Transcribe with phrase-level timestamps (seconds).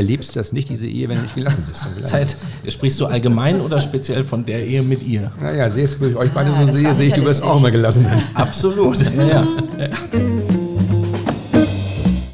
[0.00, 1.84] überlebst das nicht, diese Ehe, wenn du nicht gelassen bist.
[2.08, 2.34] Zeit,
[2.66, 5.30] sprichst du allgemein oder speziell von der Ehe mit ihr?
[5.40, 7.70] Naja, jetzt, wo ich euch beide Ah, so sehe, sehe ich, du wirst auch immer
[7.70, 8.06] gelassen.
[8.34, 8.98] Absolut.
[9.14, 9.46] Ja, ja.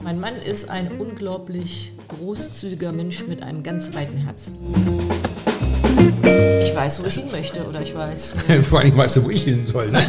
[0.02, 4.54] Mein Mann ist ein unglaublich großzügiger Mensch mit einem ganz weiten Herzen.
[6.62, 8.36] Ich weiß, wo ich hin möchte oder ich weiß.
[8.62, 9.90] Vor allem weißt du, wo ich hin soll.
[9.90, 10.00] Ne?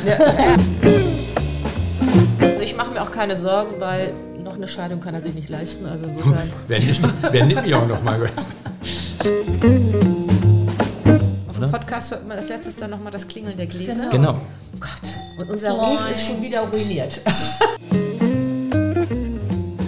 [2.40, 4.14] Also ich mache mir auch keine Sorgen, weil
[4.58, 5.86] eine Scheidung kann er sich nicht leisten.
[5.86, 6.50] Also insofern.
[6.68, 7.00] Wer, nimmt-
[7.32, 8.20] wer nimmt mich auch noch mal?
[11.50, 14.10] Auf dem Podcast hört man als letztes dann nochmal das Klingeln der Gläser.
[14.12, 14.34] Genau.
[14.76, 14.90] Oh Gott.
[15.40, 17.22] Und unser Ruf ist schon wieder ruiniert.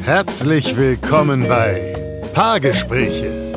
[0.04, 1.94] Herzlich willkommen bei
[2.34, 3.52] Paargespräche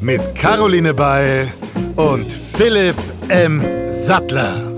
[0.00, 1.48] mit Caroline Beil
[1.96, 2.96] und Philipp
[3.28, 3.62] M.
[3.88, 4.71] Sattler.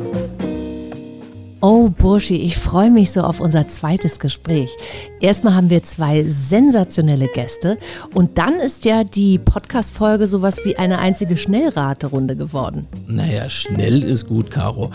[1.67, 4.77] Oh Burschi, ich freue mich so auf unser zweites Gespräch.
[5.23, 7.79] Erstmal haben wir zwei sensationelle Gäste
[8.12, 12.87] und dann ist ja die Podcast-Folge sowas wie eine einzige Schnellraterunde geworden.
[13.06, 14.91] Naja, schnell ist gut, Caro.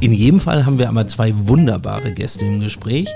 [0.00, 3.10] In jedem Fall haben wir aber zwei wunderbare Gäste im Gespräch.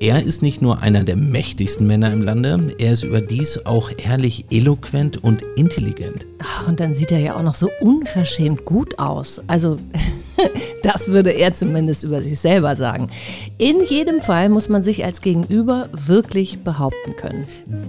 [0.00, 4.44] Er ist nicht nur einer der mächtigsten Männer im Lande, er ist überdies auch ehrlich
[4.50, 6.26] eloquent und intelligent.
[6.40, 9.40] Ach, und dann sieht er ja auch noch so unverschämt gut aus.
[9.46, 9.76] Also,
[10.82, 13.08] das würde er zumindest über sich selber sagen.
[13.56, 17.46] In jedem Fall muss man sich als Gegenüber wirklich behaupten können.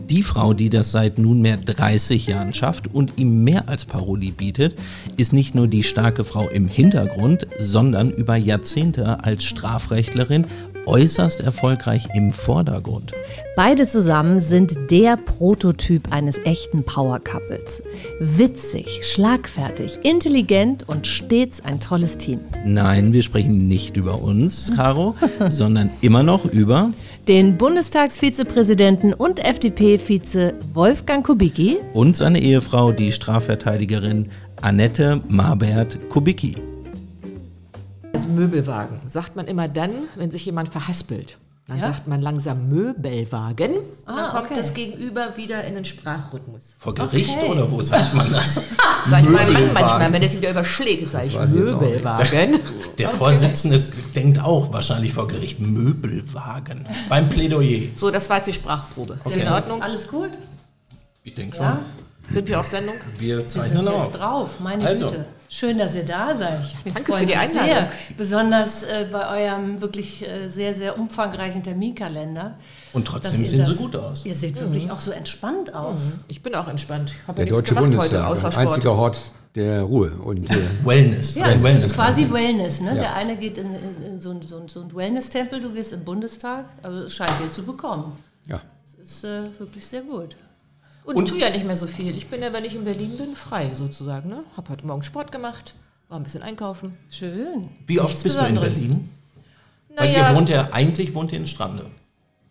[0.09, 4.75] Die Frau, die das seit nunmehr 30 Jahren schafft und ihm mehr als Parodie bietet,
[5.17, 10.45] ist nicht nur die starke Frau im Hintergrund, sondern über Jahrzehnte als Strafrechtlerin
[10.86, 13.14] äußerst erfolgreich im Vordergrund.
[13.56, 17.81] Beide zusammen sind der Prototyp eines echten Power Couples.
[18.20, 22.39] Witzig, schlagfertig, intelligent und stets ein tolles Team.
[22.66, 25.16] Nein, wir sprechen nicht über uns, Caro,
[25.50, 26.92] sondern immer noch über
[27.28, 34.29] Den Bundestagsvizepräsidenten und FDP-Vize Wolfgang Kubicki und seine Ehefrau, die Strafverteidigerin
[34.62, 36.56] Annette Marbert Kubicki.
[38.13, 41.38] Das Möbelwagen sagt man immer dann, wenn sich jemand verhaspelt.
[41.68, 41.88] Dann Ja?
[41.94, 43.72] sagt man langsam Möbelwagen.
[43.78, 44.53] Und dann Ah, kommt okay.
[44.56, 46.76] das Gegenüber wieder in den Sprachrhythmus.
[46.78, 48.56] Vor Gericht oder wo sagt man das?
[49.08, 49.74] Sag ich meinem Mann Möbelwagen.
[49.74, 51.36] manchmal, wenn sich wieder überschlägt, sage ich.
[51.50, 52.59] Möbelwagen.
[53.00, 53.84] Der Vorsitzende
[54.16, 57.88] denkt auch wahrscheinlich vor Gericht Möbelwagen beim Plädoyer.
[57.96, 59.18] So, das war jetzt die Sprachprobe.
[59.26, 59.82] Ist in Ordnung?
[59.82, 60.32] Alles gut?
[61.24, 61.66] Ich denke schon.
[61.66, 61.80] Ja.
[62.30, 62.96] Sind wir auf Sendung?
[63.18, 64.06] Wir Wir zeichnen sind auf.
[64.08, 65.08] jetzt drauf, meine Also.
[65.09, 65.26] Güte.
[65.50, 66.59] Schön, dass ihr da seid.
[66.83, 67.69] Wir danke für die Einladung.
[67.69, 72.56] Sehr, besonders äh, bei eurem wirklich äh, sehr, sehr umfangreichen Terminkalender.
[72.94, 74.25] Und trotzdem sehen sie das- gut aus.
[74.25, 76.17] Ihr seht wirklich auch so entspannt aus.
[76.28, 77.11] Ich bin auch entspannt.
[77.22, 78.67] Ich habe Der ja nichts Deutsche gemacht Bundestag, heute, außer Sport.
[78.67, 79.19] einziger Hort
[79.55, 80.11] der Ruhe.
[80.11, 81.35] Und äh, Wellness.
[81.35, 82.81] Ja, es Wellness ist quasi Wellness.
[82.81, 82.89] Ne?
[82.89, 82.95] Ja.
[82.95, 86.03] Der eine geht in, in, in so, ein- so, so ein Wellness-Tempel, du gehst im
[86.03, 86.66] Bundestag.
[86.84, 88.11] Also es scheint dir zu bekommen.
[88.47, 88.59] ja,
[89.00, 90.35] Das ist äh, wirklich sehr gut.
[91.05, 92.17] Und, ich tue ja nicht mehr so viel.
[92.17, 94.29] Ich bin ja, wenn ich in Berlin bin, frei sozusagen.
[94.29, 94.43] Ne?
[94.57, 95.75] Habe heute Morgen Sport gemacht,
[96.09, 96.97] war ein bisschen einkaufen.
[97.09, 97.69] Schön.
[97.85, 98.75] Wie oft Nichts bist du in Besonderes.
[98.75, 99.09] Berlin?
[99.95, 101.85] Weil Naja, ihr wohnt ja, eigentlich wohnt ihr in Strande.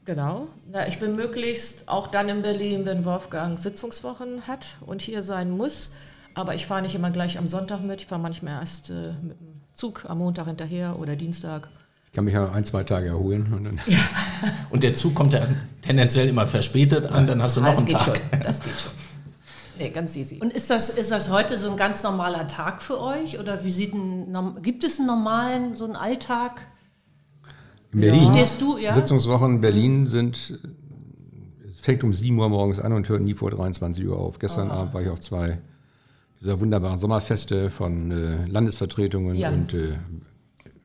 [0.05, 0.47] genau.
[0.71, 5.51] Na, ich bin möglichst auch dann in Berlin, wenn Wolfgang Sitzungswochen hat und hier sein
[5.51, 5.91] muss.
[6.35, 8.01] Aber ich fahre nicht immer gleich am Sonntag mit.
[8.03, 11.69] Ich fahre manchmal erst äh, mit dem Zug am Montag hinterher oder Dienstag.
[12.15, 13.53] Ich kann mich ja ein, zwei Tage erholen.
[13.53, 13.81] Und dann,
[14.71, 15.49] Und der Zug kommt ja
[15.83, 18.05] tendenziell immer verspätet an, dann hast du Ah, noch das einen geht Tag.
[18.31, 18.41] schon.
[18.41, 18.93] Das geht schon.
[19.81, 20.39] Nee, ganz easy.
[20.41, 23.41] Und ist das, ist das heute so ein ganz normaler Tag für euch?
[23.41, 26.61] Oder wie sieht ein, gibt es einen normalen, so einen Alltag?
[27.93, 28.93] in Berlin, Stehst du, ja?
[28.93, 30.57] Sitzungswochen in Berlin sind,
[31.69, 34.39] es fängt um 7 Uhr morgens an und hört nie vor 23 Uhr auf.
[34.39, 34.83] Gestern Ah.
[34.83, 35.59] Abend war ich auf zwei
[36.41, 39.49] dieser wunderbaren Sommerfeste von äh, Landesvertretungen Ja.
[39.51, 39.95] und äh,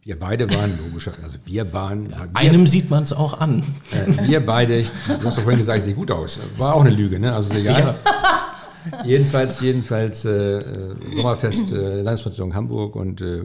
[0.10, 3.62] wir beide waren, logischer, also wir waren, wir, Einem sieht man es auch an.
[3.92, 6.40] äh, wir beide, ich, du hast doch vorhin gesagt, ich sehe gut aus.
[6.58, 7.32] War auch eine Lüge, ne?
[7.32, 7.94] Also ist egal.
[9.06, 13.44] Jedenfalls, jedenfalls äh, äh, Sommerfest äh, Landesvertretung Hamburg und äh, äh,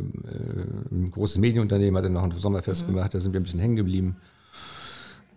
[0.90, 3.76] ein großes Medienunternehmen hat dann noch ein Sommerfest gemacht, da sind wir ein bisschen hängen
[3.76, 4.16] geblieben.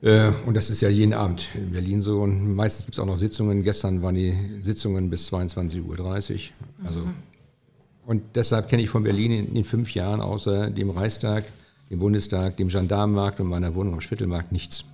[0.02, 2.19] Äh, und das ist ja jeden Abend in Berlin so.
[2.19, 3.63] Und meistens gibt es auch noch Sitzungen.
[3.63, 5.98] Gestern waren die Sitzungen bis 22.30 Uhr.
[6.86, 7.02] Also,
[8.07, 11.44] Und deshalb kenne ich von Berlin in den fünf Jahren außer dem Reichstag,
[11.92, 14.86] dem Bundestag, dem Gendarmenmarkt und meiner Wohnung am Spittelmarkt nichts.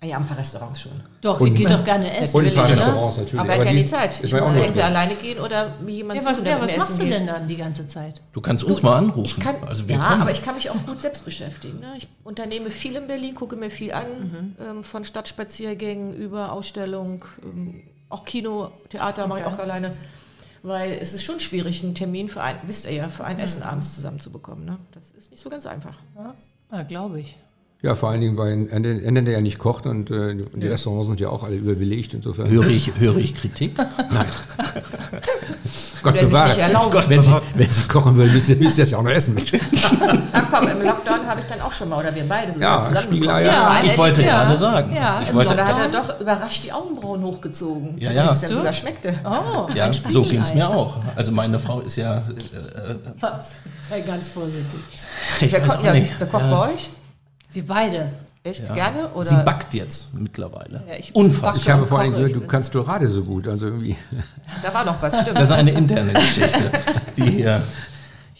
[0.00, 0.92] Ah Ja, ein paar Restaurants schon.
[1.20, 2.36] Doch, ihr geht doch gerne essen.
[2.36, 2.74] Und ein paar ne?
[2.74, 3.40] Restaurants natürlich.
[3.40, 4.18] Aber er die- die Zeit.
[4.22, 6.76] Ich mir muss entweder alleine gehen oder mir jemand Ja, was, suchen, der ja, was
[6.76, 8.20] machst du denn dann die ganze Zeit?
[8.32, 9.22] Du kannst uns mal anrufen.
[9.38, 10.22] Ich kann, also wir ja, kommen.
[10.22, 11.78] aber ich kann mich auch gut selbst beschäftigen.
[11.80, 11.94] Ne?
[11.98, 14.56] Ich unternehme viel in Berlin, gucke mir viel an, Mhm.
[14.78, 19.92] ähm, von Stadtspaziergängen über Ausstellung, ähm, auch Kino, Theater mache ich auch alleine.
[20.62, 23.62] Weil es ist schon schwierig, einen Termin für ein, wisst ihr ja, für ein Essen
[23.62, 24.64] abends zusammenzubekommen.
[24.64, 24.78] Ne?
[24.92, 25.98] Das ist nicht so ganz einfach.
[26.16, 26.34] Ja,
[26.70, 27.36] ja glaube ich.
[27.82, 31.08] Ja, vor allen Dingen, weil ein Ende der ja nicht kocht und äh, die Restaurants
[31.08, 32.14] sind ja auch alle überbelegt.
[32.14, 32.48] Insofern.
[32.48, 33.76] Höre ich, höre ich Kritik?
[34.12, 34.26] Nein.
[36.02, 36.56] Gott bewahre.
[36.90, 39.10] Gott, wenn, sie, wenn sie kochen will, müsst ihr, müsst ihr das ja auch noch
[39.10, 39.34] essen.
[39.34, 39.52] Mensch.
[40.32, 42.86] Na komm, im Lockdown habe ich dann auch schon mal, oder wir beide sogar Ja,
[42.88, 44.46] zusammen war ein Ich wollte Erlebnis.
[44.46, 44.94] gerade sagen.
[44.96, 46.06] Ja, ich im wollte, da hat er Lockdown.
[46.08, 48.30] doch überrascht die Augenbrauen hochgezogen, Ja, dass ja.
[48.32, 49.14] es dann sogar schmeckte.
[49.24, 50.96] Oh, ja, so ging es mir auch.
[51.16, 52.20] Also meine Frau ist ja, äh,
[53.20, 53.52] Was?
[53.88, 54.80] Sei ganz vorsichtig.
[55.40, 56.12] ich Wer, weiß ko auch ja, nicht.
[56.18, 56.50] wer kocht Ja.
[56.50, 56.90] bei euch?
[57.52, 58.10] Wir beide.
[58.44, 59.08] Echt gerne?
[59.14, 59.24] Oder?
[59.24, 60.82] Sie backt jetzt mittlerweile.
[60.88, 61.62] Ja, ich Unfassbar.
[61.62, 63.46] Ich habe vor Dingen gehört, du kannst Dorade so gut.
[63.46, 63.96] Also irgendwie.
[64.62, 65.38] Da war noch was, stimmt.
[65.38, 66.72] Das ist eine interne Geschichte,
[67.16, 67.62] die hier.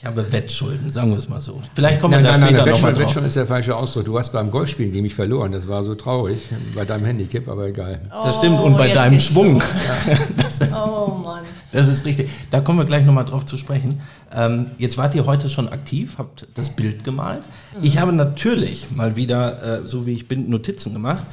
[0.03, 1.63] Ich habe Wettschulden, sagen wir es mal so.
[1.77, 3.03] Vielleicht kommen wir da später nochmal Wettschulden, drauf.
[3.05, 4.05] Wettschulden ist der falsche Ausdruck.
[4.07, 5.53] Du hast beim Golfspielen gegen mich verloren.
[5.53, 6.41] Das war so traurig
[6.75, 8.01] bei deinem Handicap, aber egal.
[8.11, 8.59] Das stimmt.
[8.59, 9.55] Und bei jetzt deinem Schwung.
[9.55, 9.63] los.
[10.75, 11.45] Oh Mann.
[11.71, 12.29] Das ist richtig.
[12.51, 14.01] Da kommen wir gleich nochmal drauf zu sprechen.
[14.35, 17.43] Ähm, jetzt wart ihr heute schon aktiv, habt das Bild gemalt.
[17.81, 21.25] Ich habe natürlich mal wieder, äh, so wie ich bin, Notizen gemacht.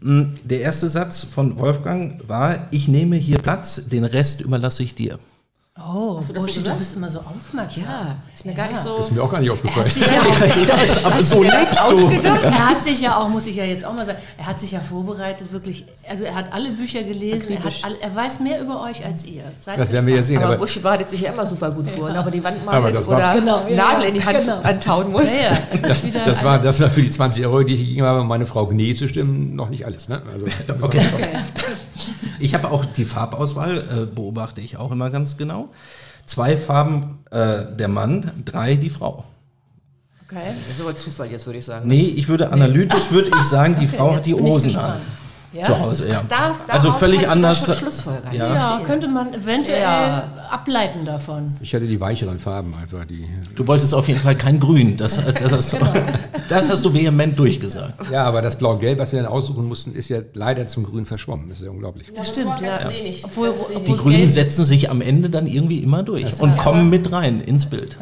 [0.00, 4.94] Mm, Der erste Satz von Wolfgang war, ich nehme hier Platz, den Rest überlasse ich
[4.94, 5.18] dir.
[5.76, 7.82] Oh, du das so Buschi, du bist immer so aufmerksam.
[7.82, 8.96] ja, ist mir gar nicht so.
[8.98, 9.90] Ist mir auch gar nicht aufgefallen.
[9.96, 10.20] Ja
[11.02, 12.08] auch, Aber so lebst du.
[12.22, 14.70] er hat sich ja auch, muss ich ja jetzt auch mal sagen, er hat sich
[14.70, 15.84] ja vorbereitet, wirklich.
[16.08, 19.24] Also er hat alle Bücher gelesen, er, hat alle, er weiß mehr über euch als
[19.24, 19.42] ihr.
[19.58, 20.36] Seid Das werden wir ja sehen.
[20.36, 22.20] Aber Aber Buschi bereitet sich ja immer super gut vor, ne?
[22.20, 24.60] aber die Wand malt das war- oder Genau, ja, Nagel ja, in die Hand genau.
[24.62, 25.24] antauen muss.
[25.24, 25.54] Ja,
[25.88, 25.88] ja,
[26.24, 28.46] das ein- war, das war für die 20 Euro, die ich gegeben habe, um meine
[28.46, 30.08] Frau Gnee zu stimmen, noch nicht alles.
[30.08, 30.22] Ne?
[30.32, 30.46] Also,
[30.82, 31.00] Okay.
[31.14, 31.28] Okay.
[32.44, 35.70] Ich habe auch die Farbauswahl, äh, beobachte ich auch immer ganz genau.
[36.26, 39.24] Zwei Farben äh, der Mann, drei die Frau.
[40.22, 40.52] okay.
[40.66, 41.88] Das ist aber Zufall jetzt, würde ich sagen.
[41.88, 45.00] Nee, ich würde analytisch würde ich sagen, die Frau hat die Hosen an.
[45.54, 45.62] Ja?
[45.62, 46.22] Zu Hause, ja.
[46.28, 47.64] Darf, also völlig anders.
[47.64, 48.04] das.
[48.32, 48.54] Ja.
[48.54, 50.24] Ja, könnte man eventuell Ja.
[50.50, 51.52] ableiten davon.
[51.60, 53.04] ich hatte die weicheren Farben einfach.
[53.04, 54.96] Die, Du wolltest auf jeden Fall kein Grün.
[54.96, 55.76] Das, das, hast, du,
[56.48, 58.10] das hast du vehement durchgesagt.
[58.10, 61.48] ja, aber das Blau-Gelb, was wir dann aussuchen mussten, ist ja leider zum Grün verschwommen.
[61.48, 62.08] Das ist ja unglaublich.
[62.14, 62.90] Ja, Stimmt, das ja.
[63.24, 63.76] Obwohl, wenig.
[63.86, 67.40] Die obwohl Grünen setzen sich am Ende dann irgendwie immer durch und kommen mit rein
[67.40, 67.96] ins Bild.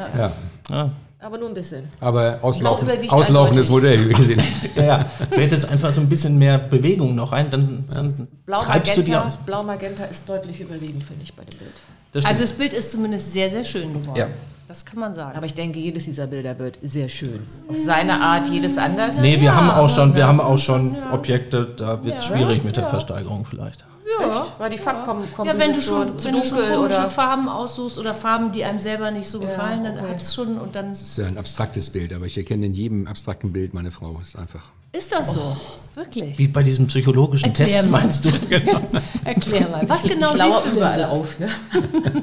[0.70, 0.90] Ja.
[1.22, 1.26] Ja.
[1.26, 1.84] Aber nur ein bisschen.
[2.00, 4.52] Aber auslaufen, auslaufendes Modell, wie wir gesehen haben.
[4.74, 5.06] Ja, ja.
[5.30, 9.10] Du hättest einfach so ein bisschen mehr Bewegung noch rein, dann, dann treibst du die
[9.10, 9.36] Blau-Magenta aus.
[9.46, 11.72] Blau -Magenta ist deutlich überwiegend, finde ich, bei dem Bild.
[12.12, 14.18] Das Also das Bild ist zumindest sehr, sehr schön geworden.
[14.18, 14.26] Ja.
[14.68, 15.36] Das kann man sagen.
[15.36, 17.40] Aber ich denke, jedes dieser Bilder wird sehr schön.
[17.68, 19.20] Auf seine Art, jedes anders.
[19.20, 22.36] nee, wir Ja, haben auch schon, wir haben auch schon Objekte, da wird es Ja.
[22.36, 23.84] schwierig mit der Versteigerung vielleicht.
[24.20, 24.46] Ja.
[24.58, 27.08] War die Farbkomposition Ja, wenn du schon, zu wenn du schon dunkel komische oder...
[27.08, 30.10] Farben aussuchst oder Farben, die einem selber nicht so gefallen, dann okay.
[30.10, 32.74] hat es schon und dann Das ist ja ein abstraktes Bild, aber ich erkenne in
[32.74, 34.18] jedem abstrakten Bild meine Frau.
[34.20, 34.70] Ist einfach.
[34.92, 35.56] ist das so.
[35.94, 36.38] Wirklich.
[36.38, 38.00] Wie bei diesem psychologischen Erklär Test mal.
[38.02, 38.30] meinst du?
[39.24, 39.88] Erklär mal.
[39.88, 41.08] Was genau ich siehst du denn überall da?
[41.08, 41.38] auf.
[41.38, 41.48] Ne?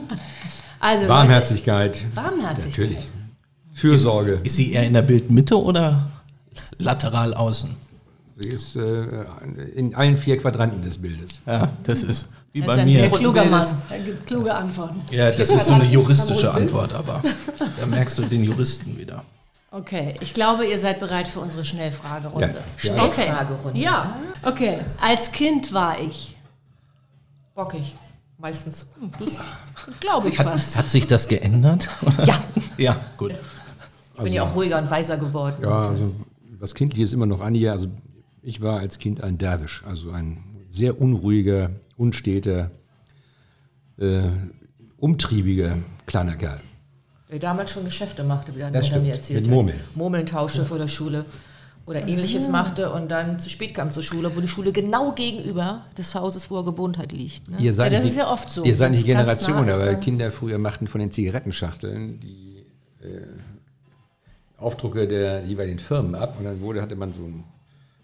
[0.82, 2.06] Also Warmherzigkeit.
[2.16, 2.90] Warmherzigkeit.
[2.92, 3.08] Natürlich.
[3.74, 4.40] Fürsorge.
[4.44, 6.10] Ist sie eher in der Bildmitte oder
[6.78, 7.76] lateral außen?
[8.42, 9.26] Sie ist äh,
[9.76, 11.42] in allen vier Quadranten des Bildes.
[11.46, 13.00] Ja, das ist wie Er bei ist ein mir.
[13.02, 13.66] sehr kluger Mann.
[13.90, 15.02] Er gibt kluge Antworten.
[15.12, 17.22] Ja, das ist so eine juristische Antwort, aber
[17.80, 19.24] da merkst du den Juristen wieder.
[19.72, 22.56] Okay, ich glaube, ihr seid bereit für unsere Schnellfragerunde.
[22.82, 22.96] Ja.
[22.96, 23.04] Ja.
[23.04, 23.12] Okay.
[23.24, 23.78] Schnellfragerunde.
[23.80, 24.80] Ja, okay.
[25.00, 26.36] Als Kind war ich,
[27.56, 27.94] Bockig.
[28.38, 28.88] Meistens.
[30.00, 30.76] glaube ich fast.
[30.78, 31.90] Hat, hat sich das geändert?
[32.26, 32.40] Ja,
[32.78, 33.34] Ja, gut.
[34.18, 35.58] ich bin ja auch ruhiger und weiser geworden.
[35.62, 36.14] Ja, also
[36.58, 37.74] was Kindliches immer noch Anja.
[37.74, 37.88] Also
[38.42, 42.72] ich war als Kind ein Derwisch, also ein sehr unruhiger, unsteter,
[43.98, 44.22] äh,
[44.98, 46.62] umtriebiger kleiner Kerl.
[47.32, 49.56] Der damals schon Geschäfte machte, wie er mir erzählt mit hat.
[49.56, 49.80] Murmeln.
[49.96, 51.26] Murmeln tauschte vor der Schule
[51.86, 55.86] oder ähnliches machte und dann zu spät kam zur Schule, wo die Schule genau gegenüber
[55.98, 57.50] des Hauses, wo er gewohnt hat, liegt.
[57.50, 57.58] Ne?
[57.60, 58.64] Ihr seid Ja, das nicht ist die- ja oft so.
[58.64, 62.66] Ihr seid nicht die Generation, nah aber Kinder früher machten von den Zigarettenschachteln die
[63.02, 63.22] äh,
[64.58, 67.44] Aufdrucke der jeweiligen Firmen ab und dann wurde, hatte man so ein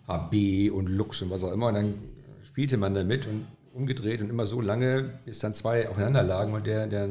[0.08, 1.94] HB und Lux und was auch immer und dann
[2.44, 6.66] spielte man damit und umgedreht und immer so lange, bis dann zwei aufeinander lagen und
[6.66, 7.10] der, der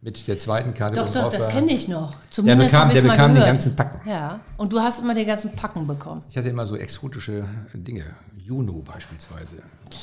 [0.00, 2.12] mit der zweiten Karte Doch, doch, das kenne ich noch.
[2.12, 4.08] Der Zumindest bekam, habe der ich mal bekam den ganzen Packen.
[4.08, 6.22] Ja, und du hast immer den ganzen Packen bekommen.
[6.30, 7.44] Ich hatte immer so exotische
[7.74, 8.04] Dinge.
[8.36, 9.56] Juno beispielsweise.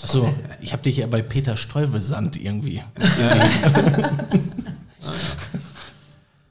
[0.03, 0.27] Achso,
[0.59, 2.83] ich habe dich ja bei Peter Stuyvesant irgendwie.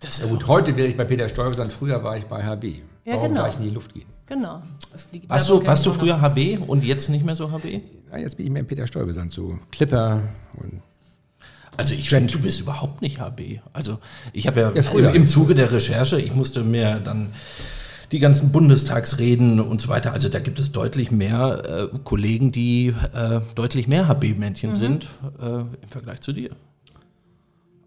[0.00, 2.82] das ist Ja gut, heute wäre ich bei Peter Stuyvesant, früher war ich bei HB.
[3.04, 3.42] Ja, Warum genau.
[3.44, 4.06] gleich in die Luft gehen?
[4.26, 4.62] Genau.
[5.28, 7.80] Warst du, warst du früher HB und jetzt nicht mehr so HB?
[8.10, 10.22] Ja, jetzt bin ich mehr in Peter Stuyvesant, so Clipper
[10.56, 10.80] und
[11.76, 13.60] Also ich finde, du bist überhaupt nicht HB.
[13.72, 13.98] Also
[14.32, 15.10] ich habe ja, Ja, früher.
[15.10, 17.32] im, im Zuge der Recherche, ich musste mir dann
[18.12, 22.88] die ganzen Bundestagsreden und so weiter, also da gibt es deutlich mehr äh, Kollegen, die
[23.14, 25.06] äh, deutlich mehr HB-Männchen sind
[25.40, 26.50] äh, im Vergleich zu dir.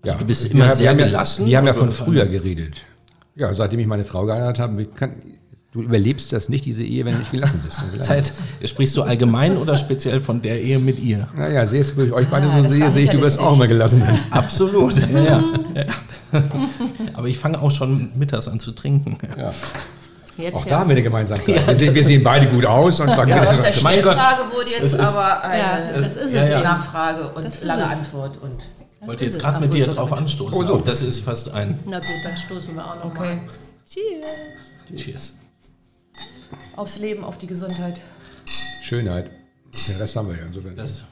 [0.01, 1.43] Also du bist wir immer haben- sehr wir haben gelassen.
[1.47, 2.81] Ja, wir haben ja von früher geredet.
[3.35, 5.11] Ja, seitdem ich meine Frau geheiratet habe, kann,
[5.73, 7.81] Du überlebst das nicht, diese Ehe, wenn du nicht gelassen bist.
[7.99, 8.31] Zeit,
[8.63, 11.27] sprichst du allgemein oder speziell von der Ehe mit ihr?
[11.35, 13.67] Naja, jetzt, wo ich euch beide Ah, so sehe, sehe ich, du wirst auch immer
[13.67, 14.01] gelassen.
[14.31, 14.95] Absolut.
[15.13, 15.43] Ja,
[15.75, 16.43] ja.
[17.13, 19.17] Aber ich fange auch schon mittags an zu trinken.
[19.37, 19.51] Ja.
[20.37, 20.69] Jetzt Auch ja.
[20.71, 21.67] da haben wir eine Gemeinsamkeit.
[21.67, 23.73] wir, sehen, wir sehen beide gut aus und fangen Ja, Aus der.
[23.73, 26.61] Schnellfrage wurde jetzt Das ist- aber eine Ja, das ist Ja, es ja.
[26.61, 27.89] Nachfrage und Das ist lange es.
[27.99, 28.37] Antwort.
[28.41, 28.65] Und
[29.05, 30.57] Ich wollte jetzt ist gerade mit dir so drauf anstoßen.
[30.57, 30.77] Oh, so.
[30.79, 33.35] Das ist fast ein Na gut, dann stoßen wir auch noch okay.
[33.35, 33.39] mal.
[33.87, 34.27] Cheers.
[34.95, 35.33] Cheers.
[36.75, 38.01] Aufs Leben, auf die Gesundheit.
[38.81, 39.29] Schönheit.
[39.87, 40.75] Den Rest haben wir ja insofern.
[40.75, 41.03] Das,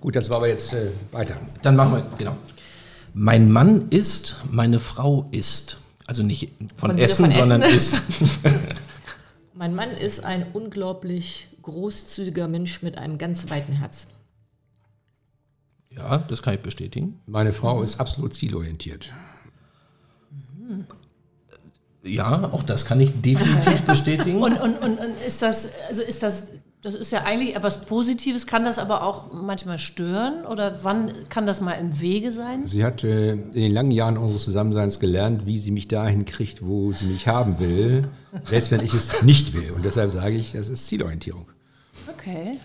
[0.00, 1.36] Gut, das war aber jetzt äh, weiter.
[1.62, 2.36] dann machen wir, genau.
[3.14, 5.76] Mein Mann isst, meine Frau isst.
[6.06, 7.74] Also nicht von, Von Essen, von sondern Essen.
[7.76, 8.40] isst.
[9.54, 14.06] Mein Mann ist ein unglaublich großzügiger Mensch mit einem ganz weiten Herz.
[15.92, 17.20] Ja, das kann ich bestätigen.
[17.26, 19.12] Meine Frau ist absolut zielorientiert.
[22.02, 24.42] Ja, auch das kann ich definitiv bestätigen.
[24.42, 26.48] Und, und, und, und ist das, also ist das,
[26.82, 30.46] das ist ja eigentlich etwas Positives, kann das aber auch manchmal stören?
[30.46, 32.64] Oder wann kann das mal im Wege sein?
[32.64, 36.64] Sie hat äh, in den langen Jahren unseres Zusammenseins gelernt, wie sie mich dahin kriegt,
[36.64, 38.08] wo sie mich haben will,
[38.42, 39.72] selbst wenn ich es nicht will.
[39.72, 41.46] Und deshalb sage ich, das ist Zielorientierung.
[42.16, 42.58] Okay.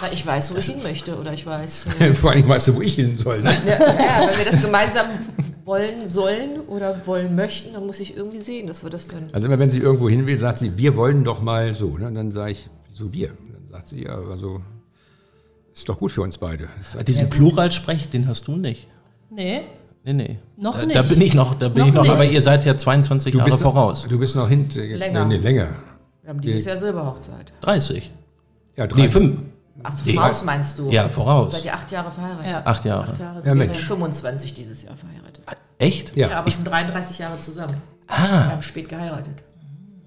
[0.00, 2.00] Na, ich weiß, wo ich hin möchte oder ich weiß.
[2.00, 3.42] Äh, Vor allem weißt du, wo ich hin soll.
[3.42, 3.54] Ne?
[3.66, 5.06] ja, ja, wenn wir das gemeinsam
[5.64, 9.26] wollen sollen oder wollen möchten, dann muss ich irgendwie sehen, dass wir das dann.
[9.32, 11.96] Also immer wenn sie irgendwo hin will, sagt sie, wir wollen doch mal so.
[11.96, 12.06] Ne?
[12.06, 13.30] Und dann sage ich, so wir.
[13.30, 14.60] Und dann sagt sie, ja, also
[15.74, 16.68] ist doch gut für uns beide.
[17.06, 18.88] Diesen Pluralsprech, den hast du nicht.
[19.30, 19.62] Nee.
[20.04, 20.38] Nee, nee.
[20.56, 20.96] Noch da, nicht.
[20.96, 22.12] Da bin ich noch, da bin Noch ich noch, nicht.
[22.12, 24.02] aber ihr seid ja 22 du Jahre bist voraus.
[24.04, 24.82] Noch, du bist noch hinter.
[24.82, 25.24] Länger.
[25.24, 25.68] Nee, nee, länger.
[26.22, 27.52] Wir haben dieses Jahr Silberhochzeit.
[27.62, 28.12] 30.
[28.76, 29.10] Ja, Nee, 30.
[29.12, 29.40] 5.
[29.84, 30.14] Ach, so Nee.
[30.16, 30.90] voraus meinst du?
[30.90, 31.52] Ja, voraus.
[31.52, 32.46] Seid ihr acht Jahre verheiratet?
[32.50, 32.62] Ja.
[32.64, 33.02] Acht Jahre.
[33.12, 33.76] Acht Jahre Ja, Mensch.
[33.76, 35.44] sind 25 dieses Jahr verheiratet.
[35.78, 36.16] Echt?
[36.16, 37.74] Ja, Ja, aber schon 33 Jahre zusammen.
[38.08, 38.16] Ah.
[38.46, 39.42] Wir haben spät geheiratet.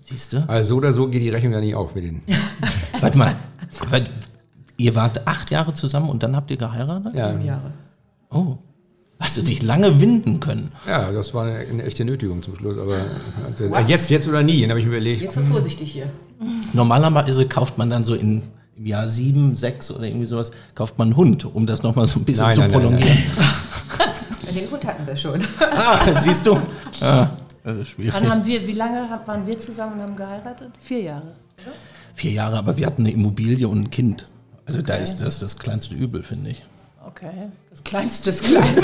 [0.02, 0.44] Siehst du?
[0.48, 2.22] also so oder so geht die Rechnung ja nicht auf mit den.
[3.00, 3.36] Sag mal,
[4.78, 7.14] ihr wart acht Jahre zusammen und dann habt ihr geheiratet?
[7.16, 7.72] Ja, Fünf Jahre.
[8.30, 8.58] Oh.
[9.20, 10.72] Hast du dich lange winden können?
[10.88, 12.78] ja, das war eine, eine echte Nötigung zum Schluss.
[12.78, 12.98] Aber
[13.74, 15.22] also, jetzt, jetzt oder nie, dann habe ich mir überlegt.
[15.24, 16.08] Jetzt so vorsichtig hier.
[16.74, 18.44] Normalerweise kauft man dann so in,
[18.78, 22.20] im Jahr sieben, sechs oder irgendwie sowas, kauft man einen Hund, um das nochmal so
[22.20, 23.18] ein bisschen Nein, zu nein, nein, prolongieren.
[23.38, 25.44] Ja, Den Hund hatten wir schon.
[25.60, 26.58] Ah, siehst du?
[27.02, 27.28] Ah,
[27.64, 28.14] das ist schwierig.
[28.14, 30.70] Wann haben wir, wie lange waren wir zusammen und haben geheiratet?
[30.80, 31.34] Vier Jahre.
[32.14, 34.28] Vier Jahre, aber wir hatten eine Immobilie und ein Kind.
[34.66, 36.64] Also da ist das das kleinste Übel, finde ich.
[37.20, 37.50] Okay.
[37.72, 38.26] Das kleinste.
[38.32, 38.82] Das Kleinste.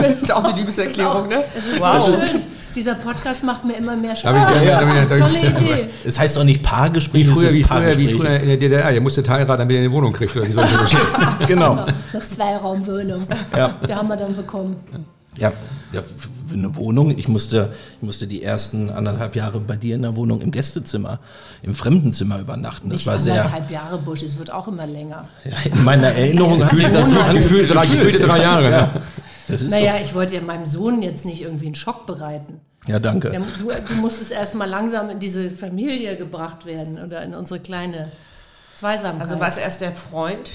[0.00, 1.44] Das ist auch eine Liebeserklärung, ne?
[1.78, 2.06] Wow.
[2.28, 2.40] schön.
[2.74, 4.32] Dieser Podcast macht mir immer mehr Spaß.
[4.34, 5.88] Darf ich- darf ich- darf ich- darf ich- Tolle Idee.
[6.04, 8.92] Es heißt doch nicht Paargespräch, Wie früher, wie, früher, wie früher in der DDR.
[8.92, 10.36] Ihr musstet heiraten, damit ihr eine Wohnung kriegt.
[10.36, 11.26] Oder Geschichten.
[11.46, 11.72] Genau.
[12.12, 13.26] Eine Zweiraumwohnung.
[13.56, 13.74] Ja.
[13.88, 14.76] Die haben wir dann bekommen.
[15.38, 15.52] Ja,
[15.92, 16.02] ja,
[16.46, 17.16] für eine Wohnung.
[17.16, 21.20] Ich musste, ich musste die ersten anderthalb Jahre bei dir in der Wohnung im Gästezimmer,
[21.62, 22.90] im Fremdenzimmer übernachten.
[22.90, 23.34] Das Nicht war sehr.
[23.36, 25.28] anderthalb Jahre Busch, es wird auch immer länger.
[25.44, 27.38] Ja, in meiner Erinnerung hat sich das so Monate.
[27.38, 28.70] Gefühlte drei, gefühlte drei Jahre.
[28.70, 29.00] Ja, Ne?
[29.48, 32.60] das ist Naja, ich wollte ja meinem Sohn jetzt nicht irgendwie einen Schock bereiten.
[32.86, 32.92] so.
[32.92, 33.30] Ja, danke.
[33.60, 38.10] Du, du musstest erst mal langsam in diese Familie gebracht werden oder in unsere kleine
[38.78, 39.22] Zweisamkeit.
[39.22, 40.50] Also war es erst der Freund,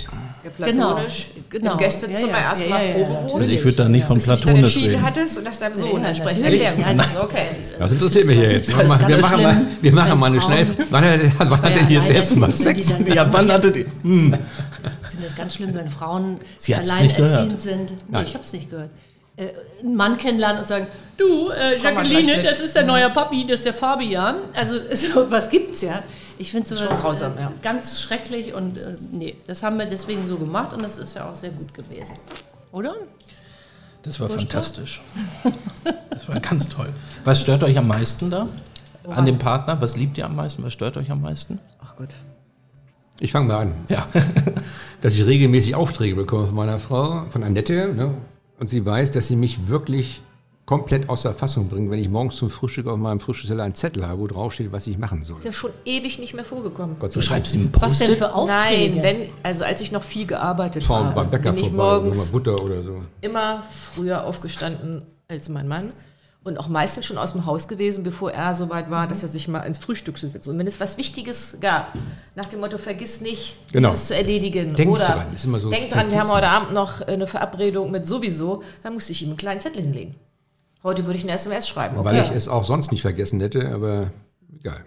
[0.46, 1.74] der Genau, platonisch genau.
[1.74, 4.90] im Gästezimmer Ja, ja, erstmal ja, ja, wohnt, ich würde da nicht von platonisch entschieden
[4.92, 5.02] reden.
[5.06, 7.20] hattest und das deinem Sohn Ja, entsprechend erklären Ja, konntest.
[7.20, 7.48] Okay.
[7.78, 8.78] Das interessiert mich ja jetzt.
[8.78, 10.68] Wir machen, wir machen, mal, wir machen mal eine Schnell.
[10.90, 12.98] Wann hat, wann hat er hier das erste Mal Sex?
[12.98, 13.86] die Ja, wann hattet ihr.
[14.04, 14.34] Hm.
[14.34, 16.40] Ich finde es ganz schlimm, wenn Frauen
[16.74, 17.92] alleinerziehend sind.
[17.92, 18.26] Nee, Nein.
[18.26, 18.90] ich habe es nicht gehört.
[19.36, 19.48] Äh,
[19.82, 20.88] einen Mann kennenlernen und sagen,
[21.18, 24.36] du, äh, Jacqueline, das ist der neue Papi, das ist der Fabian.
[24.54, 26.02] Also so was gibt's ja.
[26.38, 27.52] Ich finde sowas Schon grausam, äh, ja.
[27.62, 31.30] ganz schrecklich und äh, nee, das haben wir deswegen so gemacht und das ist ja
[31.30, 32.16] auch sehr gut gewesen.
[32.72, 32.96] Oder?
[34.02, 35.02] Das war fantastisch.
[36.10, 36.90] Das war ganz toll.
[37.24, 38.50] Was stört euch am meisten da?
[39.10, 39.80] An dem Partner?
[39.82, 40.64] Was liebt ihr am meisten?
[40.64, 41.60] Was stört euch am meisten?
[41.82, 42.10] Ach Gott.
[43.20, 43.74] Ich fange mal an.
[43.90, 44.08] Ja.
[45.02, 47.94] Dass ich regelmäßig Aufträge bekomme von meiner Frau, von Annette.
[47.94, 48.14] Ne?
[48.60, 50.22] Und sie weiß, dass sie mich wirklich
[50.80, 54.20] komplett außer Fassung bringt, wenn ich morgens zum Frühstück auf meinem Frühstücksteller einen Zettel habe,
[54.20, 55.38] wo drauf steht, was ich machen soll.
[55.38, 56.96] Ist ja schon ewig nicht mehr vorgekommen.
[57.00, 57.30] Gott sei Du Dank.
[57.30, 58.96] schreibst ihm Was denn für Aufträge?
[58.96, 61.84] Nein, wenn, also als ich noch viel gearbeitet Fahren habe, beim Bäcker bin ich vorbei,
[62.00, 63.02] morgens Butter oder so.
[63.22, 63.64] immer
[63.94, 65.92] früher aufgestanden als mein Mann
[66.44, 69.30] und auch meistens schon aus dem Haus gewesen, bevor er so weit war, dass er
[69.30, 70.46] sich mal ins Frühstück setzt.
[70.48, 71.94] Und wenn es was Wichtiges gab,
[72.36, 73.92] nach dem Motto, vergiss nicht, Genau.
[73.92, 74.76] dieses zu erledigen.
[74.76, 77.92] Denk oder dran, ist immer so, denk dran, wir haben heute Abend noch eine Verabredung
[77.92, 80.16] mit sowieso, dann musste ich ihm einen kleinen Zettel hinlegen.
[80.84, 81.96] Heute würde ich eine SMS schreiben.
[82.04, 82.30] Weil Okay.
[82.30, 84.12] ich es auch sonst nicht vergessen hätte, aber
[84.60, 84.82] egal.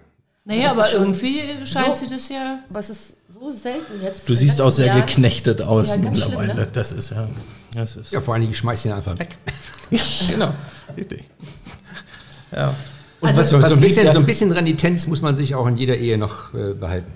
[0.45, 2.61] Naja, Das aber schon irgendwie scheint so- sie das ja.
[2.71, 4.29] Aber es ist so selten jetzt.
[4.29, 5.01] Du siehst auch sehr Jahr.
[5.01, 6.53] geknechtet aus Ja, mittlerweile.
[6.53, 6.69] schlimm, ne?
[6.73, 7.29] Das ist ja.
[7.75, 9.37] Das ist, Ja, vor allen Dingen, ich schmeiß ihn einfach weg.
[10.29, 10.53] genau.
[10.97, 11.25] Richtig.
[12.53, 12.75] Ja.
[13.21, 15.77] Und Also- So, so, ein bisschen, so ein bisschen Renitenz muss man sich auch in
[15.77, 17.13] jeder Ehe noch äh, behalten.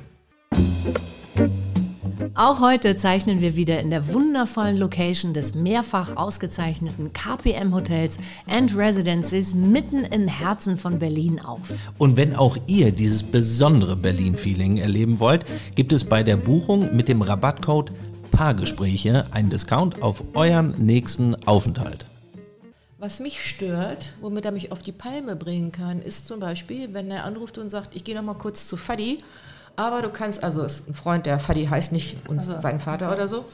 [2.43, 8.17] Auch heute zeichnen wir wieder in der wundervollen Location des mehrfach ausgezeichneten KPM Hotels
[8.47, 11.61] and Residences mitten im Herzen von Berlin auf.
[11.99, 15.45] Und wenn auch ihr dieses besondere Berlin-Feeling erleben wollt,
[15.75, 17.93] gibt es bei der Buchung mit dem Rabattcode
[18.31, 22.07] Paargespräche einen Discount auf euren nächsten Aufenthalt.
[22.97, 27.11] Was mich stört, womit er mich auf die Palme bringen kann, ist zum Beispiel, wenn
[27.11, 29.19] er anruft und sagt, ich gehe noch mal kurz zu Fadi,
[29.77, 33.29] aber du kannst, also ist ein Freund, der Fadi heißt nicht und sein Vater oder
[33.29, 33.45] so.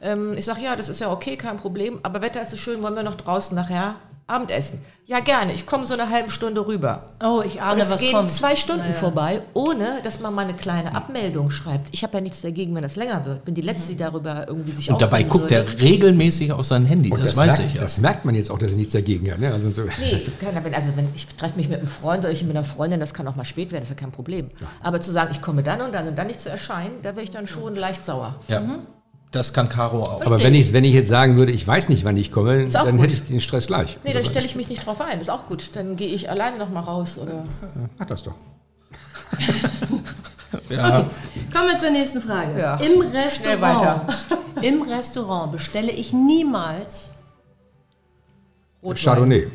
[0.00, 2.82] Ähm, ich sage, ja, das ist ja okay, kein Problem, aber Wetter ist so schön,
[2.82, 4.80] wollen wir noch draußen nachher Abendessen?
[5.06, 7.04] Ja, gerne, ich komme so eine halbe Stunde rüber.
[7.22, 8.30] Oh, ich Und ahne, es was gehen kommt.
[8.30, 8.94] zwei Stunden Naja.
[8.94, 11.88] vorbei, ohne dass man mal eine kleine Abmeldung schreibt.
[11.92, 13.44] Ich habe ja nichts dagegen, wenn das länger wird.
[13.44, 15.70] Bin die Letzte, die darüber irgendwie sich Und dabei guckt würde.
[15.70, 17.82] er regelmäßig auf sein Handy, Und das, weiß merkt, ich ja.
[17.82, 19.40] Das merkt man jetzt auch, dass er nichts dagegen hat.
[19.40, 19.52] Ne?
[19.52, 22.42] Also so, Nee, keiner, wenn, also wenn ich treffe mich mit einem Freund oder ich
[22.42, 24.50] mit einer Freundin, das kann auch mal spät werden, das ist ja kein Problem.
[24.82, 27.24] Aber zu sagen, ich komme dann und dann und dann nicht zu erscheinen, da wäre
[27.24, 28.36] ich dann schon leicht sauer.
[28.48, 28.62] ja.
[29.34, 30.24] Das kann Caro auch.
[30.24, 32.92] aber wenn ich, wenn ich jetzt sagen würde, ich weiß nicht, wann ich komme, dann
[32.92, 33.00] gut.
[33.06, 33.98] hätte ich den Stress gleich.
[34.04, 35.70] Nee, dann stelle ich mich nicht drauf ein, ist auch gut.
[35.74, 37.42] Dann gehe ich alleine noch mal raus oder.
[37.98, 38.34] Mach das doch.
[40.70, 41.04] Ja,
[41.52, 42.56] Kommen wir zur nächsten Frage.
[42.56, 42.76] Ja.
[42.76, 44.06] Im Restaurant, weiter.
[44.62, 47.12] Im Restaurant bestelle ich niemals.
[48.80, 49.04] Rotwein.
[49.04, 49.50] Chardonnay.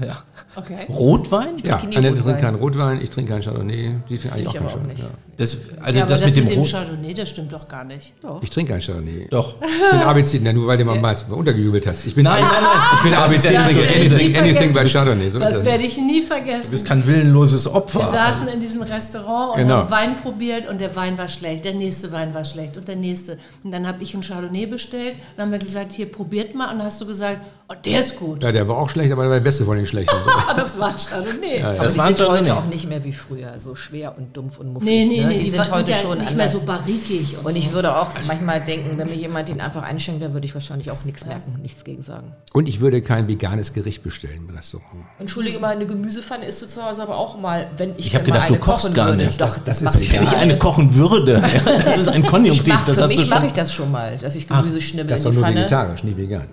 [0.00, 0.22] ja.
[0.56, 0.86] Okay.
[0.88, 1.56] Rotwein?
[1.64, 2.24] Ja, trinke nie Annette Rotwein.
[2.24, 3.94] trinkt keinen Rotwein, ich trinke keinen Chardonnay.
[4.08, 4.94] Die trinkt eigentlich Ich auch keinen auch Chardonnay.
[4.98, 5.04] Ja.
[5.36, 6.70] Das, also Ja, aber das, mit dem, Rot.
[6.70, 8.14] Chardonnay, das stimmt doch gar nicht.
[8.42, 9.26] Ich trinke keinen Chardonnay.
[9.30, 9.54] Doch.
[9.62, 12.06] Ich bin ABC, na, nur weil du mal meist untergejubelt hast.
[12.06, 12.80] Ich bin, Nein, nein, nein.
[12.96, 14.92] ich bin Das ABC, ja ich trinke anything, anything but Vergessen.
[14.98, 15.30] Chardonnay.
[15.30, 15.64] So Das das.
[15.64, 16.70] werde ich nie Du vergessen.
[16.70, 18.06] bist kein willenloses Wir Opfer.
[18.10, 19.74] saßen in diesem Restaurant und Genau.
[19.76, 22.96] haben Wein probiert und der Wein war schlecht, der nächste Wein war schlecht und der
[22.96, 23.38] nächste.
[23.64, 25.16] Und dann habe ich einen Chardonnay bestellt.
[25.36, 26.70] Dann haben wir gesagt, hier probiert mal.
[26.72, 27.38] Und dann hast du gesagt,
[27.68, 28.42] oh, der ist gut.
[28.44, 30.14] Ja, der war auch schlecht, aber der war der beste von den schlechten.
[30.26, 31.62] Ah, das war ein Chardonnay.
[31.62, 32.40] Aber Das die waren sind Chardonnay.
[32.50, 34.86] heute auch nicht mehr wie früher, so schwer und dumpf und muffig.
[34.88, 35.26] Nee, nee, ne?
[35.28, 36.60] nee, Die, die, sind heute ja schon nicht mehr anders.
[36.60, 37.72] so barrikig und, und ich so.
[37.74, 41.04] würde auch manchmal denken, wenn mir jemand den einfach einschenkt, dann würde ich wahrscheinlich auch
[41.04, 42.32] nichts merken, nichts gegen sagen.
[42.52, 44.88] Und ich würde kein veganes Gericht bestellen im Restaurant.
[45.18, 48.24] Entschuldige mal, eine Gemüsepfanne isst du zu Hause aber auch mal, wenn ich, Ich hab
[48.24, 49.24] denn mal gedacht, du eine kochst gar würde.
[49.24, 49.40] nicht.
[49.40, 52.22] Doch, Das- das, das ist ich Wenn ich eine kochen würde, ja, das ist ein
[52.24, 53.46] Ich Konjunktiv, für mich mache schon.
[53.48, 56.46] ich das schon mal, dass ich Gemüse schnibbel Das ist doch nur vegetarisch, nicht vegan.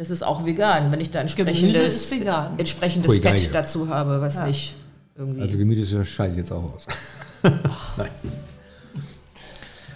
[0.00, 2.58] Das ist auch vegan, wenn ich da entsprechendes, ist vegan.
[2.58, 3.38] entsprechendes Pui, Geige.
[3.38, 4.74] Fett dazu habe, was nicht
[5.14, 5.42] irgendwie...
[5.42, 6.86] Also Gemüse scheide ich jetzt auch aus.
[7.42, 8.08] Nein.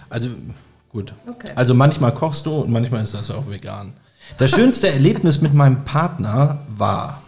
[0.07, 0.29] Also
[0.89, 1.11] gut.
[1.25, 1.49] Okay.
[1.55, 3.93] Also manchmal kochst du und manchmal ist das auch vegan.
[4.37, 7.23] Das schönste Erlebnis mit meinem Partner war.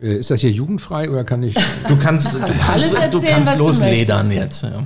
[0.00, 1.56] Äh, Ist das hier jugendfrei oder kann ich.
[1.88, 4.62] Du kannst, du alles kannst, du erzählen, kannst was du losledern jetzt.
[4.62, 4.84] Ja.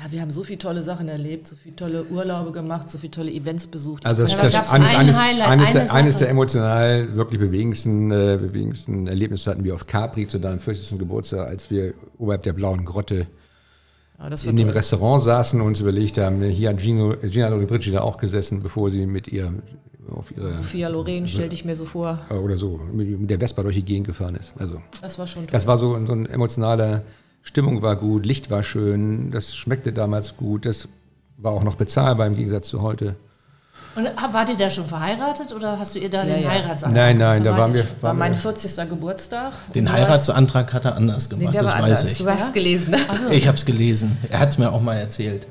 [0.00, 3.10] Ja, wir haben so viele tolle Sachen erlebt, so viele tolle Urlaube gemacht, so viele
[3.10, 4.06] tolle Events besucht.
[4.06, 7.16] Also das, Ja, das da gab's eines, ein eines, eines, eine der, eines der emotional
[7.16, 10.98] wirklich bewegendsten, äh, bewegendsten Erlebnisse hatten wir auf Capri zu deinem 40.
[10.98, 13.26] Geburtstag, als wir oberhalb der blauen Grotte
[14.20, 14.76] ja, das war in dem toll.
[14.76, 19.04] Restaurant saßen und uns überlegt haben, hier hat Gino, Gina Lollobrigida auch gesessen, bevor sie
[19.06, 19.52] mit ihr
[20.10, 22.18] auf ihre Sophia Loren, stell dich mir so vor.
[22.30, 24.54] äh, oder so mit, mit der Vespa durch die Gegend gefahren ist.
[24.58, 25.50] Also Das war schon toll.
[25.52, 27.02] das war so, so ein emotionaler
[27.48, 30.86] Stimmung war gut, Licht war schön, das schmeckte damals gut, das
[31.38, 33.16] war auch noch bezahlbar im Gegensatz zu heute.
[33.96, 36.50] Und wart ihr da schon verheiratet oder hast du ihr da Ja, den ja.
[36.50, 36.92] Heiratsantrag?
[36.94, 37.80] Nein, nein, da wart waren wir.
[37.80, 37.88] schon.
[38.02, 38.88] war waren mein wir 40.
[38.90, 39.52] Geburtstag.
[39.74, 42.12] Den du Heiratsantrag hat er anders Nee, gemacht, der das war weiß anders.
[42.12, 42.18] ich.
[42.18, 42.98] Du hast gelesen, ne?
[43.30, 44.18] Ich habe es gelesen.
[44.30, 45.46] Er hat es mir auch mal erzählt.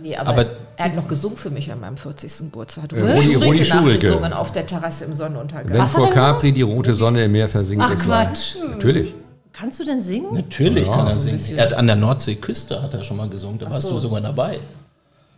[0.00, 2.44] Nee, aber, Aber- er hat noch gesungen für mich an meinem 40.
[2.44, 2.84] Geburtstag.
[2.84, 4.36] Hat Äh, Rudi- Rudi Schulke.
[4.38, 5.72] auf der Terrasse im Sonnenuntergang.
[5.72, 6.10] Wenn Was vor?
[6.10, 7.84] Capri die rote Sonne im Meer versinkt.
[7.84, 8.54] Ach war- Quatsch.
[8.70, 9.14] Natürlich.
[9.60, 10.32] Kannst du denn singen?
[10.32, 11.58] Natürlich Ja, kann er so singen.
[11.58, 13.58] Er hat an der Nordseeküste hat er schon mal gesungen.
[13.58, 13.90] Da warst so.
[13.90, 14.58] du sogar dabei.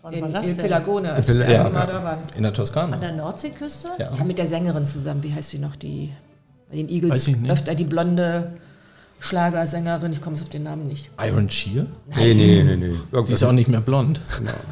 [0.02, 0.56] Wann war In, das in?
[0.58, 1.44] Pelagone, als das Ja.
[1.46, 2.18] erste Mal da waren.
[2.36, 2.94] In der Toskana.
[2.94, 3.88] An der Nordseeküste?
[3.98, 4.10] Ja.
[4.16, 5.22] Ja, mit der Sängerin zusammen.
[5.22, 5.74] Wie heißt sie noch?
[5.76, 6.12] Die
[6.70, 7.50] bei den Eagles Weiß ich nicht.
[7.50, 8.52] öfter die blonde
[9.20, 10.12] Schlagersängerin.
[10.12, 11.10] Ich komme jetzt auf den Namen nicht.
[11.20, 11.86] Iron Shear?
[12.16, 13.22] Nee, nee, nee, nee.
[13.26, 14.20] Die ist auch nicht mehr blond.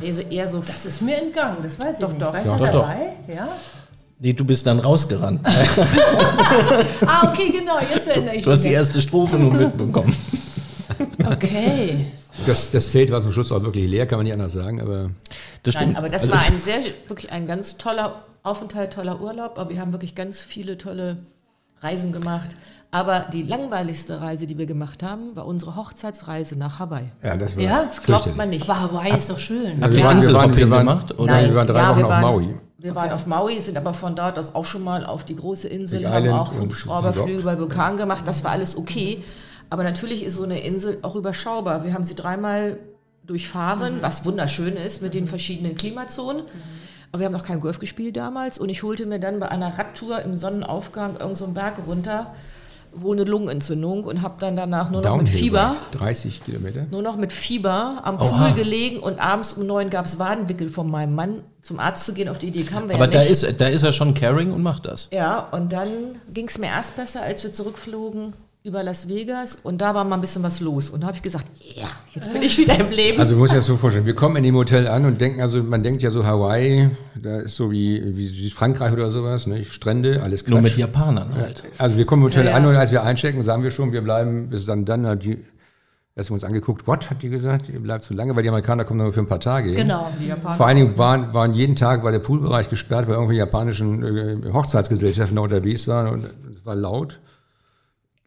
[0.01, 0.59] Nee, so eher so.
[0.59, 2.23] Das ist mir entgangen, das weiß ich Doch, nicht.
[2.23, 2.33] doch.
[2.45, 2.73] Doch, doch.
[2.73, 3.13] dabei?
[3.33, 3.49] Ja?
[4.23, 5.41] Nee, du bist dann rausgerannt.
[7.07, 8.77] Ah, okay, genau, jetzt erinnere ich Du hast die mich.
[8.77, 10.15] erste Strophe nur mitbekommen.
[11.27, 12.07] Okay.
[12.47, 14.81] das, das Zelt war zum Schluss auch wirklich leer, kann man nicht anders sagen.
[14.81, 15.11] Aber
[15.63, 15.97] Das Nein, stimmt.
[15.99, 19.59] aber das Also war ein sehr, wirklich ein ganz toller Aufenthalt, toller Urlaub.
[19.59, 21.19] Aber wir haben wirklich ganz viele tolle
[21.83, 22.51] Reisen gemacht.
[22.93, 27.05] Aber die langweiligste Reise, die wir gemacht haben, war unsere Hochzeitsreise nach Hawaii.
[27.23, 27.85] ja, das war Ja?
[27.85, 28.69] Das glaubt man nicht.
[28.69, 29.81] Aber Hawaii ist doch schön.
[29.81, 31.17] Habt ihr Inselhopping waren- gemacht?
[31.19, 31.33] Oder?
[31.33, 32.55] Nein, wir waren drei Wochen wir auf waren, Maui.
[32.83, 35.69] Wir waren auf Maui, sind aber von dort aus auch schon mal auf die große
[35.69, 38.23] Insel, Big haben Island auch Hubschrauberflüge über Vulkan gemacht.
[38.27, 39.23] Das war alles okay.
[39.69, 41.85] Aber natürlich ist so eine Insel auch überschaubar.
[41.85, 42.79] Wir haben sie dreimal
[43.25, 46.43] durchfahren, was wunderschön ist mit den verschiedenen Klimazonen.
[47.13, 49.79] Aber wir haben noch kein Golf gespielt damals und ich holte mir dann bei einer
[49.79, 52.35] Radtour im Sonnenaufgang irgendeinen so einen Berg runter,
[52.93, 56.87] wo eine Lungenentzündung und habe dann danach nur noch mit Fieber, 30 Kilometer.
[56.91, 58.51] nur noch mit Fieber am Pool Oha.
[58.51, 61.43] gelegen und abends um neun gab es Wadenwickel von meinem Mann.
[61.63, 63.31] Zum Arzt zu gehen, auf die Idee kamen wir Aber ja da nicht.
[63.31, 65.09] ist, da ist er schon caring und macht das.
[65.13, 65.89] Ja, und dann
[66.33, 70.17] ging es mir erst besser, als wir zurückflogen über Las Vegas und da war mal
[70.17, 70.91] ein bisschen was los.
[70.91, 71.47] Und da habe ich gesagt,
[71.77, 73.19] ja, jetzt bin ich wieder im Leben.
[73.19, 75.41] Also du musst dir das so vorstellen, wir kommen in dem Hotel an und denken,
[75.41, 79.65] also man denkt ja so Hawaii, da ist so wie, wie Frankreich oder sowas, ne?
[79.65, 80.51] Strände, alles Quatsch.
[80.53, 81.63] Nur mit Japanern halt.
[81.79, 82.57] Also wir kommen im Hotel Ja, ja.
[82.57, 85.39] an und als wir einchecken, sagen wir schon, wir bleiben bis dann, dann hat die,
[86.19, 88.85] haben wir uns angeguckt, what, hat die gesagt, ihr bleibt zu lange, weil die Amerikaner
[88.85, 89.79] kommen nur für ein paar Tage hin.
[89.79, 90.13] Genau.
[90.55, 94.03] Vor allen Dingen waren, waren jeden Tag war der Poolbereich gesperrt, weil irgendwelche japanischen
[94.47, 97.21] äh, Hochzeitsgesellschaften da unterwegs waren und es war laut.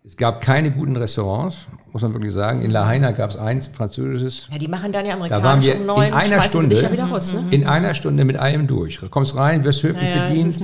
[0.06, 2.62] Es gab keine guten Restaurants, muss man wirklich sagen.
[2.62, 4.50] In Lahaina gab es eins, französisches.
[4.52, 6.92] ja, die machen dann ja Da waren wir amerikanisch um neun, in einer Stunde, ja
[6.92, 7.34] wieder raus.
[7.34, 7.46] Ne?
[7.52, 8.98] in einer Stunde mit allem durch.
[8.98, 10.62] Du kommst rein, wirst höflich Naja, bedient,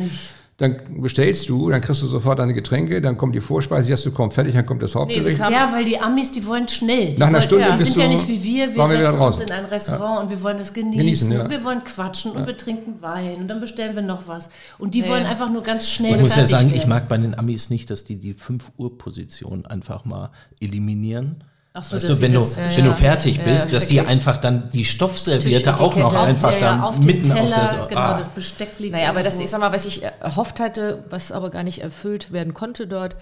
[0.60, 4.06] dann bestellst du, dann kriegst du sofort deine Getränke, dann kommt die Vorspeise, die hast
[4.06, 5.40] du kaum fertig, dann kommt das Nee, Hauptgericht.
[5.40, 7.14] kam, Ja, weil die Amis, die wollen schnell.
[7.14, 8.70] Die Nach einer wollen, Stunde ja, bist sind ja nicht wie wir.
[8.72, 10.98] Wir waren wir setzen uns in ein Restaurant und wir wollen das genießen.
[11.00, 11.42] Genießen, ja.
[11.44, 14.50] Und wir wollen quatschen und wir trinken Wein und dann bestellen wir noch was.
[14.78, 15.30] Und die Ja, wollen ja.
[15.30, 16.90] einfach nur ganz schnell Ich muss ja sagen, ich werden.
[16.90, 21.44] mag bei den Amis nicht, dass die die 5 Uhr Position einfach mal eliminieren.
[21.80, 23.88] Ach so, weißt du, wenn sie du, das- wenn ja, du fertig ja, bist, dass
[23.88, 27.64] die einfach dann die Stoffserviette auch noch einfach ja, dann ja, auf mitten den Teller,
[27.64, 27.88] auf das.
[27.90, 28.18] genau, ah.
[28.18, 31.50] das Besteck liegt naja, aber das, ich sag mal, was ich erhofft hatte, was aber
[31.50, 33.16] gar nicht erfüllt werden konnte dort,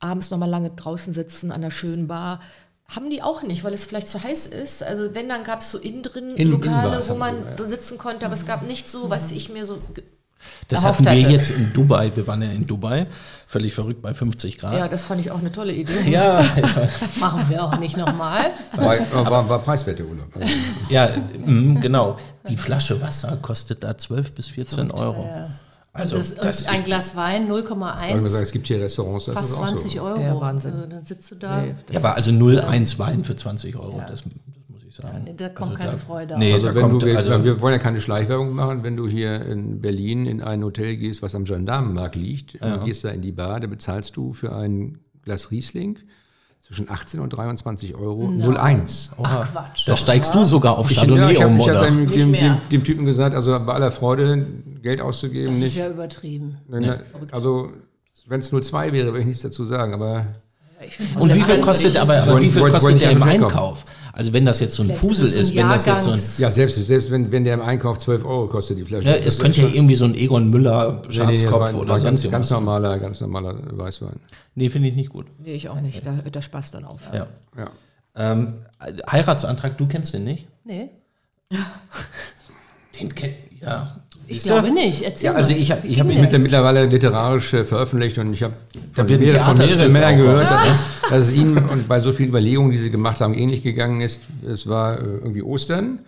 [0.00, 2.40] abends noch mal lange draußen sitzen an einer schönen Bar,
[2.88, 4.82] haben die auch nicht, weil es vielleicht zu heiß ist.
[4.82, 7.54] Also wenn, dann gab es so innen drin In- Lokale, wo man ja.
[7.56, 9.78] drin sitzen konnte, aber es gab nicht so, was ich mir so...
[10.68, 11.32] Das hatten wir hatte.
[11.32, 12.10] jetzt in Dubai.
[12.14, 13.06] Wir waren ja in Dubai,
[13.46, 14.74] völlig verrückt bei 50 Grad.
[14.74, 15.92] Ja, das fand ich auch eine tolle Idee.
[16.10, 16.44] Ja,
[17.20, 18.50] Machen wir auch nicht nochmal.
[18.74, 18.98] War,
[19.30, 20.28] war, war preiswerter Urlaub.
[20.34, 20.52] Also,
[20.88, 21.08] ja,
[21.44, 22.16] mm, genau.
[22.48, 25.28] Die Flasche Wasser kostet da 12 bis 14 Euro.
[25.94, 28.80] Also das, das, und ein Glas Wein, darf ich mal sagen, 0,1, es gibt hier
[28.80, 30.00] Restaurants, das fast ist auch 20 so.
[30.00, 30.20] Euro.
[30.20, 30.72] Ja, Wahnsinn.
[30.72, 31.60] Also, dann sitzt du da.
[31.60, 34.32] Nee, ja, aber also 0,1 Wein für 20 Euro, das, das
[34.92, 35.22] ich sagen.
[35.24, 37.72] nee, da kommt keine Freude Nee, Also, da wenn kommt, du, wir, also, wir wollen
[37.74, 41.44] ja keine Schleichwerbung machen, wenn du hier in Berlin in ein Hotel gehst, was am
[41.44, 45.98] Gendarmenmarkt liegt, und gehst da in die Bar, da bezahlst du für ein Glas Riesling
[46.60, 49.10] zwischen 18 und 23 Euro 01.
[49.22, 49.86] Ach Quatsch.
[49.88, 51.84] da steigst du sogar auf Ich, ja, Chardonnay ich habe um, oder?
[51.84, 52.54] dem, Nicht dem, mehr.
[52.54, 54.46] dem, dem Typen gesagt, also bei aller Freude
[54.80, 55.76] Geld auszugeben, Das ist nicht.
[55.76, 56.58] ja übertrieben.
[56.68, 57.02] Ne,
[57.32, 57.72] Also
[58.28, 60.26] wenn es 02 wäre, würde ich nichts dazu sagen, aber
[60.86, 63.22] Ich Und wie viel kostet, aber, aber wie viel kostet der im.
[63.22, 63.84] Einkauf?
[64.12, 66.20] Also wenn das jetzt so ein Vielleicht Fusel ist ist, wenn das jetzt so ein,
[66.38, 69.08] ja, selbst, selbst wenn, wenn der im Einkauf 12 Euro kostet, die Flasche.
[69.08, 71.98] ja, das es könnte ja irgendwie so ein Egon Müller Nee, nee, nee, Schatzkopf oder
[71.98, 72.50] sonst ganz, ganz irgendwas.
[72.50, 74.20] normaler, ganz normaler Weißwein.
[74.54, 75.26] Nee, finde ich nicht gut.
[75.38, 76.04] Nee, ich auch nicht.
[76.04, 77.00] Da hört der Spaß dann auf.
[77.14, 77.26] Ja.
[77.56, 77.70] Ja.
[78.14, 78.54] Ähm,
[79.10, 80.46] Heiratsantrag, du kennst den nicht?
[80.64, 80.90] Nee,
[83.00, 84.00] Den kennt, ja.
[84.28, 85.02] Ich glaube nicht.
[85.02, 88.32] Erzähl Ja, also ich habe ich hab mich mit der mittlerweile literarisch äh, veröffentlicht und
[88.32, 88.54] ich habe
[88.92, 92.28] von, mehr- von mehreren Männern gehört, dass es, dass es ihm und bei so vielen
[92.30, 94.22] Überlegungen, die sie gemacht haben, ähnlich gegangen ist.
[94.50, 95.98] Es war äh, irgendwie Ostern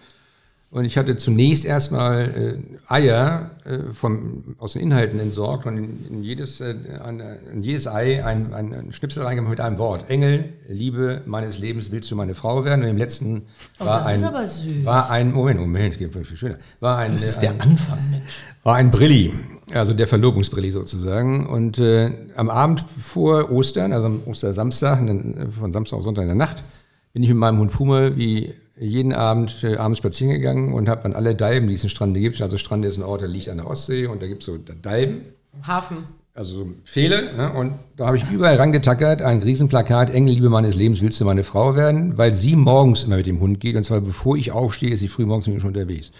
[0.75, 6.07] und ich hatte zunächst erstmal äh, Eier äh, vom, aus den Inhalten entsorgt und in,
[6.11, 10.11] in, jedes, äh, ein, in jedes Ei ein, ein, ein Schnipsel reingemacht mit einem Wort.
[10.11, 12.83] Engel, Liebe meines Lebens, willst du meine Frau werden?
[12.83, 13.43] Und im letzten
[13.79, 14.85] war das ein, ist aber süß.
[14.85, 18.35] war ein, Moment, Moment, geht viel schöner, war ein, Das ist ein, der Anfang, Mensch.
[18.65, 19.33] war ein Brilli,
[19.73, 21.47] also der Verlobungsbrilli sozusagen.
[21.47, 26.29] Und äh, am Abend vor Ostern, also am Ostersamstag, äh, von Samstag auf Sonntag in
[26.31, 26.65] der Nacht,
[27.13, 31.05] bin ich mit meinem Hund Puma wie jeden Abend äh, abends spazieren gegangen und habe
[31.05, 33.49] an alle Dalben, die es in Strande gibt, also Strande ist ein Ort, der liegt
[33.49, 35.23] an der Ostsee und da gibt es so Dalben,
[35.67, 35.99] Hafen.
[36.35, 37.53] also so Pfähle, ne?
[37.53, 41.45] und da habe ich überall rangetackert, ein Riesenplakat, Engel, Liebe meines Lebens, willst du meine
[41.45, 42.19] Frau werden?
[42.19, 45.09] Weil sie morgens immer mit dem Hund geht, und zwar bevor ich aufstehe, ist sie
[45.09, 46.11] früh morgens mit mir schon unterwegs.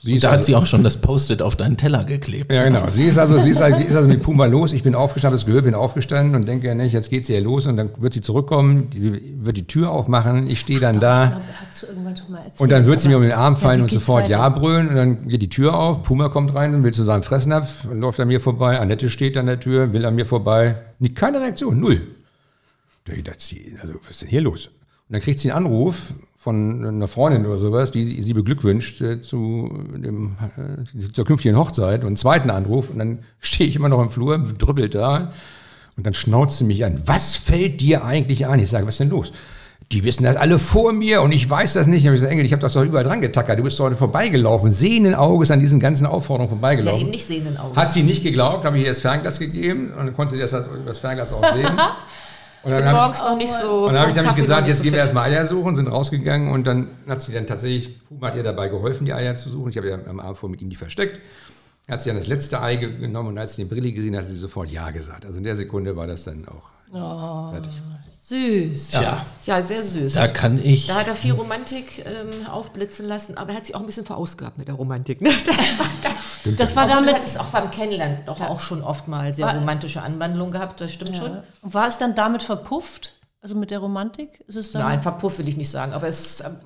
[0.00, 2.52] Sie ist Da hat also- sie auch schon das Post-it auf deinen Teller geklebt.
[2.52, 2.88] ja, genau.
[2.88, 4.72] Sie ist also, sie ist also, ist also mit Puma los.
[4.72, 7.66] Ich bin aufgestanden, das Gehör bin aufgestanden und denke, nicht, jetzt geht sie ja los
[7.66, 11.22] und dann wird sie zurückkommen, die, wird die Tür aufmachen, ich stehe dann Ich da
[11.24, 11.32] hat
[12.30, 12.60] mal erzählt.
[12.60, 14.30] und dann wird sie mir um den Arm Ja, fallen wie und sofort weiter?
[14.34, 17.24] Ja brüllen und dann geht die Tür auf, Puma kommt rein und will zu seinem
[17.24, 20.76] Fressnapf, läuft an mir vorbei, Annette steht an der Tür, will an mir vorbei,
[21.16, 22.02] keine Reaktion, null.
[23.04, 24.66] Da ich sie- also, was ist denn hier los?
[25.08, 26.12] Und dann kriegt sie einen Anruf
[26.48, 32.00] von einer Freundin oder sowas, die sie- beglückwünscht äh, zu dem, äh, zur künftigen Hochzeit
[32.02, 35.32] und einen zweiten Anruf und dann stehe ich immer noch im Flur, drüppelt da
[35.96, 37.00] und dann schnauzt sie mich an.
[37.06, 38.58] Was fällt dir eigentlich ein?
[38.60, 39.32] Ich sage, was ist denn los?
[39.92, 42.06] Die wissen das alle vor mir und ich weiß das nicht.
[42.06, 43.58] Hab Ich sage, Engel, ich habe das doch überall dran getackert.
[43.58, 47.00] Du bist heute vorbeigelaufen, sehenden Auges an diesen ganzen Aufforderungen Ja, vorbeigelaufen.
[47.02, 47.74] eben nicht sehenden Augen.
[47.74, 50.50] Hat sie nicht geglaubt, habe ich ihr das Fernglas gegeben und dann konnte sie das,
[50.50, 51.66] das Fernglas auch sehen.
[52.62, 53.86] Und dann habe ich, noch nicht so.
[53.86, 56.50] und dann hab ich nämlich gesagt, jetzt so gehen wir erstmal Eier suchen, sind rausgegangen
[56.50, 59.70] und dann hat sie dann tatsächlich, Puma hat ihr dabei geholfen, die Eier zu suchen.
[59.70, 61.20] Ich habe ja am Abend vor mit ihm die versteckt.
[61.88, 64.22] Hat sie dann das letzte Ei ge- genommen und als sie den Brilli gesehen hat,
[64.24, 65.24] hat sie sofort Ja gesagt.
[65.24, 67.72] Also in der Sekunde war das dann auch fertig.
[68.26, 68.88] Süß.
[68.88, 70.12] Tja, Ja, sehr süß.
[70.12, 70.86] da kann ich.
[70.86, 74.04] Da hat er viel Romantik ähm, aufblitzen lassen, aber er hat sich auch ein bisschen
[74.04, 75.22] verausgabt mit der Romantik.
[75.22, 75.30] Ne?
[75.46, 75.86] Das war,
[76.56, 77.14] Das war aber du damit.
[77.14, 80.92] hattest auch beim Kennenlernen doch auch schon oft mal sehr War- romantische Anwandlungen gehabt, das
[80.92, 81.38] stimmt schon.
[81.62, 83.14] War es dann damit verpufft?
[83.40, 84.44] Also mit der Romantik?
[84.46, 86.56] Ist es dann Nein, verpufft will ich nicht sagen, aber es ähm,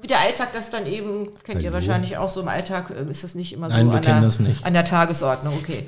[0.00, 1.74] wie der Alltag das dann eben, kennt ihr Hallo.
[1.74, 4.20] wahrscheinlich auch so im Alltag, ähm, ist das nicht immer Nein, so wir an, kennen
[4.20, 4.66] der, das nicht.
[4.66, 5.86] an der Tagesordnung, okay.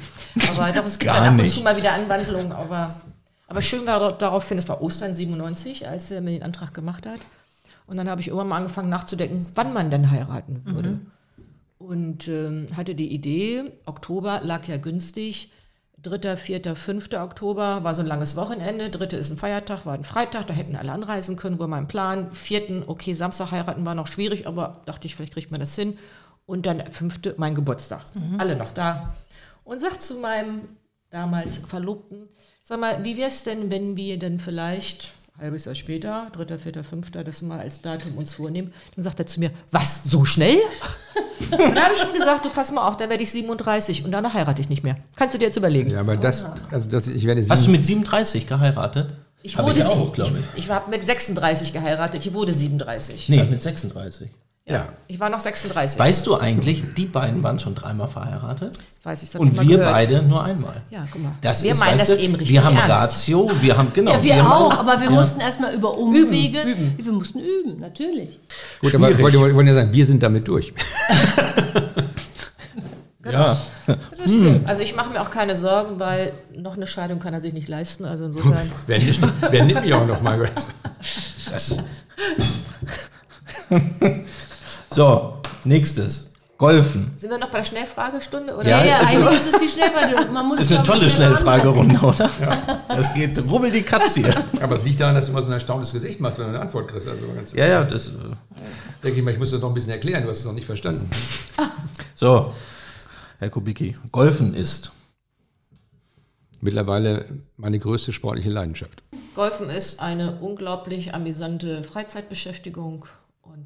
[0.51, 1.57] Aber doch, es gibt Gar dann ab und nicht.
[1.59, 2.95] zu mal wieder Anwandlungen, aber,
[3.47, 7.21] aber schön war daraufhin, es war Ostern 97, als er mir den Antrag gemacht hat.
[7.87, 11.01] Und dann habe ich irgendwann mal angefangen nachzudenken, wann man denn heiraten würde.
[11.79, 15.53] Und ähm, hatte die Idee, Oktober lag ja günstig.
[16.03, 17.13] 3., 4., 5.
[17.15, 18.91] Oktober war so ein langes Wochenende.
[18.91, 19.17] 3.
[19.17, 22.31] ist ein Feiertag, war ein Freitag, da hätten alle anreisen können, war mein Plan.
[22.33, 22.85] 4.
[22.89, 25.99] okay, Samstag heiraten war noch schwierig, aber dachte ich, vielleicht kriegt man das hin.
[26.47, 27.37] Und dann 5.
[27.37, 28.03] mein Geburtstag.
[28.39, 29.15] Alle noch da.
[29.65, 30.69] Und sagt zu meinem
[31.11, 32.29] damals Verlobten,
[32.65, 36.59] sag mal, wie wäre es denn, wenn wir dann vielleicht ein halbes Jahr später, 3.,
[36.59, 38.73] 4., 5., das mal als Datum uns vornehmen?
[38.97, 40.57] Dann sagt er zu mir, was, so schnell?
[41.51, 44.13] Und dann habe ich ihm gesagt, du pass mal auf, dann werde ich 37 und
[44.13, 44.97] danach heirate ich nicht mehr.
[45.15, 45.91] Kannst du dir jetzt überlegen.
[45.91, 49.13] Ja, aber das, also das, ich werde Hast du mit 37 geheiratet?
[49.43, 50.59] Ich wurde ich sie- auch, glaube ich.
[50.59, 53.29] Ich, ich habe mit 36 geheiratet, ich wurde 37.
[53.29, 54.31] Nee, mit 36.
[54.67, 54.89] ja.
[55.09, 55.99] Ich war noch 36.
[55.99, 59.93] Weißt du eigentlich, die beiden waren schon dreimal verheiratet Weiß ich, das und wir gehört.
[59.93, 60.81] beide nur einmal.
[60.91, 61.33] Ja, guck mal.
[61.43, 62.91] Das wir ist, meinen das du, eben richtig Wir haben ernst.
[63.29, 64.13] Ratio, wir haben genau.
[64.13, 65.11] Ja, wir haben auch, aber wir ja.
[65.11, 66.65] mussten erstmal über Umwege.
[66.97, 68.41] Wir mussten üben, natürlich.
[68.81, 69.35] Gut, aber ich Schwierig.
[69.35, 70.73] wollte, wollte ja sagen, wir sind damit durch.
[73.31, 73.59] Ja.
[73.87, 74.69] Das stimmt.
[74.69, 77.69] Also ich mache mir auch keine Sorgen, weil noch eine Scheidung kann er sich nicht
[77.69, 78.05] leisten.
[78.05, 78.71] Also insofern.
[78.87, 80.51] Wer nimmt, wer nimmt mich auch noch mal?
[81.51, 81.77] Das.
[84.95, 86.31] So, nächstes.
[86.57, 87.11] Golfen.
[87.17, 88.55] Sind wir noch bei der Schnellfragestunde?
[88.57, 88.69] Oder?
[88.69, 90.31] Ja, Ja, ja, es eigentlich ist es die Schnellfrage.
[90.33, 92.31] Man muss, Das ist eine tolle Schnellfragerunde, oder?
[92.89, 94.45] Das geht rubbel die Katze hier.
[94.63, 96.61] Aber es liegt daran, dass du immer so ein erstauntes Gesicht machst, wenn du eine
[96.61, 97.09] Antwort kriegst.
[97.09, 98.09] Also ganz, Ja, ja, das.
[98.09, 98.13] äh,
[99.03, 100.65] denke ich mal, ich muss das noch ein bisschen erklären, du hast es noch nicht
[100.67, 101.11] verstanden.
[102.15, 102.55] So,
[103.41, 104.93] Herr Kubicki, Golfen ist.
[106.61, 107.27] Mittlerweile
[107.57, 109.03] meine größte sportliche Leidenschaft.
[109.35, 113.07] Golfen ist eine unglaublich amüsante Freizeitbeschäftigung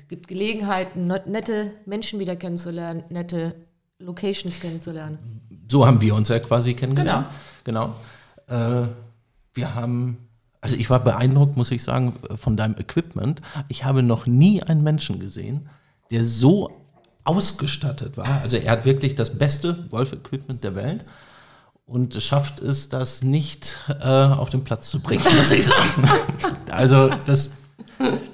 [0.09, 3.55] gibt Gelegenheiten, nette Menschen wieder kennenzulernen, nette
[3.99, 5.19] Locations kennenzulernen.
[5.71, 7.27] So haben wir uns ja quasi kennengelernt.
[7.65, 7.95] Genau.
[8.47, 8.87] Äh,
[9.55, 10.29] wir haben,
[10.61, 13.43] also ich war beeindruckt, muss ich sagen, von deinem Equipment.
[13.69, 15.69] Ich habe noch nie einen Menschen gesehen,
[16.11, 16.71] der so
[17.25, 18.41] ausgestattet war.
[18.41, 21.05] Also er hat wirklich das beste Golf-Equipment der Welt
[21.85, 26.09] und schafft es, das nicht äh, auf den Platz zu bringen, muss ich sagen.
[26.71, 27.53] also das,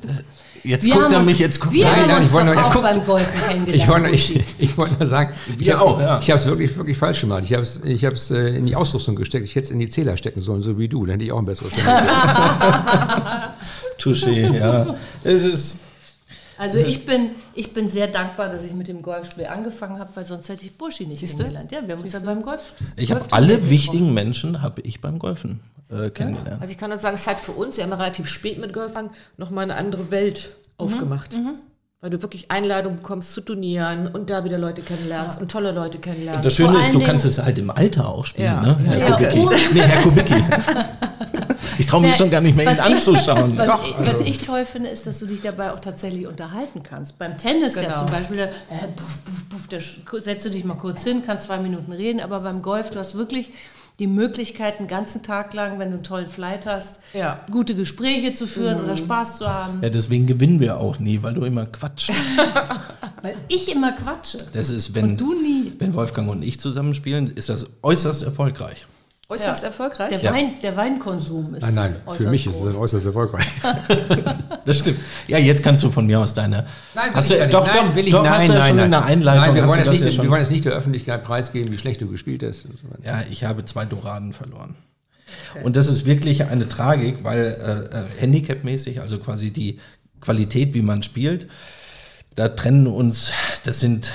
[0.03, 0.23] das
[0.65, 2.33] jetzt Wir guckt haben er uns- mich, jetzt guckt Wir er Nein, haben nein, ich
[2.33, 3.83] wollte nur- auch guck- beim Golfen kennengelernt.
[3.83, 6.19] Ich wollte, ich, ich wollte nur sagen, ich Wir habe auch, ja.
[6.21, 7.45] ich habe es wirklich, wirklich falsch gemacht.
[7.45, 9.45] Ich habe es ich hab's, äh, in die Ausrüstung gesteckt.
[9.45, 11.05] Ich hätte es in die Zähler stecken sollen, so wie du.
[11.07, 11.73] Dann hätte ich auch ein besseres
[13.99, 14.95] Touché, ja.
[15.23, 15.77] Es ist
[16.59, 20.25] Also ich bin, ich bin sehr dankbar, dass ich mit dem Golfspiel angefangen habe, weil
[20.25, 21.73] sonst hätte ich Buschi nicht kennengelernt.
[21.73, 22.75] Ja, wir haben uns ja beim Golf.
[22.97, 26.61] Ich habe alle wichtigen Menschen habe ich beim Golfen äh, kennengelernt.
[26.63, 28.73] Also ich kann nur sagen, es hat für uns, wir haben ja relativ spät mit
[28.73, 31.37] Golf angefangen, nochmal eine andere Welt aufgemacht.
[32.01, 35.99] Weil du wirklich Einladungen bekommst zu Turnieren und da wieder Leute kennenlernst und tolle Leute
[35.99, 36.45] kennenlernst.
[36.45, 38.61] Das Schöne Vor ist, du Dingen- kannst es halt im Alter auch spielen, Ja.
[38.61, 38.79] ne?
[38.85, 39.49] Herr Ja, Kubicki.
[39.73, 40.35] Nee, Herr Kubicki.
[41.79, 43.57] Ich traue mich Ja, schon gar nicht mehr, ihn anzuschauen.
[43.57, 46.27] Was, Doch, ich, also- was ich toll finde, ist, dass du dich dabei auch tatsächlich
[46.27, 47.19] unterhalten kannst.
[47.19, 47.99] Beim Tennis ja Genau.
[47.99, 51.47] zum Beispiel, da, äh, puff, puff, puff, da setzt du dich mal kurz hin, kannst
[51.47, 53.51] zwei Minuten reden, aber beim Golf, du hast wirklich
[54.01, 57.39] die Möglichkeit, einen ganzen Tag lang, wenn du einen tollen Flight hast, Ja.
[57.53, 59.81] gute Gespräche zu führen oder Spaß zu haben.
[59.83, 62.11] Ja, deswegen gewinnen wir auch nie, weil du immer quatschst.
[63.23, 64.37] Weil ich immer quatsche.
[64.53, 65.73] Das ist, wenn, Und du nie.
[65.79, 68.87] wenn Wolfgang und ich zusammenspielen, ist das äußerst erfolgreich.
[69.29, 69.69] Äußerst Ja.
[69.69, 70.11] erfolgreich.
[70.11, 70.33] Der, Ja.
[70.35, 72.75] Wein, der Weinkonsum ist Nein, nein, für mich ist groß.
[72.75, 73.47] es äußerst erfolgreich.
[74.67, 74.99] Das stimmt.
[75.29, 76.65] Ja, jetzt kannst du von mir aus deine.
[76.95, 77.55] hast du, doch, nicht.
[77.55, 78.85] doch, nein, will ich, doch, nein, hast du ja nein, schon nein.
[78.87, 79.45] in der Einleitung.
[79.47, 82.01] Nein, wir wollen, nicht, ja schon- wir wollen jetzt nicht der Öffentlichkeit preisgeben, wie schlecht
[82.01, 82.67] du gespielt hast.
[83.05, 84.75] Ja, ich habe zwei Doraden verloren.
[85.63, 89.81] Und das ist wirklich eine Tragik, weil äh, äh, handicapmäßig, also quasi die
[90.21, 91.47] Qualität, wie man spielt,
[92.35, 93.31] da trennen uns,
[93.65, 94.11] das sind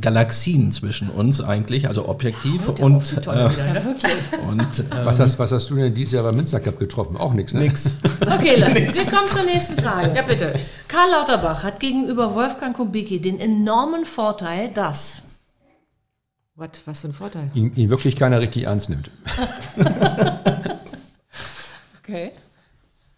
[0.00, 3.50] Galaxien zwischen uns eigentlich, also objektiv und, äh, ne?
[4.48, 7.16] und äh, Was hast, was hast du denn dieses Jahr beim Münster Cup getroffen?
[7.16, 7.60] Auch nichts, ne?
[7.60, 7.96] nix.
[8.20, 10.14] Okay, Leute, wir kommen zur nächsten Frage.
[10.14, 10.54] Ja, bitte.
[10.88, 15.22] Karl Lauterbach hat gegenüber Wolfgang Kubicki den enormen Vorteil, dass
[16.54, 17.50] Was, was für ein Vorteil.
[17.54, 19.10] Ihn, ihn wirklich keiner richtig ernst nimmt.
[22.02, 22.30] okay.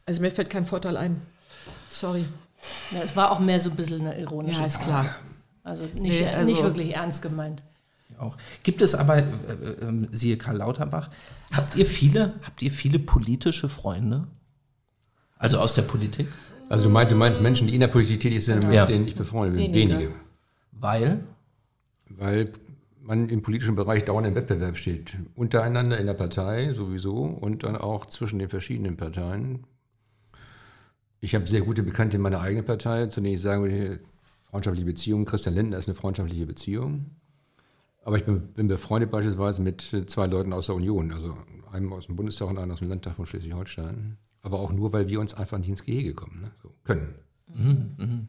[0.07, 1.21] Also mir fällt kein Vorteil ein.
[1.91, 2.25] Sorry.
[2.93, 4.89] Ja, es war auch mehr so ein bisschen eine ironische Ja, ist Frage.
[5.09, 5.15] klar.
[5.65, 7.63] Also nicht, Nee, also- nicht wirklich ernst gemeint.
[8.19, 8.37] Auch.
[8.63, 11.11] Gibt es aber, äh, äh, ähm, siehe Karl Lauterbach,
[11.53, 14.27] habt ihr viele, habt ihr viele politische Freunde?
[15.39, 16.29] Also aus der Politik?
[16.69, 18.87] Also du meinst, du meinst Menschen, die in der Politik tätig sind, mit Ja.
[18.87, 19.73] denen ich befreundet bin?
[19.75, 19.99] Wenige.
[19.99, 20.15] Wenige.
[20.73, 21.21] Weil?
[22.09, 22.53] Weil
[23.03, 25.15] man im politischen Bereich dauernd im Wettbewerb steht.
[25.35, 29.65] Untereinander in der Partei sowieso und dann auch zwischen den verschiedenen Parteien.
[31.27, 33.99] Ich habe sehr gute Bekannte in meiner eigenen Partei, zu denen ich sagen würde,
[34.43, 35.25] freundschaftliche Beziehung.
[35.25, 37.17] Christian Lindner ist eine freundschaftliche Beziehung.
[38.05, 41.37] Aber ich bin, bin befreundet beispielsweise mit äh, zwei Leuten aus der Union, also
[41.73, 44.19] einem aus dem Bundestag und einem aus dem Landtag von Schleswig-Holstein.
[44.43, 46.43] Aber auch nur, weil wir uns einfach nicht ins Gehege kommen.
[46.43, 46.53] Ne?
[46.63, 48.29] So, können.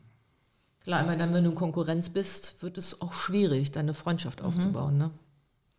[0.82, 4.98] Klar, immer dann, wenn du in Konkurrenz bist, wird es auch schwierig, deine Freundschaft aufzubauen.
[4.98, 5.12] Ne?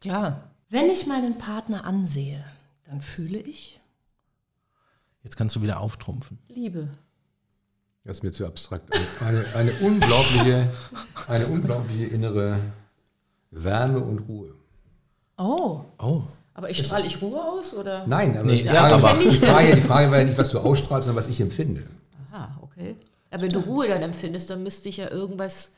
[0.01, 0.53] Klar.
[0.71, 2.45] Wenn ich meinen Partner ansehe,
[2.85, 3.81] dann fühle ich.
[5.25, 6.39] Jetzt kannst du wieder auftrumpfen.
[6.47, 6.93] Liebe.
[8.09, 8.91] Das ist mir zu abstrakt.
[9.21, 10.67] Eine, eine, unglaubliche,
[11.27, 12.59] eine unglaubliche innere
[13.51, 14.55] Wärme und Ruhe.
[15.37, 16.23] Oh, Oh.
[16.55, 18.07] Aber ich strahle ich Ruhe aus oder?
[18.07, 20.49] Nein, aber, Nee, die, ja, Frage, aber- die, Frage, die Frage war ja nicht, was
[20.49, 21.83] du ausstrahlst, sondern was ich empfinde.
[22.33, 22.97] Aha, okay.
[23.31, 25.73] Aber wenn du Ruhe dann empfindest, dann müsste ich ja irgendwas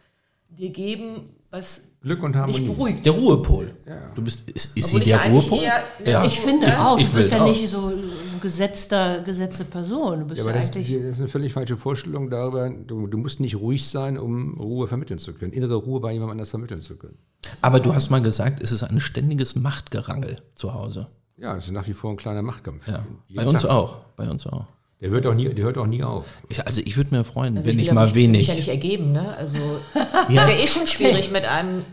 [0.50, 2.66] dir geben, was Glück und dich Harmonie.
[2.66, 3.04] beruhigt.
[3.06, 3.74] Der Ruhepol.
[4.14, 5.58] Du bist, ist, ist sie ich der Ruhepol?
[5.58, 6.24] eher- ja.
[6.24, 7.46] ich finde auch, ich du bist ja auch.
[7.48, 7.92] nicht so
[8.40, 10.20] gesetzter, gesetzte Person.
[10.20, 10.92] Du bist Ja, ja, aber das, eigentlich.
[10.92, 12.70] das ist eine völlig falsche Vorstellung darüber.
[12.70, 15.52] Du, du musst nicht ruhig sein, um Ruhe vermitteln zu können.
[15.52, 17.18] Innere Ruhe bei jemand anders vermitteln zu können.
[17.62, 21.08] Aber du hast mal gesagt, es ist ein ständiges Machtgerangel zu Hause.
[21.36, 22.86] Ja, es ist nach wie vor ein kleiner Machtkampf.
[22.86, 23.04] Ja.
[23.34, 23.70] Bei uns Tag.
[23.70, 23.96] auch.
[24.16, 24.66] Bei uns auch.
[25.00, 26.26] Der hört auch nie, der hört auch nie auf.
[26.48, 28.38] Ich, also ich würde mir freuen, Also wenn ich ja mal nicht- will wenig.
[28.40, 29.34] Mich ja nicht ergeben, ne?
[29.36, 29.56] Also
[30.28, 30.44] Ja.
[30.46, 31.84] ist ja eh schon schwierig mit einem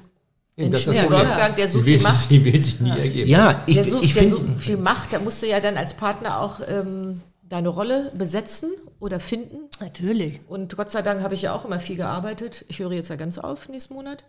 [0.57, 0.95] das ist.
[1.09, 2.29] Wolfgang, der so viel sich, macht.
[2.29, 3.29] sie will sich nie ergeben.
[3.29, 4.59] Ja, ich, der so, ich der so finde.
[4.59, 9.19] viel macht, da musst du ja dann als Partner auch ähm, deine Rolle besetzen oder
[9.19, 9.57] finden.
[9.79, 10.41] Natürlich.
[10.47, 12.65] Und Gott sei Dank habe ich ja auch immer viel gearbeitet.
[12.69, 14.23] Ich höre jetzt ja ganz auf nächsten Monat.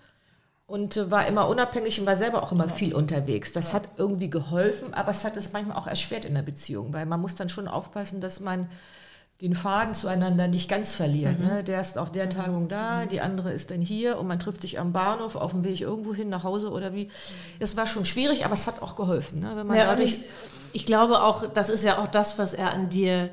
[0.69, 3.53] Und äh, war immer unabhängig und war selber auch immer viel unterwegs.
[3.53, 7.07] Das hat irgendwie geholfen, aber es hat es manchmal auch erschwert in der Beziehung, weil
[7.07, 8.69] man muss dann schon aufpassen, dass man
[9.41, 11.39] den Faden zueinander nicht ganz verliert.
[11.39, 11.65] Ne?
[11.65, 14.79] Der ist auf der Tagung da, die andere ist dann hier und man trifft sich
[14.79, 17.09] am Bahnhof auf dem Weg irgendwo hin nach Hause oder wie.
[17.61, 19.41] Es war schon schwierig, aber es hat auch geholfen.
[19.41, 19.53] Ne?
[19.55, 20.25] Wenn man Ja, dadurch ich,
[20.73, 23.31] ich glaube auch, das ist ja auch das, was er an dir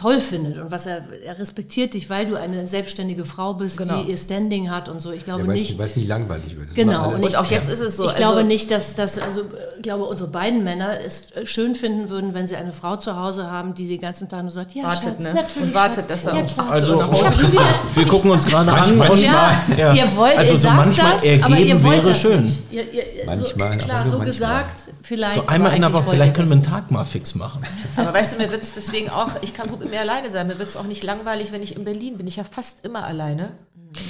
[0.00, 4.02] toll findet und was er, er respektiert dich, weil du eine selbstständige Frau bist, Genau.
[4.02, 5.10] die ihr Standing hat und so.
[5.12, 5.76] Ich glaube Ja, nicht.
[5.78, 6.74] weil es nie langweilig wird.
[6.74, 8.06] Genau, war alles- und und auch jetzt ist es so.
[8.06, 9.42] ich glaube also, nicht, dass das, also
[9.76, 13.50] ich glaube, unsere beiden Männer es schön finden würden, wenn sie eine Frau zu Hause
[13.50, 15.34] haben, die den ganzen Tag nur sagt, ja, Wartet, Schatz, ne?
[15.34, 16.70] natürlich, Und wartet, Schatz, dass er ja, auch.
[16.70, 19.00] Also, nach Hause Ich hab schon wieder, wir gucken uns gerade an.
[19.00, 22.06] Und- ja, ihr wollt, also ihr so sagt manchmal das, ergeben aber ihr wollt wäre
[22.08, 22.42] das schön.
[22.44, 22.72] Nicht.
[22.72, 24.26] Ihr, ihr, Manchmal, so, klar, so manchmal.
[24.26, 25.36] gesagt, vielleicht.
[25.42, 27.62] So einmal in der Woche, vielleicht können wir einen Tag mal fix machen.
[27.96, 30.46] Aber weißt du, mir wird es deswegen auch, ich kann gut mit mir alleine sein,
[30.46, 32.26] mir wird es auch nicht langweilig, wenn ich in Berlin bin.
[32.26, 33.50] Ich ja fast immer alleine.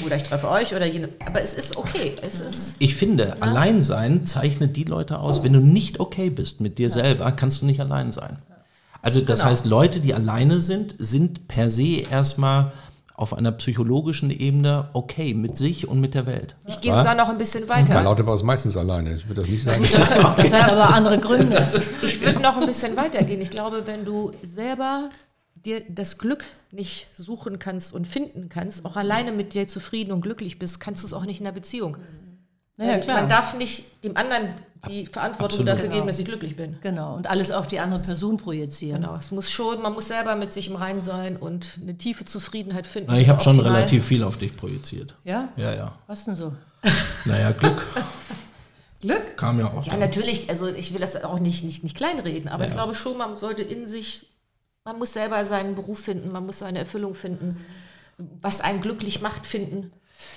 [0.05, 1.09] Oder ich treffe euch oder jene.
[1.27, 2.15] Aber es ist okay.
[2.21, 2.77] Es ist.
[2.81, 5.43] Ich finde, Alleinsein zeichnet die Leute aus.
[5.43, 8.37] Wenn du nicht okay bist mit dir selber, kannst du nicht allein sein.
[9.01, 9.51] Also das Genau.
[9.51, 12.73] heißt, Leute, die alleine sind, sind per se erstmal
[13.15, 16.57] auf einer psychologischen Ebene okay mit sich und mit der Welt.
[16.67, 17.93] Ich gehe sogar noch ein bisschen weiter.
[17.95, 19.15] Karl Lauterbach ist meistens alleine.
[19.15, 19.83] Ich würde das nicht sagen.
[20.37, 21.67] Das hat aber andere Gründe.
[22.03, 23.41] Ich würde noch ein bisschen weitergehen.
[23.41, 25.09] Ich glaube, wenn du selber
[25.65, 30.21] dir das Glück nicht suchen kannst und finden kannst, auch alleine mit dir zufrieden und
[30.23, 31.97] glücklich bist, kannst du es auch nicht in der Beziehung.
[32.77, 33.21] Klar.
[33.21, 34.55] Man darf nicht dem anderen
[34.89, 35.69] die Verantwortung Absolut.
[35.69, 35.95] dafür Genau.
[35.97, 36.79] geben, dass ich glücklich bin.
[36.81, 39.03] Genau, und alles auf die andere Person projizieren.
[39.03, 39.17] Genau.
[39.17, 42.87] Es muss schon, man muss selber mit sich im Rein sein und eine tiefe Zufriedenheit
[42.87, 43.11] finden.
[43.13, 43.77] Na, ich habe schon Optimal.
[43.77, 45.15] relativ viel auf dich projiziert.
[45.25, 45.51] Ja?
[45.59, 45.99] Ja, ja.
[46.07, 46.55] Was denn so?
[47.27, 47.87] Naja, Glück
[49.03, 49.37] Glück?
[49.37, 49.85] kam ja auch.
[49.87, 52.77] Ja, natürlich, also ich will das auch nicht, nicht, nicht kleinreden, aber ich Ja.
[52.77, 54.27] glaube schon, man sollte in sich,
[54.91, 57.65] man muss selber seinen Beruf finden, man muss seine Erfüllung finden,
[58.43, 59.93] was einen glücklich macht, finden.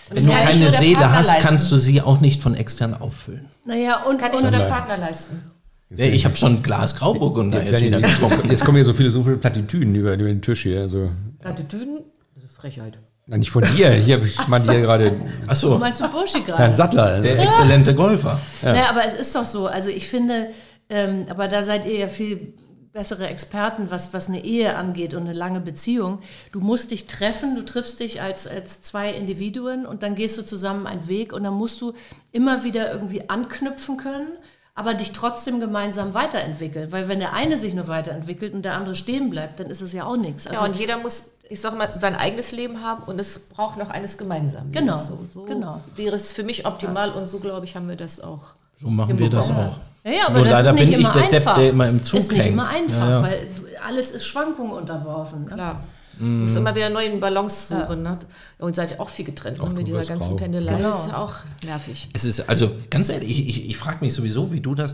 [0.10, 1.44] Und Wenn du keine Seele Partner hast, leisten.
[1.48, 3.48] kannst du sie auch nicht von extern auffüllen.
[3.66, 5.44] Naja, und, Das kann und nur der Partner leisten.
[5.90, 8.36] Ja, ich habe schon Glas Grauburgunder Jetzt, jetzt, werden wieder die, getrunken.
[8.44, 10.82] jetzt, jetzt kommen hier so viele, so viele Plattitüden über, über den Tisch hier.
[10.82, 12.02] Also, Plattitüden,
[12.36, 13.00] das ist Frechheit.
[13.26, 13.90] na, nicht von dir.
[13.92, 15.14] Hier habe ich meinte hier gerade
[15.48, 16.74] Achso, meinst du Burschi Herrn gerade?
[16.76, 17.22] Sattler.
[17.22, 18.40] der exzellente Golfer.
[18.62, 19.66] Naja, aber es ist doch so.
[19.68, 20.50] Also ich finde,
[20.90, 22.54] ähm, aber da seid ihr ja viel
[22.94, 26.20] bessere Experten, was, was eine Ehe angeht und eine lange Beziehung.
[26.52, 30.44] Du musst dich treffen, du triffst dich als, als zwei Individuen und dann gehst du
[30.44, 31.94] zusammen einen Weg und dann musst du
[32.32, 34.28] immer wieder irgendwie anknüpfen können,
[34.76, 36.92] aber dich trotzdem gemeinsam weiterentwickeln.
[36.92, 39.92] Weil wenn der eine sich nur weiterentwickelt und der andere stehen bleibt, dann ist es
[39.92, 40.46] ja auch nichts.
[40.46, 43.78] Also Ja, und jeder muss, ich sag mal, sein eigenes Leben haben und es braucht
[43.78, 44.72] noch eines gemeinsam.
[44.72, 45.82] Genau, So, so genau.
[45.96, 48.54] wäre es für mich optimal und so, glaube ich, haben wir das auch.
[48.80, 49.80] So machen wir das auch.
[50.06, 51.56] Ja, ja, aber Nur das leider ist nicht bin ich immer der Depp, einfach.
[51.56, 52.54] der immer im Zug ist nicht hängt.
[52.54, 53.24] immer einfach, Ja, ja.
[53.24, 53.48] weil
[53.88, 55.46] alles ist Schwankungen unterworfen.
[55.46, 55.52] Ne?
[55.54, 55.82] Klar.
[56.20, 56.42] Mhm.
[56.42, 58.04] Muss immer wieder neuen Balance suchen.
[58.04, 58.20] Ne?
[58.60, 59.74] Und seid ihr auch viel getrennt Ach, ne?
[59.76, 60.36] mit dieser ganzen grau.
[60.36, 60.76] Pendelei.
[60.76, 60.92] Genau.
[60.92, 61.34] ist ja auch
[61.66, 62.10] nervig.
[62.14, 64.94] Es ist, also ganz ehrlich, ich, ich, ich frage mich sowieso, wie du das.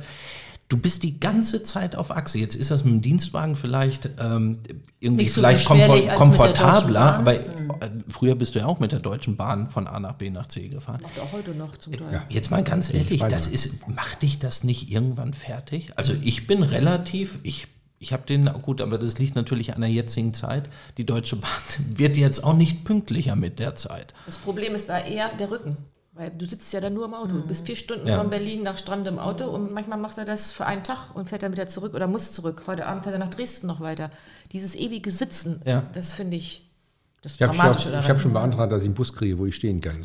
[0.70, 2.38] Du bist die ganze Zeit auf Achse.
[2.38, 4.60] Jetzt ist das mit dem Dienstwagen vielleicht ähm,
[5.00, 7.44] irgendwie so vielleicht komfort, komfortabler, aber äh,
[8.08, 10.68] früher bist du ja auch mit der Deutschen Bahn von A nach B nach C
[10.68, 11.02] gefahren.
[11.02, 12.14] Macht auch heute noch zum Teil.
[12.14, 12.24] Ja.
[12.30, 15.92] Jetzt mal ganz ehrlich, das ist, macht dich das nicht irgendwann fertig?
[15.96, 17.66] Also ich bin relativ, ich,
[17.98, 20.70] ich habe den, gut, aber das liegt natürlich an der jetzigen Zeit.
[20.98, 21.50] Die Deutsche Bahn
[21.90, 24.14] wird jetzt auch nicht pünktlicher mit der Zeit.
[24.28, 25.78] Das Problem ist da eher der Rücken.
[26.20, 27.32] Weil du sitzt ja dann nur im Auto.
[27.32, 28.18] Du bist vier Stunden Ja.
[28.18, 31.30] von Berlin nach Strand im Auto und manchmal macht er das für einen Tag und
[31.30, 32.64] fährt dann wieder zurück oder muss zurück.
[32.68, 34.10] Heute Abend fährt er nach Dresden noch weiter.
[34.52, 35.84] Dieses ewige Sitzen, Ja.
[35.94, 36.70] das finde ich
[37.22, 38.04] das Ich habe Dramatische schon, daran.
[38.06, 40.04] ich hab schon beantragt, dass ich einen Bus kriege, wo ich stehen kann.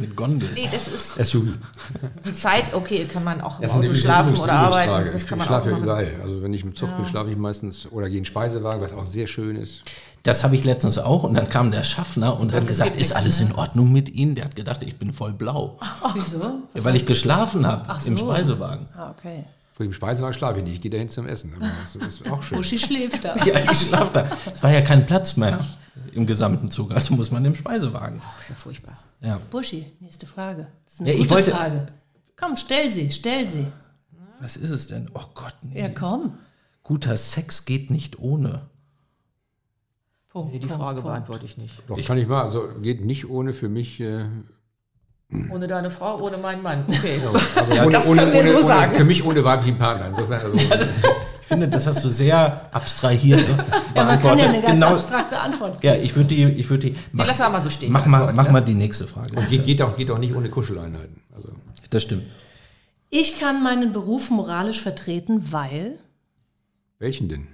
[0.00, 0.48] Mit Gondel.
[0.54, 1.50] Nee, das ist SUV.
[2.24, 4.90] die Zeit, okay, kann man auch im Das ist eine Auto schlafen Übungs- oder Übungsfrage.
[4.90, 5.12] arbeiten.
[5.12, 5.84] Das kann ich man auch schlafe ja machen.
[5.84, 6.12] überall.
[6.22, 8.92] Also wenn ich im Zug bin, schlafe ich meistens oder gehe in den Speisewagen, was
[8.92, 9.82] auch sehr schön ist.
[10.24, 13.40] Das habe ich letztens auch und dann kam der Schaffner und hat gesagt, ist alles
[13.40, 14.34] in Ordnung mit Ihnen?
[14.34, 15.78] Der hat gedacht, ich bin voll blau.
[16.14, 16.62] Wieso?
[16.74, 18.24] Ja, weil ich geschlafen habe Ach im so.
[18.24, 18.86] Speisewagen.
[18.96, 19.44] Ah, okay.
[19.74, 20.74] Vor dem Speisewagen schlafe ich nicht.
[20.76, 21.52] Ich gehe dahin zum Essen.
[21.54, 22.58] Aber das ist auch schön.
[22.58, 23.34] Uschi schläft da.
[23.44, 24.26] Ja, ich schlaf da.
[24.54, 25.58] Es war ja kein Platz mehr
[26.12, 28.20] im gesamten Zug, also muss man im Speisewagen.
[28.36, 28.98] Das ist ja furchtbar.
[29.20, 29.38] Ja.
[29.50, 30.68] Buschi, nächste Frage.
[30.84, 31.86] Das ist eine Ja, ich gute wollte- Frage.
[32.36, 33.66] Komm, stell sie, stell sie.
[34.40, 35.10] Was ist es denn?
[35.14, 35.80] Oh Gott, nee.
[35.80, 36.38] Ja, komm.
[36.82, 38.62] Guter Sex geht nicht ohne.
[40.34, 41.06] Punkt, Nee, die Punkt, Frage Punkt.
[41.08, 41.74] beantworte ich nicht.
[41.86, 42.42] Doch, kann ich mal.
[42.42, 44.00] Also geht nicht ohne für mich.
[44.00, 44.26] Äh,
[45.50, 46.84] Ohne deine Frau, ohne meinen Mann.
[46.88, 47.18] Okay.
[47.24, 48.94] aber ohne, das ohne, können wir ohne, so ohne, sagen.
[48.96, 50.08] Für mich ohne weiblichen Partner.
[50.08, 50.54] Insofern, also,
[51.40, 54.48] Ich finde, das hast du sehr abstrahiert Ja, man kann ja beantwortet.
[54.48, 54.86] eine ganz genau.
[54.94, 56.96] abstrakte Antwort Ja, ich würde die, ich würde die.
[57.12, 58.52] Mach, lassen wir mal so stehen, Mach die mal, mach ja.
[58.52, 59.30] mal die nächste Frage.
[59.48, 61.22] geht, geht, auch, geht auch nicht ohne Kuscheleinheiten.
[61.34, 61.48] Also,
[61.90, 62.24] Das stimmt.
[63.10, 65.98] Ich kann meinen Beruf moralisch vertreten, weil
[66.98, 67.46] welchen denn?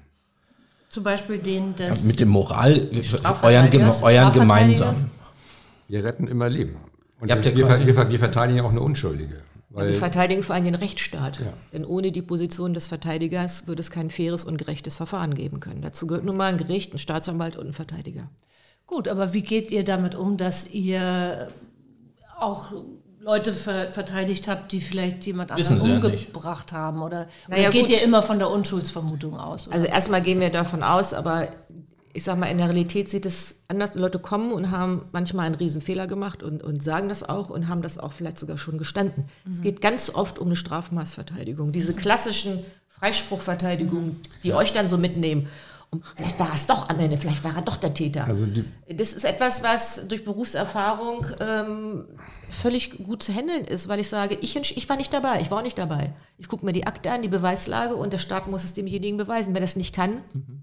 [0.90, 4.34] Zum Beispiel den des Mit dem Moral, euren, Strafverteidigers, euren Strafverteidigers.
[4.34, 5.10] gemeinsam.
[5.88, 6.76] Wir retten immer Leben.
[7.20, 9.42] Und wir, ja wir, wir, wir verteidigen ja auch eine Unschuldige.
[9.70, 11.38] Wir Weil, verteidigen vor allem den Rechtsstaat.
[11.38, 11.52] Ja.
[11.72, 15.80] Denn ohne die Position des Verteidigers würde es kein faires und gerechtes Verfahren geben können.
[15.80, 18.28] Dazu gehört nun mal ein Gericht, ein Staatsanwalt und ein Verteidiger.
[18.86, 21.46] Gut, aber wie geht ihr damit um, dass ihr
[22.36, 22.72] auch
[23.20, 27.02] Leute ver verteidigt habt, die vielleicht jemand Wissen anderen Sie ja umgebracht haben?
[27.02, 27.90] Oder, Naja, oder geht gut.
[27.90, 29.68] ihr immer von der Unschuldsvermutung aus?
[29.68, 29.76] Oder?
[29.76, 31.48] Also erstmal gehen wir davon aus, aber
[32.12, 33.92] ich sag mal, in der Realität sieht es anders.
[33.92, 37.68] Die Leute kommen und haben manchmal einen Riesenfehler gemacht und, und sagen das auch und
[37.68, 39.24] haben das auch vielleicht sogar schon gestanden.
[39.48, 41.72] Es geht ganz oft um eine Strafmaßverteidigung.
[41.72, 45.48] Diese klassischen Freispruchverteidigungen, die euch dann so mitnehmen.
[45.92, 48.24] Und vielleicht war es doch am Ende, vielleicht war er doch der Täter.
[48.24, 48.64] also die,
[48.94, 52.04] Das ist etwas, was durch Berufserfahrung ähm,
[52.48, 55.58] völlig gut zu handeln ist, weil ich sage, ich, ich war nicht dabei, ich war
[55.58, 56.12] auch nicht dabei.
[56.38, 59.52] Ich gucke mir die Akte an, die Beweislage und der Staat muss es demjenigen beweisen.
[59.52, 60.18] Wer das nicht kann,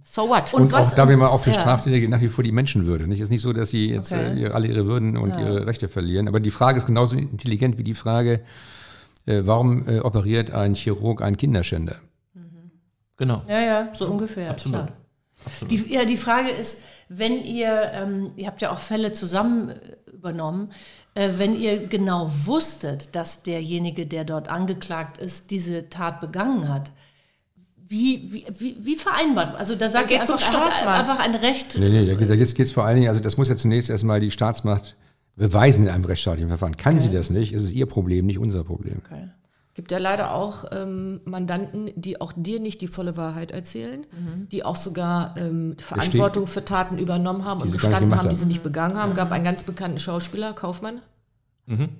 [0.05, 0.53] so what?
[0.53, 1.59] Und und was- auch da wir mal auf für ja.
[1.59, 3.05] Straftätige nach wie vor die Menschenwürde.
[3.07, 3.19] Nicht?
[3.19, 4.45] Es ist nicht so, dass sie jetzt Okay.
[4.45, 6.29] äh, alle ihre Würden und ihre Rechte verlieren.
[6.29, 8.41] Aber die Frage ist genauso intelligent wie die Frage,
[9.25, 11.95] äh, warum äh, operiert ein Chirurg einen Kinderschänder?
[13.17, 13.41] Genau.
[13.49, 14.51] Ja, ja, so ungefähr.
[14.51, 14.85] Absolut.
[14.85, 14.97] Klar.
[15.69, 19.75] Die, ja, die Frage ist, wenn ihr, ähm, ihr habt ja auch Fälle zusammen äh,
[20.11, 20.71] übernommen,
[21.13, 26.91] äh, wenn ihr genau wusstet, dass derjenige, der dort angeklagt ist, diese Tat begangen hat,
[27.89, 29.55] wie, wie, wie, wie vereinbart?
[29.55, 31.77] Also da sagt ihr geht's einfach, um einfach ein Recht.
[31.79, 33.89] Nee, nee, da, geht- da geht es vor allen Dingen, also das muss ja zunächst
[33.89, 34.97] erstmal die Staatsmacht
[35.37, 36.75] beweisen in einem rechtsstaatlichen Verfahren.
[36.75, 39.01] Kann sie das nicht, ist es ihr Problem, nicht unser Problem.
[39.05, 39.29] Okay.
[39.77, 44.07] Gibt ja leider auch ähm, Mandanten, die auch dir nicht die volle Wahrheit erzählen,
[44.51, 48.63] die auch sogar ähm, Verantwortung für Taten übernommen haben und gestanden haben, die sie nicht
[48.63, 49.13] begangen haben.
[49.13, 50.99] gab einen ganz bekannten Schauspieler, Kaufmann,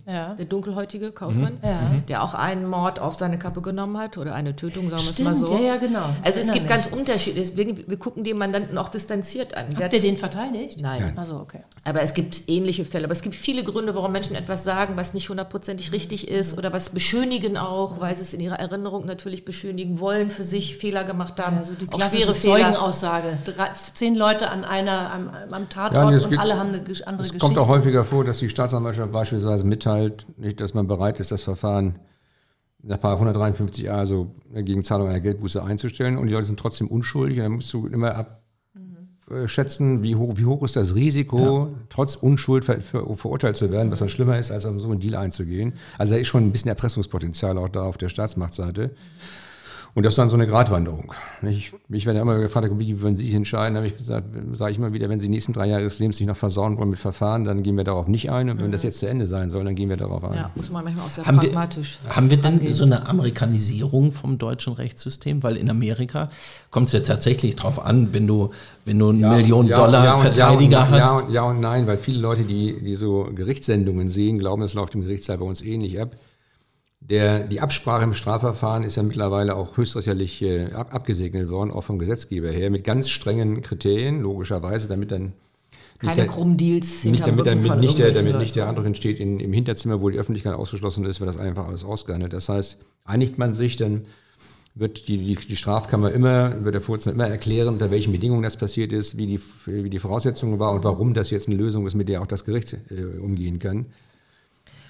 [0.07, 0.33] Ja.
[0.35, 1.79] der dunkelhäutige Kaufmann, Ja.
[2.07, 5.19] der auch einen Mord auf seine Kappe genommen hat oder eine Tötung, sagen wir es
[5.19, 5.55] mal Stimmt, so.
[5.57, 6.05] ja, ja, genau.
[6.23, 6.69] Also es gibt mich.
[6.69, 7.39] ganz Unterschiede.
[7.41, 9.65] Deswegen, wir gucken den Mandanten auch distanziert an.
[9.71, 10.79] Der Habt ihr den verteidigt?
[10.81, 11.11] Nein.
[11.17, 11.63] Also okay.
[11.83, 13.03] Aber es gibt ähnliche Fälle.
[13.05, 16.71] Aber es gibt viele Gründe, warum Menschen etwas sagen, was nicht hundertprozentig richtig ist oder
[16.71, 21.03] was beschönigen auch, weil sie es in ihrer Erinnerung natürlich beschönigen wollen, für sich Fehler
[21.03, 21.57] gemacht haben.
[21.57, 22.33] Also die klassische.
[22.37, 23.37] Zeugenaussage.
[23.43, 26.77] Drei, zehn Leute an einer, am, am Tatort Ja, es und gibt- alle haben eine
[26.79, 27.37] andere Es Geschichte.
[27.39, 31.43] kommt auch häufiger vor, dass die Staatsanwaltschaft beispielsweise mitteilt, nicht, dass man bereit ist, das
[31.43, 31.99] Verfahren
[32.83, 37.43] nach§ 153a, also gegen Zahlung einer Geldbuße einzustellen und die Leute sind trotzdem unschuldig und
[37.43, 38.27] dann musst du immer
[39.29, 43.91] abschätzen, wie hoch, wie hoch ist das Risiko, trotz Unschuld ver, ver, verurteilt zu werden,
[43.91, 45.73] was dann schlimmer ist, als auf so einen Deal einzugehen.
[45.97, 48.91] Also da ist schon ein bisschen Erpressungspotenzial auch da auf der Staatsmachtseite.
[49.97, 51.11] Und das ist dann so eine Gratwanderung.
[51.41, 53.73] Ich, ich werde immer gefragt, wie würden Sie sich entscheiden?
[53.73, 55.97] Da habe ich gesagt, sage ich immer wieder, wenn Sie die nächsten drei Jahre des
[55.97, 58.51] Lebens nicht noch versauen wollen mit Verfahren, dann gehen wir darauf nicht ein.
[58.51, 60.35] Und wenn das jetzt zu Ende sein soll, dann gehen wir darauf ein.
[60.35, 61.97] Ja, muss man manchmal auch sehr Haben wir, pragmatisch.
[62.11, 62.73] haben wir denn angehen.
[62.75, 65.41] so eine Amerikanisierung vom deutschen Rechtssystem?
[65.41, 66.29] Weil in Amerika
[66.69, 68.51] kommt es ja tatsächlich drauf an, wenn du,
[68.85, 70.99] wenn du einen Millionen Dollar und- Verteidiger ja und, hast.
[70.99, 74.75] Ja und, ja und nein, weil viele Leute, die, die so Gerichtssendungen sehen, glauben, es
[74.75, 76.11] läuft im Gerichtssaal bei uns ähnlich ab.
[76.99, 81.83] Der, die Absprache im Strafverfahren ist ja mittlerweile auch höchstrichterlich äh, ab, abgesegnet worden, auch
[81.83, 85.33] vom Gesetzgeber her, mit ganz strengen Kriterien, logischerweise, damit dann
[85.99, 88.77] Keine der- krummen Deals nicht damit, damit nicht der, damit nicht der Leuten.
[88.79, 92.33] andere steht in, im Hinterzimmer, wo die Öffentlichkeit ausgeschlossen ist, wird das einfach alles ausgehandelt.
[92.33, 94.05] Das heißt, einigt man sich, dann
[94.75, 98.57] wird die, die, die Strafkammer immer, wird der Vorsitzende immer erklären, unter welchen Bedingungen das
[98.57, 101.95] passiert ist, wie die, wie die Voraussetzungen war und warum das jetzt eine Lösung ist,
[101.95, 103.85] mit der auch das Gericht äh, umgehen kann.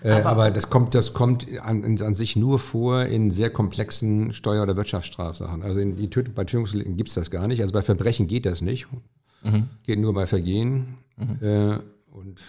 [0.03, 4.63] Äh, aber, das kommt, das kommt an, an sich nur vor in sehr komplexen Steuer-
[4.63, 5.63] oder Wirtschaftsstrafsachen.
[5.63, 7.61] Also in, die Tötung, bei Tötungsdelikten gibt es das gar nicht.
[7.61, 8.87] Also bei Verbrechen geht das nicht.
[9.83, 10.97] Geht nur bei Vergehen.
[11.41, 11.79] Äh,
[12.11, 12.41] und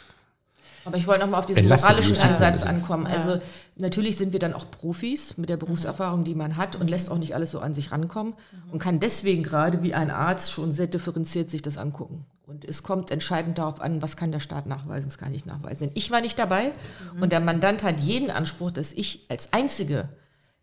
[0.84, 3.06] Aber ich wollte nochmal auf diesen moralischen Ansatz ankommen.
[3.06, 3.38] Also
[3.78, 7.18] natürlich sind wir dann auch Profis mit der Berufserfahrung, die man hat und lässt auch
[7.18, 8.34] nicht alles so an sich rankommen
[8.70, 12.26] und kann deswegen gerade wie ein Arzt schon sehr differenziert sich das angucken.
[12.46, 15.80] Und es kommt entscheidend darauf an, was kann der Staat nachweisen, was kann ich nachweisen.
[15.80, 16.72] Denn ich war nicht dabei
[17.20, 20.08] und der Mandant hat jeden Anspruch, dass ich als Einzige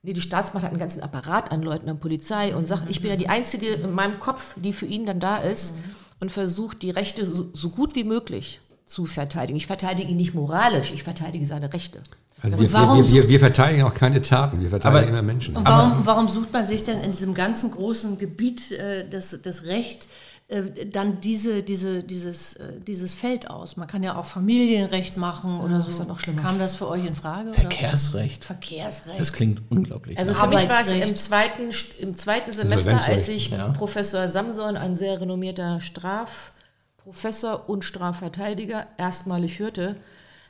[0.05, 3.09] Nee, die Staatsmacht hat einen ganzen Apparat an Leuten, an Polizei und sagt, ich bin
[3.09, 5.79] ja die Einzige in meinem Kopf, die für ihn dann da ist
[6.19, 9.57] und versucht, die Rechte so, so gut wie möglich zu verteidigen.
[9.57, 12.03] Ich verteidige ihn nicht moralisch, ich verteidige seine Rechte.
[12.41, 15.55] Also wir, warum wir, wir, wir verteidigen auch keine Taten, wir verteidigen Aber- immer Menschen.
[15.55, 19.65] Und warum, warum sucht man sich denn in diesem ganzen großen Gebiet äh, des, des
[19.65, 20.07] Recht
[20.47, 23.77] äh, dann diese, diese, dieses, äh, dieses Feld aus?
[23.77, 25.89] Man kann ja auch Familienrecht machen oder so.
[25.89, 26.43] ist ja noch schlimmer.
[26.43, 27.49] Kam das für euch in Frage?
[27.49, 27.61] Oder?
[27.61, 28.45] Verkehrsrecht.
[28.45, 29.19] Verkehrsrecht.
[29.19, 30.19] Das klingt unglaublich.
[30.19, 31.69] Also für mich war es im zweiten,
[31.99, 33.69] im zweiten Semester, als ich ja.
[33.69, 39.95] Professor Samson, ein sehr renommierter Strafprofessor und Strafverteidiger, erstmalig hörte,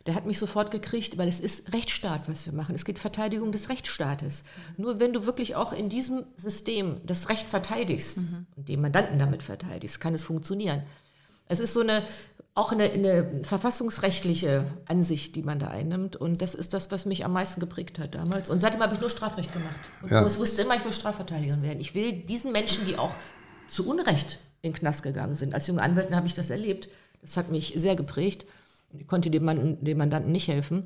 [0.06, 2.76] der hat mich sofort gekriegt, weil es ist Rechtsstaat, was wir machen.
[2.76, 4.44] Es geht Verteidigung des Rechtsstaates.
[4.78, 8.20] Nur wenn du wirklich auch in diesem System das Recht verteidigst
[8.56, 10.84] und den Mandanten damit verteidigst, kann es funktionieren.
[11.48, 12.04] Es ist so eine,
[12.54, 16.16] auch eine, eine verfassungsrechtliche Ansicht, die man da einnimmt.
[16.16, 18.50] Und das ist das, was mich am meisten geprägt hat damals.
[18.50, 19.76] Und seitdem habe ich nur Strafrecht gemacht.
[20.02, 20.26] Und Ja.
[20.26, 21.80] ich wusste immer, ich will Strafverteidigerin werden.
[21.80, 23.14] Ich will diesen Menschen, die auch
[23.68, 25.54] zu Unrecht in den Knast gegangen sind.
[25.54, 26.88] Als junge Anwältin habe ich das erlebt.
[27.22, 28.46] Das hat mich sehr geprägt.
[29.08, 30.84] Konnte dem, Mann, dem Mandanten nicht helfen.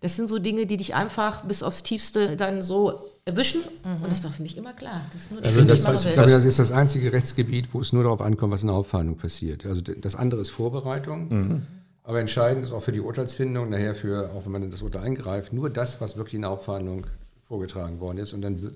[0.00, 3.62] Das sind so Dinge, die dich einfach bis aufs Tiefste dann so erwischen.
[4.02, 5.00] Und das war für mich immer klar.
[5.12, 6.10] Das ist nur das, Also was das, will.
[6.10, 8.76] ich glaube, das ist das einzige Rechtsgebiet, wo es nur darauf ankommt, was in der
[8.76, 9.66] Hauptverhandlung passiert.
[9.66, 11.62] Also das andere ist Vorbereitung.
[12.04, 15.02] Aber entscheidend ist auch für die Urteilsfindung, nachher für, auch wenn man in das Urteil
[15.02, 17.06] eingreift, nur das, was wirklich in der Hauptverhandlung
[17.42, 18.32] vorgetragen worden ist.
[18.32, 18.74] Und dann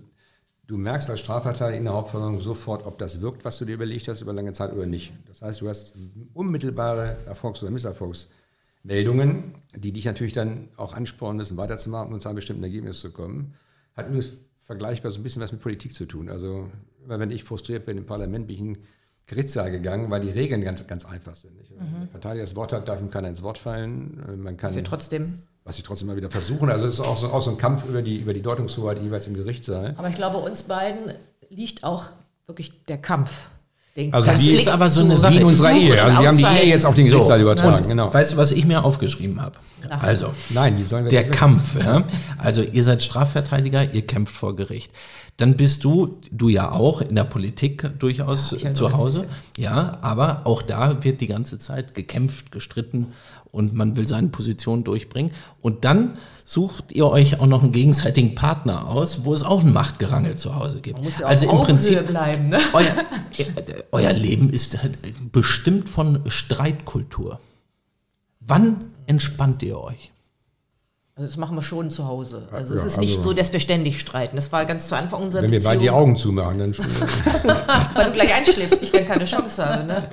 [0.66, 4.08] du merkst als Strafverteidiger in der Hauptverhandlung sofort, ob das wirkt, was du dir überlegt
[4.08, 5.12] hast über lange Zeit oder nicht.
[5.28, 5.96] Das heißt, du hast
[6.34, 7.70] unmittelbare Erfolgs- oder
[8.84, 13.10] Misserfolgsmeldungen, die dich natürlich dann auch anspornen müssen, weiterzumachen und zu einem bestimmten Ergebnis zu
[13.10, 13.54] kommen.
[13.96, 16.28] Hat übrigens vergleichbar so ein bisschen was mit Politik zu tun.
[16.28, 16.70] Also
[17.04, 18.82] immer wenn ich frustriert bin im Parlament, bin ich in den
[19.26, 21.52] Gerichtssaal gegangen, weil die Regeln ganz, ganz einfach sind.
[21.56, 24.22] Wenn der Verteidiger das Wort hat, darf ihm keiner ins Wort fallen.
[24.28, 26.68] Äh, Man kann Sie trotzdem was sie trotzdem mal wieder versuchen.
[26.70, 29.28] Also es ist auch so, auch so ein Kampf über die, über die Deutungshoheit jeweils
[29.28, 29.94] im Gerichtssaal.
[29.96, 31.12] Aber ich glaube, uns beiden
[31.50, 32.08] liegt auch
[32.46, 33.48] wirklich der Kampf.
[33.96, 35.34] Den Also Das wie- ist aber so eine Sache.
[35.34, 36.02] Wie in unserer Ehe.
[36.02, 36.44] Also wir haben die.
[36.44, 37.82] Ehe jetzt auf den Gerichtssaal übertragen.
[37.82, 38.12] und Genau.
[38.12, 39.52] weißt du, was ich mir aufgeschrieben habe?
[40.00, 41.76] Also, Nein, die sollen wir der nicht- Kampf.
[41.78, 42.04] Ja?
[42.38, 44.92] Also ihr seid Strafverteidiger, ihr kämpft vor Gericht.
[45.38, 49.26] Dann bist du, du ja auch in der Politik durchaus halt zu Hause.
[49.56, 53.08] Ja, aber auch da wird die ganze Zeit gekämpft, gestritten
[53.50, 55.32] und man will seine Position durchbringen.
[55.60, 56.14] Und dann
[56.44, 60.54] sucht ihr euch auch noch einen gegenseitigen Partner aus, wo es auch ein Machtgerangel zu
[60.54, 61.02] Hause gibt.
[61.02, 62.48] muss ja also im Prinzip bleiben.
[62.50, 62.58] Ne?
[62.72, 62.94] euer,
[63.92, 64.78] euer Leben ist
[65.32, 67.40] bestimmt von Streitkultur.
[68.40, 70.11] Wann entspannt ihr euch?
[71.14, 72.48] Also das machen wir schon zu Hause.
[72.52, 74.34] Also es Ja, ist nicht also- so, dass wir ständig streiten.
[74.36, 75.82] Das war ganz zu Anfang unserer Wenn wir beide Beziehung.
[75.82, 76.86] die Augen zumachen, dann schon.
[77.94, 79.84] weil du gleich einschläfst, ich dann keine Chance habe.
[79.84, 80.08] Ne?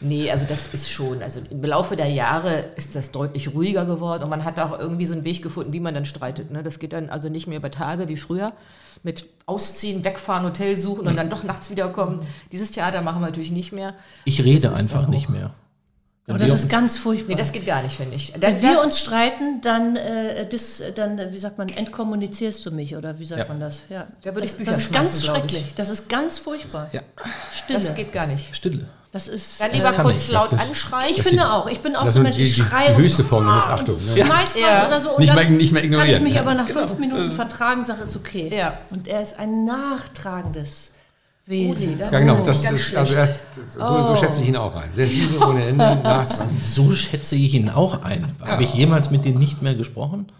[0.00, 4.22] Nee, also das ist schon, also im Laufe der Jahre ist das deutlich ruhiger geworden
[4.24, 6.50] und man hat auch irgendwie so einen Weg gefunden, wie man dann streitet.
[6.50, 6.62] Ne?
[6.62, 8.54] Das geht dann also nicht mehr über Tage wie früher
[9.02, 12.20] mit Ausziehen, Wegfahren, Hotel suchen und dann doch nachts wiederkommen.
[12.50, 13.92] Dieses Theater machen wir natürlich nicht mehr.
[14.24, 15.52] Ich rede einfach nicht mehr.
[16.30, 17.28] Aber das ist ganz furchtbar.
[17.34, 18.32] Nee, das geht gar nicht, finde ich.
[18.32, 22.70] Wenn Dann, wir uns streiten, dann, äh, dis, dann, äh, wie sagt man, entkommunizierst du
[22.70, 23.46] mich oder wie sagt Ja.
[23.48, 23.82] man das?
[23.88, 24.06] Ja.
[24.22, 25.74] Da würde ich das, Bücher das ist ganz schrecklich.
[25.74, 26.88] Das ist ganz furchtbar.
[26.92, 27.00] Ja.
[27.54, 27.78] Stille.
[27.78, 28.54] das geht gar nicht.
[28.54, 28.86] Stille.
[29.12, 29.60] Das ist.
[29.60, 30.68] Dann äh, lieber kurz ich, laut wirklich.
[30.68, 31.10] anschreien.
[31.10, 31.66] ich finde auch.
[31.68, 32.96] Ich bin auch Das so ein Mensch, ich die- die schreie.
[32.96, 34.24] höchste Form der Missachtung, ne?
[34.24, 34.86] Schmeiß was Ja.
[34.86, 35.10] oder so.
[35.10, 36.42] Und Nicht dann mehr- nicht mehr Kann ich ignorieren, mich ja.
[36.42, 38.52] aber nach fünf Minuten vertragen, sage, ist okay.
[38.56, 38.78] Ja.
[38.90, 40.92] Und er ist ein nachtragendes
[41.50, 41.98] Wesen.
[41.98, 42.38] da- Ja, genau.
[42.40, 43.44] Oh, Das ist, also erst,
[43.74, 44.88] so, so schätze ich ihn auch ein.
[44.94, 46.24] Sensibel ohne Ende.
[46.60, 48.32] So schätze ich ihn auch ein.
[48.40, 50.30] Habe ich jemals mit dir nicht mehr gesprochen?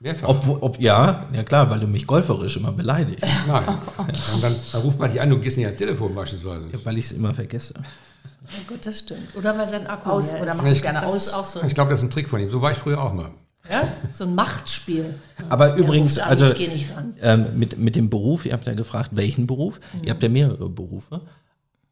[0.00, 0.28] mehrfach.
[0.28, 3.64] Ob, ob ja, ja klar, weil du mich golferisch immer beleidigst, Nein.
[3.96, 6.66] Und dann, dann ruft man dich an, du gehst nicht ans Telefon beispielsweise.
[6.84, 7.74] weil ich es immer vergesse.
[7.76, 9.34] Oh Gut, das stimmt.
[9.34, 10.56] Oder weil sein Akku Aus- leer oder ist.
[10.58, 11.14] macht Ich- gerne aus.
[11.16, 12.48] ist auch so, Ich glaube, das ist ein Trick von ihm.
[12.48, 13.30] So war ich früher auch mal.
[13.70, 13.88] Ja?
[14.12, 15.14] so ein Machtspiel.
[15.48, 17.14] Aber übrigens, ruft an, also ich geh nicht ran.
[17.20, 19.80] ähm, mit, mit dem Beruf, ihr habt ja gefragt, welchen Beruf?
[20.02, 21.22] Ihr habt ja mehrere Berufe.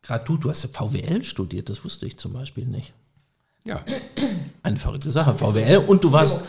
[0.02, 2.94] Gerade du, du hast ja VWL studiert, das wusste ich zum Beispiel nicht.
[3.64, 3.82] Ja.
[4.62, 5.78] Eine verrückte Sache, VWL.
[5.78, 6.46] Und du warst,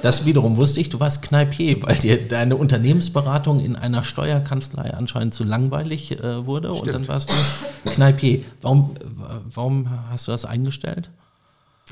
[0.00, 5.34] das wiederum wusste ich, du warst Kneipier, weil dir deine Unternehmensberatung in einer Steuerkanzlei anscheinend
[5.34, 6.72] zu langweilig äh, wurde.
[6.72, 8.40] Und dann warst du Kneipier.
[8.62, 8.96] Warum,
[9.44, 11.10] warum hast du das eingestellt?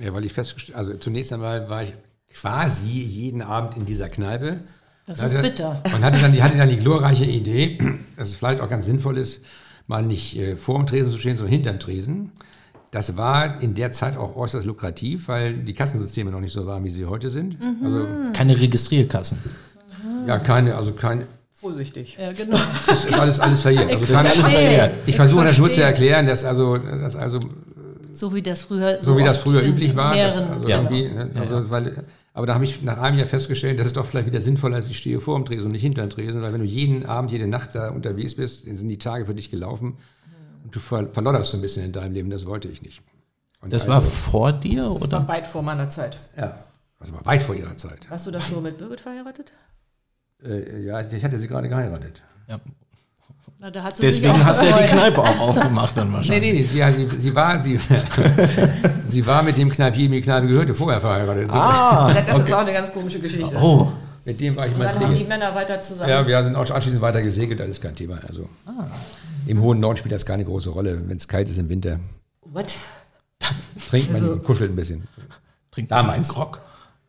[0.01, 1.93] ja, weil ich festgestellt also zunächst einmal war ich
[2.35, 4.61] quasi jeden Abend in dieser Kneipe.
[5.07, 5.83] Das ist bitter.
[5.85, 7.79] Und hatte dann, die hatte dann die glorreiche Idee,
[8.17, 9.45] dass es vielleicht auch ganz sinnvoll ist,
[9.87, 12.33] mal nicht äh, vor dem Tresen zu stehen, sondern hinterm Tresen.
[12.93, 16.85] Das war in der Zeit auch äußerst lukrativ, weil die Kassensysteme noch nicht so waren,
[16.85, 17.57] wie sie heute sind.
[17.83, 19.39] Also Keine Registrierkassen.
[20.27, 21.27] ja, keine, also keine,
[21.63, 22.19] Vorsichtig.
[22.21, 22.59] Ja, genau.
[22.89, 23.89] das ist alles, alles verjährt.
[23.89, 24.95] Also Das ist alles verjährt.
[25.07, 27.39] ich versuche das nur zu erklären, dass also, dass also
[28.13, 30.15] So wie das früher so wie das früher üblich war.
[30.15, 30.77] dass Mehreren, also Ja.
[30.79, 32.05] irgendwie, ne, also, Weil,
[32.35, 34.89] aber da habe ich nach einem Jahr festgestellt, dass es doch vielleicht wieder sinnvoller ist,
[34.91, 37.31] ich stehe vor dem Tresen und nicht hinter dem Tresen, weil wenn du jeden Abend,
[37.31, 39.99] jede Nacht da unterwegs bist, dann sind die Tage für dich gelaufen
[40.65, 42.31] und du ver verlodderst so ein bisschen in deinem Leben.
[42.31, 43.03] Das wollte ich nicht.
[43.61, 45.19] Und Das also, war vor dir Das oder?
[45.19, 46.19] war weit vor meiner Zeit.
[46.37, 46.65] ja,
[46.99, 48.11] das war weit vor ihrer Zeit.
[48.11, 49.53] Warst du da schon mit Birgit verheiratet?
[50.43, 52.23] Äh, ja, ich hatte sie gerade geheiratet.
[52.49, 52.61] Ja.
[53.63, 54.89] Na, da hat sie sich Deswegen auch hast du ja die.
[54.89, 56.53] Kneipe auch aufgemacht dann Nee, wahrscheinlich.
[56.53, 57.79] nee, nee, ja, sie, sie war, sie,
[59.07, 61.49] sie war mit dem Kneipier, dem die Kneipe gehörte, vorher verheiratet.
[61.55, 63.55] Ah, Das ist auch eine ganz komische Geschichte.
[63.57, 63.87] oh.
[64.25, 65.25] Mit dem war ich Und mal dann haben die.
[65.25, 66.11] Männer weiter zusammen.
[66.11, 68.19] Ja, wir sind auch anschließend weiter gesegelt, das ist kein Thema.
[68.27, 68.49] Also
[69.47, 71.01] im hohen Norden spielt das keine große Rolle.
[71.07, 71.99] Wenn es kalt ist im Winter,
[72.53, 72.67] What?
[73.91, 75.07] trinkt man, Also- kuschelt ein bisschen.
[75.71, 76.29] Trink Damals.
[76.31, 76.61] Grog.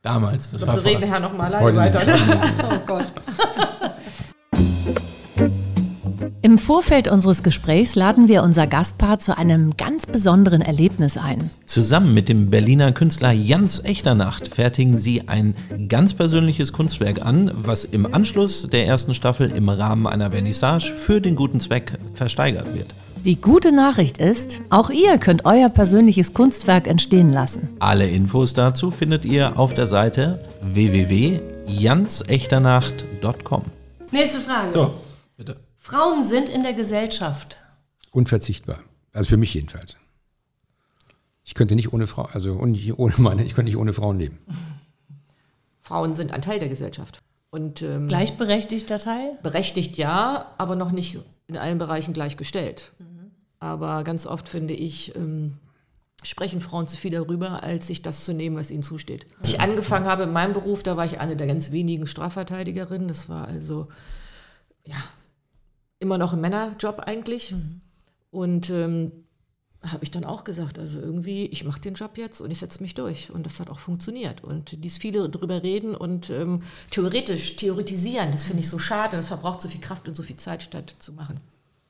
[0.04, 2.06] Damals, das Ich war wir reden nachher noch mal alleine weiter.
[2.06, 2.16] Ne?
[2.72, 3.06] Oh Gott.
[6.46, 11.52] Im Vorfeld unseres Gesprächs laden wir unser Gastpaar zu einem ganz besonderen Erlebnis ein.
[11.66, 15.56] Zusammen mit dem Berliner Künstler Jans Echternacht fertigen sie ein
[15.88, 21.22] ganz persönliches Kunstwerk an, was im Anschluss der ersten Staffel im Rahmen einer Vernissage für
[21.22, 22.94] den guten Zweck versteigert wird.
[23.24, 27.70] Die gute Nachricht ist, auch ihr könnt euer persönliches Kunstwerk entstehen lassen.
[27.80, 33.62] Alle Infos dazu findet ihr auf der Seite www.jansechternacht.com.
[34.12, 34.72] Nächste Frage.
[34.72, 34.92] So.
[35.84, 37.58] Frauen sind in der Gesellschaft.
[38.12, 38.80] Unverzichtbar.
[39.12, 39.98] Also für mich jedenfalls.
[41.44, 44.40] Ich könnte nicht ohne Frau, also ohne meine, ich könnte nicht ohne Frauen leben.
[45.82, 47.22] Frauen sind ein Teil der Gesellschaft.
[47.50, 49.38] Und ähm, Gleichberechtigter Teil?
[49.44, 52.94] berechtigt ja, aber noch nicht in allen Bereichen gleichgestellt.
[53.60, 55.58] Aber ganz oft finde ich, ähm,
[56.24, 59.28] sprechen Frauen zu viel darüber, als sich das zu nehmen, was ihnen zusteht.
[59.40, 63.10] Als ich angefangen habe in meinem Beruf, da war ich eine der ganz wenigen Strafverteidigerinnen.
[63.10, 63.90] Das war also,
[64.86, 65.04] ja,
[66.04, 67.56] immer noch ein Männerjob eigentlich.
[68.30, 69.12] Und ähm,
[69.82, 72.82] habe ich dann auch gesagt, also irgendwie, ich mache den Job jetzt und ich setze
[72.82, 73.32] mich durch.
[73.32, 74.44] Und das hat auch funktioniert.
[74.44, 79.18] Und dies viele drüber reden und ähm, theoretisch theoretisieren, das finde ich so schade.
[79.18, 81.40] Das verbraucht so viel Kraft und so viel Zeit, statt zu machen.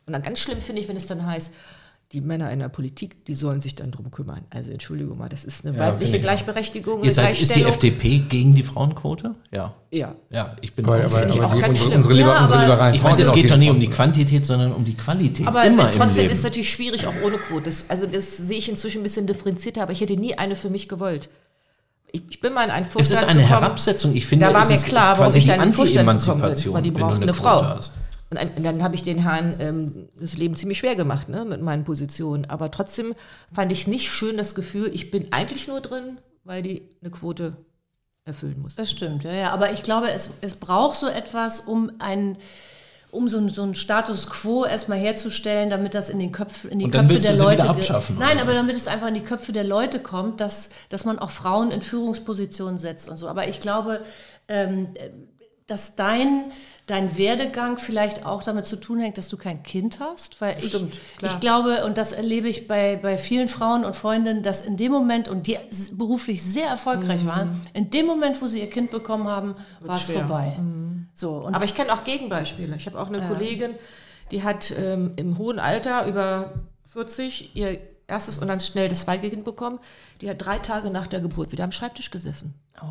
[0.05, 1.53] Und dann ganz schlimm finde ich, wenn es dann heißt,
[2.13, 4.41] die Männer in der Politik, die sollen sich dann drum kümmern.
[4.51, 6.19] Also Entschuldigung mal, das ist eine Ja, weibliche.
[6.19, 7.03] Gleichberechtigung.
[7.03, 7.63] Ihr seid, ist die.
[7.63, 9.33] FDP gegen die Frauenquote?
[9.51, 9.73] Ja.
[9.91, 10.13] Ja.
[10.29, 11.95] Ja, ich bin Aber, auch- aber, finde ich aber auch die, ganz unsere, schlimm.
[11.97, 14.45] unsere, Liber, Ja, unsere aber- liberalen Ich sind es geht doch nicht um die Quantität,
[14.45, 15.47] sondern um die Qualität.
[15.47, 16.31] Aber Immer im trotzdem Leben.
[16.31, 17.63] ist es natürlich schwierig, auch ohne Quote.
[17.65, 20.69] Das, also das sehe ich inzwischen ein bisschen differenzierter, aber ich hätte nie eine für
[20.69, 21.29] mich gewollt.
[22.11, 23.59] Ich, ich bin mal in einen es Vorstand ist eine gekommen.
[23.61, 24.15] Herabsetzung.
[24.15, 25.73] Ich finde, Da war es mir ist klar, warum quasi ich die dann in den
[25.73, 27.63] Vorstand gekommen bin, weil die wenn du brauchten eine Frau.
[27.65, 27.93] Hast.
[28.37, 31.83] Und dann habe ich den Herrn ähm, das Leben ziemlich schwer gemacht ne, mit meinen
[31.83, 32.45] Positionen.
[32.45, 33.13] Aber trotzdem
[33.51, 37.55] fand ich nicht schön das Gefühl, ich bin eigentlich nur drin, weil die eine Quote
[38.25, 38.75] erfüllen muss.
[38.75, 39.51] Das stimmt, ja, ja.
[39.51, 42.37] Aber ich glaube, es, es braucht so etwas, um ein
[43.11, 46.79] um so, ein- so einen Status quo erstmal herzustellen, damit das in den Köpfen, in
[46.79, 47.69] die Und dann Köpfe der Leute.
[47.69, 48.41] abschaffen, Nein, oder?
[48.45, 51.69] aber damit es einfach in die Köpfe der Leute kommt, dass, dass man auch Frauen
[51.69, 53.27] in Führungspositionen setzt und so.
[53.27, 54.01] Aber ich glaube,
[54.47, 54.87] ähm,
[55.67, 56.51] dass dein,
[56.87, 60.41] dein Werdegang vielleicht auch damit zu tun hängt, dass du kein Kind hast?
[60.41, 64.43] Weil ich, Stimmt, ich glaube, und das erlebe ich bei, bei vielen Frauen und Freundinnen,
[64.43, 65.57] dass in dem Moment, und die
[65.93, 70.03] beruflich sehr erfolgreich waren, in dem Moment, wo sie ihr Kind bekommen haben, war es
[70.03, 70.57] vorbei.
[71.13, 72.75] So, und Aber ich kenne auch Gegenbeispiele.
[72.75, 73.75] Ich habe auch eine Kollegin,
[74.31, 76.53] die hat ähm, im hohen Alter, über
[76.85, 79.79] 40, ihr erstes und dann schnell das zweite Kind bekommen.
[80.21, 82.55] Die hat drei Tage nach der Geburt wieder am Schreibtisch gesessen.
[82.81, 82.87] oh,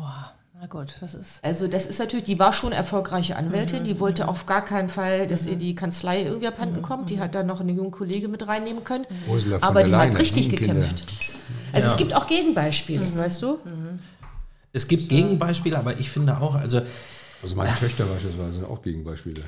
[0.59, 1.43] na gut, das ist.
[1.43, 5.27] Also das ist natürlich, die war schon erfolgreiche Anwältin, die wollte auf gar keinen Fall,
[5.27, 7.09] dass ihr die Kanzlei irgendwie abhanden kommt.
[7.09, 9.05] Die hat dann noch eine junge Kollegin mit reinnehmen können.
[9.27, 10.73] Ursula von Aber der die Leyen hat richtig Kinder.
[10.75, 11.03] gekämpft.
[11.73, 13.59] Also es gibt auch Gegenbeispiele, weißt du?
[14.71, 16.81] Es gibt Gegenbeispiele, aber ich finde auch, also
[17.41, 19.41] Also meine Töchter beispielsweise sind auch Gegenbeispiele.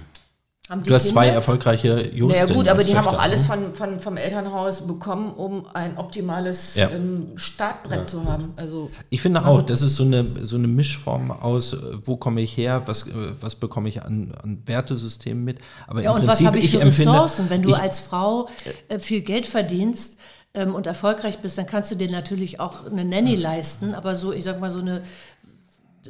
[0.84, 1.36] Du hast zwei Kinder?
[1.36, 2.56] erfolgreiche Naja Juristinnen.
[2.56, 3.48] gut, aber die haben auch alles ne?
[3.48, 6.90] von, von, vom Elternhaus bekommen, um ein optimales Ja.
[6.90, 8.54] ähm, Startbrett zu haben.
[8.56, 12.42] Also Ich finde auch, das ist so eine, so eine Mischform aus, äh, wo komme
[12.42, 15.60] ich her, was, äh, was bekomme ich an, an Wertesystemen mit.
[15.86, 17.50] Aber Ja, im und was Prinzip, habe ich für empfinde, Ressourcen?
[17.50, 18.50] Wenn du ich, als Frau
[18.88, 20.18] äh, viel Geld verdienst
[20.56, 23.94] ähm, und erfolgreich bist, dann kannst du dir natürlich auch eine Nanny leisten.
[23.94, 25.04] Aber so, ich sag mal, so eine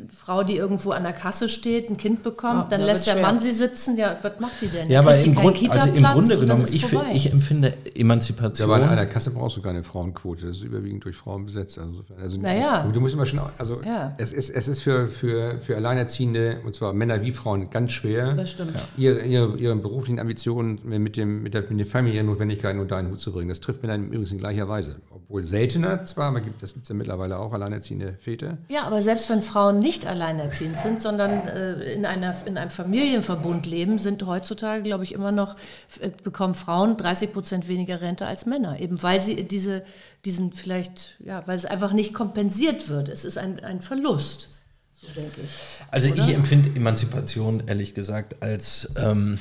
[0.09, 3.13] Frau, die irgendwo an der Kasse steht, ein Kind bekommt, Ja, dann da lässt der
[3.13, 3.21] schwer.
[3.21, 3.97] Mann sie sitzen.
[3.97, 4.89] Ja, was macht die denn?
[4.89, 8.69] Ja, aber im, Grund, also im Grunde genommen, ich, ich empfinde Ja, Emanzipation.
[8.69, 10.47] aber in einer Kasse brauchst du keine Frauenquote.
[10.47, 11.77] Das ist überwiegend durch Frauen besetzt.
[11.79, 12.89] Also, also Naja.
[12.91, 14.13] Du musst immer schon, also Ja.
[14.17, 18.33] es ist, es ist für, für, für Alleinerziehende, und zwar Männer wie Frauen, ganz schwer,
[18.33, 18.73] Das stimmt.
[18.97, 23.11] ihre, ihre, ihre beruflichen Ambitionen mit, dem, mit, der, mit den familiären Notwendigkeiten unter einen
[23.11, 23.49] Hut zu bringen.
[23.49, 24.97] Das trifft Männer übrigens in gleicher Weise.
[25.11, 28.57] Obwohl seltener zwar, aber gibt, das gibt es ja mittlerweile auch, alleinerziehende Väter.
[28.69, 33.67] Ja, aber selbst wenn Frauen nicht alleinerziehend sind, sondern äh, in, einer, in einem Familienverbund
[33.67, 35.55] leben, sind heutzutage, glaube ich, immer noch,
[35.99, 38.79] äh, bekommen Frauen 30 Prozent weniger Rente als Männer.
[38.79, 39.83] Eben weil sie diese,
[40.25, 43.09] diesen vielleicht, ja, weil es einfach nicht kompensiert wird.
[43.09, 44.49] Es ist ein, ein Verlust.
[44.93, 45.51] So denke ich.
[45.91, 49.37] Also ich empfinde Emanzipation ehrlich gesagt als ähm,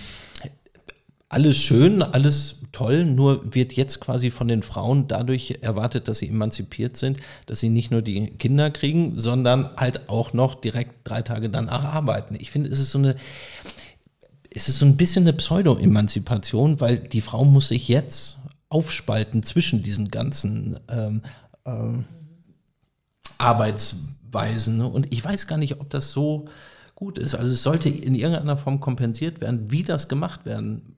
[1.35, 6.29] alles schön, alles toll, nur wird jetzt quasi von den Frauen dadurch erwartet, dass sie
[6.29, 11.23] emanzipiert sind, dass sie nicht nur die Kinder kriegen, sondern halt auch noch direkt drei
[11.23, 12.37] Tage danach arbeiten.
[12.39, 13.17] Ich finde, es ist so eine,
[14.55, 19.83] es ist so ein bisschen eine Pseudo-Emanzipation, weil die Frau muss sich jetzt aufspalten zwischen
[19.83, 21.23] diesen ganzen ähm,
[21.65, 22.05] ähm,
[23.39, 24.81] Arbeitsweisen.
[24.81, 26.45] Und ich weiß gar nicht, ob das so
[26.95, 27.35] gut ist.
[27.35, 29.73] Also es sollte in irgendeiner Form kompensiert werden.
[29.73, 30.94] Wie das gemacht werden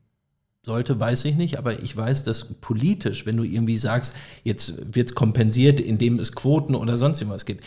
[0.67, 1.59] sollte, weiß ich nicht.
[1.59, 4.15] Aber ich weiß, dass politisch, wenn du irgendwie sagst,
[4.45, 7.65] jetzt wird es kompensiert, indem es Quoten oder sonst irgendwas gibt,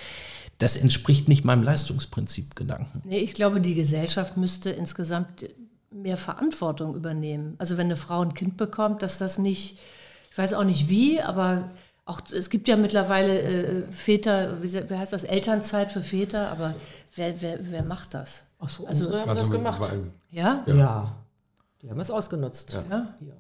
[0.60, 3.02] das entspricht nicht meinem Leistungsprinzip-Gedanken.
[3.06, 5.48] Nee, ich glaube, die Gesellschaft müsste insgesamt
[5.92, 7.56] mehr Verantwortung übernehmen.
[7.58, 9.80] Also wenn eine Frau ein Kind bekommt, dass das nicht,
[10.30, 11.72] ich weiß auch nicht wie, aber
[12.06, 16.76] auch es gibt ja mittlerweile äh, Väter, wie, wie heißt das, Elternzeit für Väter, aber
[17.16, 18.44] wer, wer, wer macht das?
[18.60, 19.80] Ach so, Also- unsere haben das gemacht.
[19.82, 20.64] weil- Ja?
[20.68, 21.16] Ja.
[21.82, 22.74] Die haben es ausgenutzt.
[22.74, 23.16] ja.
[23.20, 23.34] Ja.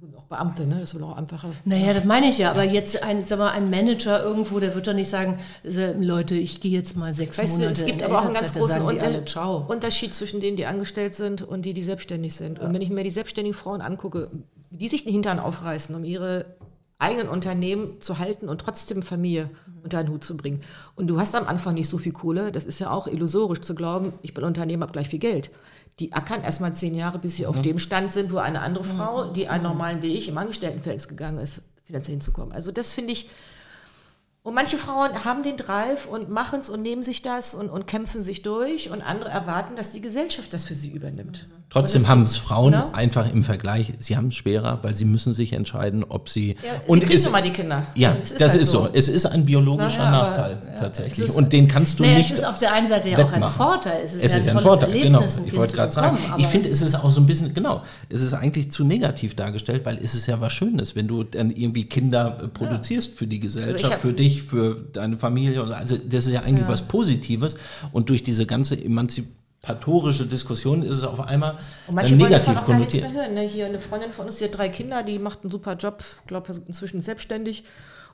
[0.00, 0.80] Gut, Auch Beamte, ne?
[0.80, 1.50] Das wird auch einfacher.
[1.66, 4.86] Naja, das meine ich ja, aber jetzt ein, sag mal, ein Manager irgendwo, der wird
[4.86, 8.00] doch nicht sagen, äh, Leute, ich gehe jetzt mal sechs Weißt du, Monate es gibt
[8.00, 9.64] in aber auch einen ganz großen Unter alle, Ciao.
[9.68, 12.60] Unterschied zwischen denen, die angestellt sind und die, die selbstständig sind.
[12.60, 14.30] Und wenn ich mir die selbstständigen Frauen angucke,
[14.70, 16.46] die sich den Hintern aufreißen, um ihre
[16.98, 19.50] eigenen Unternehmen zu halten und trotzdem Familie
[19.82, 20.62] unter einen Hut zu bringen.
[20.94, 23.74] Und du hast am Anfang nicht so viel Kohle, das ist ja auch illusorisch zu
[23.74, 25.50] glauben, ich bin Unternehmer, habe gleich viel Geld.
[26.00, 28.84] Die ackern erst mal zehn Jahre, bis sie auf dem Stand sind, wo eine andere
[28.84, 32.52] Frau, die einen normalen Weg im Angestelltenverhältnis gegangen ist, finanziell hinzukommen.
[32.52, 33.28] Also das finde ich,
[34.44, 37.86] und manche Frauen haben den Drive und machen es und nehmen sich das und, und
[37.86, 41.48] kämpfen sich durch und andere erwarten, dass die Gesellschaft das für sie übernimmt.
[41.70, 42.94] Trotzdem haben es Frauen ne?
[42.94, 46.50] einfach im Vergleich, sie haben es schwerer, weil sie müssen sich entscheiden, ob sie...
[46.62, 47.86] Ja, und sie kriegen nun mal die Kinder.
[47.96, 48.88] Ja, Es das halt ist so.
[48.92, 51.28] Es ist ein biologischer ja, aber- Nachteil ja, tatsächlich.
[51.30, 53.32] ist- und den kannst du Naja, nicht es ist auf der einen Seite ja auch
[53.32, 53.42] ein.
[53.42, 54.02] Vorteil.
[54.04, 55.42] Es ist, Es ist ein ein tolles Vorteil, Erlebnis, genau.
[55.42, 57.82] ein Ich wollte gerade sagen, ich aber- finde, es ist auch so ein bisschen, genau,
[58.10, 61.50] es ist eigentlich zu negativ dargestellt, weil es ist ja was Schönes, wenn du dann
[61.50, 65.62] irgendwie Kinder äh, produzierst für die Gesellschaft, Also ich hab- für dich, für deine Familie.
[65.62, 67.56] Also das ist ja eigentlich was Positives.
[67.92, 72.58] Und durch diese ganze emanzipatorische Diskussion ist es auf einmal Und manche dann wollen negativ
[72.58, 73.12] auch gar nichts konnotiert.
[73.12, 73.34] mehr hören.
[73.34, 73.42] Ne?
[73.42, 76.52] Hier eine Freundin von uns, die hat drei Kinder, die macht einen super Job, glaube
[76.66, 77.64] inzwischen selbstständig.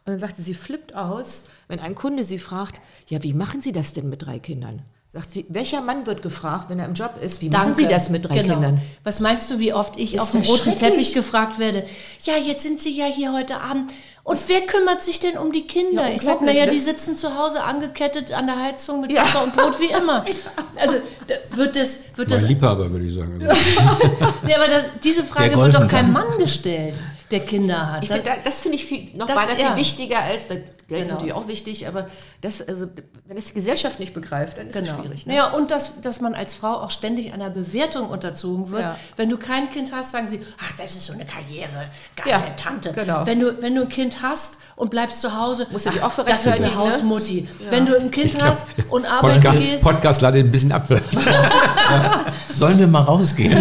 [0.04, 3.72] Und dann sagte sie, flippt aus, wenn ein Kunde sie fragt, ja, wie machen Sie
[3.72, 4.82] das denn mit drei Kindern?
[5.12, 8.10] Sagt sie, welcher Mann wird gefragt, wenn er im Job ist, wie machen Sie das
[8.10, 8.54] mit drei genau.
[8.54, 8.80] Kindern?
[9.02, 10.76] Was meinst du, wie oft ich Ist auf dem das roten?
[10.76, 11.84] Teppich gefragt werde?
[12.22, 13.92] Ja, jetzt sind Sie ja hier heute Abend.
[14.22, 16.08] Und wer kümmert sich denn um die Kinder?
[16.08, 16.70] Ja, ich sag, naja, ne?
[16.70, 19.22] die sitzen zu Hause angekettet an der Heizung mit Ja.
[19.24, 20.24] Wasser und Brot wie immer.
[20.76, 20.96] Also
[21.26, 23.42] da wird das, wird das Mein Liebhaber, würde ich sagen.
[23.48, 26.12] Also, Nee, aber das, diese Frage Der wird doch golfen kein kann.
[26.28, 26.94] Mann gestellt.
[27.32, 28.02] der Kinder hat.
[28.04, 29.66] Ich Das- find, da- das finde ich viel, noch Das- ja.
[29.70, 30.58] viel wichtiger als das
[30.90, 31.20] Geld ist Genau.
[31.20, 32.08] natürlich auch wichtig, aber
[32.42, 32.86] das, also,
[33.26, 35.00] wenn es die Gesellschaft nicht begreift, dann ist es Genau.
[35.00, 35.24] schwierig.
[35.24, 35.34] Ne?
[35.34, 38.82] Naja, und dass, dass man als Frau auch ständig einer Bewertung unterzogen wird.
[38.82, 38.96] Ja.
[39.16, 41.86] Wenn du kein Kind hast, sagen sie, ach, das ist so eine Karriere,
[42.16, 42.92] geile Ja, Tante.
[42.92, 43.24] genau.
[43.24, 46.18] Wenn, du, wenn du ein Kind hast und bleibst zu Hause, Musst du dich ach,
[46.18, 46.74] auch das ist eine ne?
[46.76, 47.48] Hausmutti.
[47.70, 50.88] Wenn du ein Kind hast und arbeiten Podcast, gehst, Podcast leider ein bisschen ab.
[52.52, 53.52] Sollen wir mal rausgehen?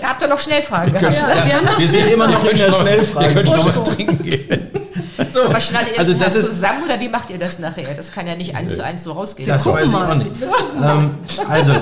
[0.00, 2.72] Ihr habt doch noch Schnellfragen ja, wir haben noch Wir sind immer noch in der
[2.72, 3.26] Schnellfrage.
[3.28, 4.70] Ihr könnt schon mal was trinken gehen.
[5.30, 7.94] So, Aber schneidet ihr also das, ist zusammen oder wie macht ihr das nachher?
[7.94, 9.48] Das kann ja nicht eins zu eins so rausgehen.
[9.48, 10.10] Das gucken weiß ich mal.
[10.10, 10.30] auch nicht.
[10.82, 11.74] ähm, also,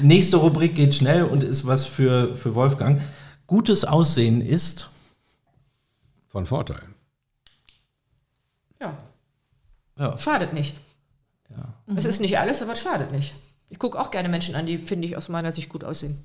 [0.00, 3.00] nächste Rubrik geht schnell und ist was für, für Wolfgang.
[3.46, 4.90] Gutes Aussehen ist.
[6.28, 6.82] Von Vorteil.
[8.80, 8.96] ja.
[9.98, 10.16] Ja.
[10.18, 10.74] Schadet nicht.
[11.96, 13.34] Es ist nicht alles, aber es schadet nicht.
[13.68, 16.24] Ich gucke auch gerne Menschen an, die, finde ich, aus meiner Sicht gut aussehen.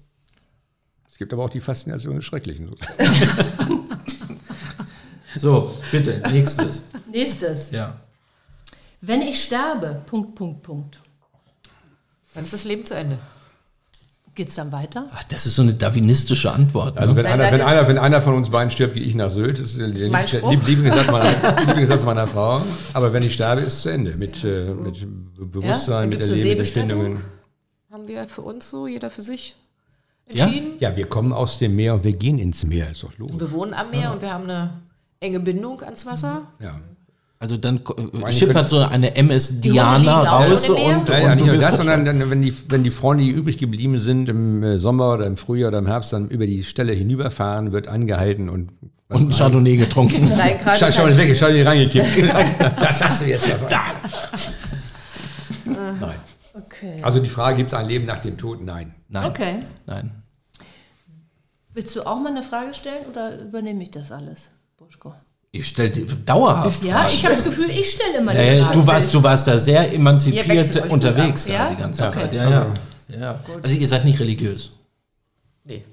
[1.09, 2.69] Es gibt aber auch die Faszination des Schrecklichen.
[5.35, 6.83] So, bitte, nächstes.
[7.11, 7.71] nächstes.
[7.71, 7.95] Ja.
[9.01, 11.01] Wenn ich sterbe, Punkt, Punkt, Punkt.
[12.33, 13.17] Dann ist das Leben zu Ende.
[14.33, 15.07] Geht's dann weiter?
[15.13, 16.97] Ach, das ist so eine darwinistische Antwort.
[16.97, 17.23] Also ne?
[17.23, 19.59] wenn Wenn einer, wenn, einer, wenn einer von uns beiden stirbt, gehe ich nach Sylt.
[19.59, 22.61] Das ist der Lieblingssatz meiner, Lieblingssatz meiner Frau.
[22.93, 24.15] Aber wenn ich sterbe, ist es zu Ende.
[24.17, 24.99] Mit, äh, mit
[25.37, 26.67] Be- Bewusstsein, Dann mit Erleben, mit.
[26.67, 27.23] Empfindungen.
[27.89, 29.55] Haben wir für uns so, jeder für sich
[30.33, 30.43] Ja?
[30.45, 30.73] entschieden.
[30.79, 32.91] Ja, wir kommen aus dem Meer und wir gehen ins Meer.
[32.91, 33.39] Ist doch logisch.
[33.39, 34.81] Wir wohnen am Meer und wir haben eine
[35.19, 36.43] enge Bindung ans Wasser.
[36.59, 36.79] Ja.
[37.39, 40.97] Also dann äh, Meine schippert so eine MS Diana raus Meer?
[40.99, 43.29] und, Ja, ja, und nicht nur das, sondern dann, wenn, die, wenn die Freunde, die
[43.29, 46.63] übrig geblieben sind, im äh, Sommer oder im Frühjahr oder im Herbst dann über die
[46.63, 48.71] Stelle hinüberfahren, wird angehalten und
[49.09, 50.25] was und Chardonnay getrunken.
[50.37, 52.33] Nein, Schau, schau nicht weg, schau nicht reingekippt.
[52.81, 53.53] das hast du jetzt.
[53.69, 53.81] Da.
[55.65, 56.15] Nein.
[56.53, 56.99] Okay.
[57.03, 58.63] Also die Frage, gibt es ein Leben nach dem Tod?
[58.63, 58.95] Nein.
[59.09, 59.59] Nein, Okay.
[59.85, 60.23] nein.
[61.73, 65.13] Willst du auch mal eine Frage stellen oder übernehme ich das alles, Buschko?
[65.51, 66.83] Ich stelle dir dauerhaft.
[66.83, 67.09] Ja, Fragen.
[67.13, 68.73] ich habe das Gefühl, ich stelle immer die Äh, Frage.
[68.79, 71.69] du, warst, du warst da sehr emanzipiert euch unterwegs ab.
[71.71, 72.11] die ganze Ja?
[72.11, 72.27] Zeit.
[72.27, 72.35] Okay.
[72.37, 72.73] Ja, ja.
[73.19, 73.39] ja.
[73.63, 74.71] Also ihr seid nicht religiös.
[75.63, 75.85] Nee.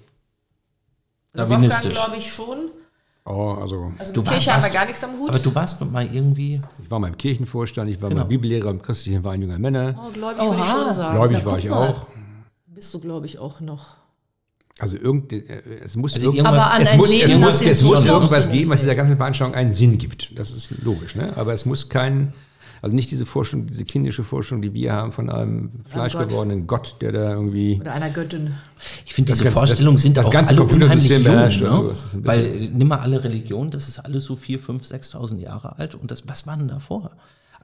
[1.33, 1.93] Darwinistisch.
[1.95, 2.71] Glaube ich schon.
[3.25, 5.29] Oh, also Also Du Kirche haben wir warst- gar nichts am Hut.
[5.31, 6.61] Aber du warst mal irgendwie.
[6.83, 8.23] ich war mal im Kirchenvorstand, ich war Genau.
[8.23, 9.95] mal Bibellehrer im christlichen Verein junger Männer.
[9.97, 10.85] oh, gläubig würde ich Oha.
[10.85, 11.17] schon sagen.
[11.17, 11.91] Gläubig war ich mal.
[11.91, 12.07] auch.
[12.67, 13.97] Bist du, glaube ich, auch noch.
[14.83, 15.43] Also irgend, äh,
[15.85, 18.95] es muss, Also irgend- irgendwas- es muss, es muss, es muss irgendwas geben, was dieser
[18.97, 20.37] ganzen Veranstaltung einen Sinn gibt.
[20.39, 21.15] Das ist logisch.
[21.15, 21.37] Ne?
[21.37, 22.33] Aber es muss kein,
[22.83, 27.13] also nicht diese Vorstellung, diese kindische Vorstellung, die wir haben von einem fleischgewordenen Gott, der
[27.13, 28.55] da irgendwie Oder einer Göttin.
[29.07, 32.17] Ich finde, diese ganze- Vorstellungen das- sind das auch ganze alle Computersystem beherrscht, jung, also
[32.19, 32.23] ne?
[32.23, 35.41] ein Weil bisschen- äh, nimm mal alle Religionen, das ist alles so 4, 5, 6.000
[35.41, 35.95] Jahre alt.
[35.95, 37.13] Und das, was war denn davor?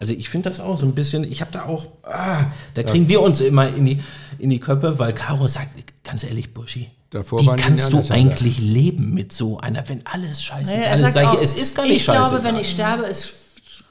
[0.01, 2.45] Also ich finde das auch so ein bisschen, ich habe da auch, ah,
[2.75, 4.01] da kriegen wir uns immer in die,
[4.39, 5.71] in die Köpfe, weil Caro sagt,
[6.05, 10.77] ganz ehrlich, Buschi, Davor wie kannst du eigentlich leben mit so einer, wenn alles scheiße
[10.77, 12.31] Naja, alles auch, ich, es ist gar nicht ich scheiße.
[12.31, 13.35] glaube, wenn ich sterbe, ist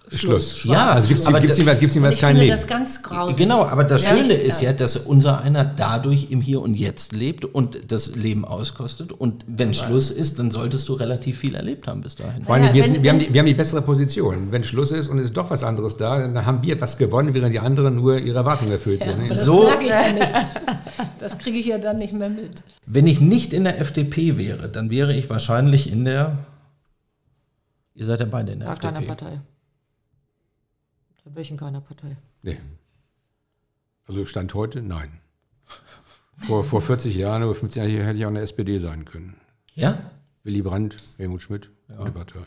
[0.09, 0.57] Schluss.
[0.57, 0.73] Schluss.
[0.73, 2.51] Ja, Also gibt es Aber gibt's da- niemals, gibt's ich kein finde Leben.
[2.51, 3.37] das ganz grausig.
[3.37, 7.13] Genau, aber das Ja, Schöne ist ja, dass unser einer dadurch im Hier und Jetzt
[7.13, 9.11] lebt und das Leben auskostet.
[9.11, 12.43] Und wenn Schluss ist, dann solltest du relativ viel erlebt haben bis dahin.
[12.43, 14.47] Vor allem, Naja, wir, wenn- sind, wir, haben die, wir haben die bessere Position.
[14.51, 17.33] Wenn Schluss ist und es ist doch was anderes da, dann haben wir was gewonnen,
[17.33, 19.29] während die anderen nur ihre Erwartungen erfüllt sind.
[19.29, 20.27] Das So- ja nicht.
[21.19, 22.51] Das kriege ich ja dann nicht mehr mit.
[22.85, 26.37] Wenn ich nicht in der FDP wäre, dann wäre ich wahrscheinlich in der.
[27.95, 29.05] Ihr seid ja beide in der Gar FDP.
[29.07, 29.39] Partei.
[31.27, 32.15] Da wäre ich in keiner Partei.
[32.41, 32.57] Nee.
[34.05, 35.19] Also Stand heute, nein.
[36.37, 39.35] Vor, vor 40 Jahren oder 50 Jahren hätte ich auch in der SPD sein können.
[39.73, 39.97] Ja?
[40.43, 42.39] Willy Brandt, Helmut Schmidt, gute Partei.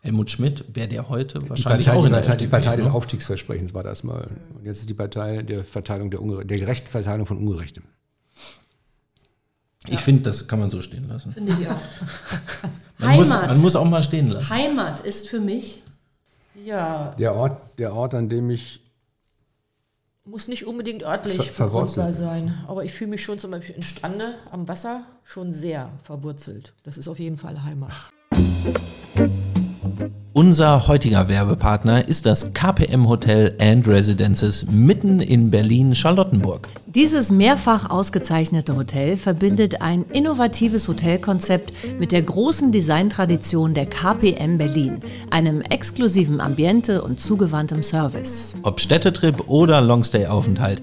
[0.00, 2.44] Helmut Schmidt wäre der heute Die wahrscheinlich Partei, auch die in der Partei, FDP.
[2.44, 2.92] die Partei des ne?
[2.94, 4.30] Aufstiegsversprechens war das mal.
[4.54, 7.84] Und jetzt ist die Partei der Verteilung der, Unge der gerechten Verteilung von Ungerechtem.
[9.88, 11.32] Ich finde, das kann man so stehen lassen.
[11.32, 11.80] Finde ich auch.
[12.98, 13.48] Man muss, Heimat.
[13.48, 14.48] man muss auch mal stehen lassen.
[14.48, 15.81] Heimat ist für mich
[16.54, 18.80] Ja, Der Ort, der Ort, an dem ich
[20.24, 22.14] muss nicht unbedingt örtlich Ver- verwurzelt.
[22.14, 22.62] sein.
[22.68, 26.74] Aber ich fühle mich schon zum Beispiel in Strande am Wasser schon sehr verwurzelt.
[26.84, 27.92] Das ist auf jeden Fall Heimat.
[30.34, 36.68] Unser heutiger Werbepartner ist das KPM Hotel and Residences mitten in Berlin-Charlottenburg.
[36.86, 45.00] Dieses mehrfach ausgezeichnete Hotel verbindet ein innovatives Hotelkonzept mit der großen Designtradition der KPM Berlin,
[45.30, 48.54] einem exklusiven Ambiente und zugewandtem Service.
[48.62, 50.80] Ob Städtetrip oder Longstay-Aufenthalt,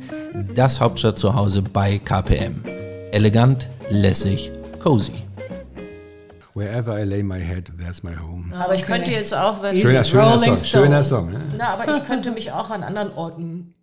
[0.53, 2.63] das Hauptstadtzuhause bei KPM.
[3.11, 5.28] Elegant, lässig, cozy.
[6.53, 8.53] Wherever I lay my head, there's my home.
[8.55, 11.03] Aber ich könnte jetzt auch, wenn Schöner, schöner Rolling Song, schöner.
[11.03, 11.31] Song.
[11.31, 11.41] Ne?
[11.57, 13.75] Na, aber ich könnte mich auch an anderen Orten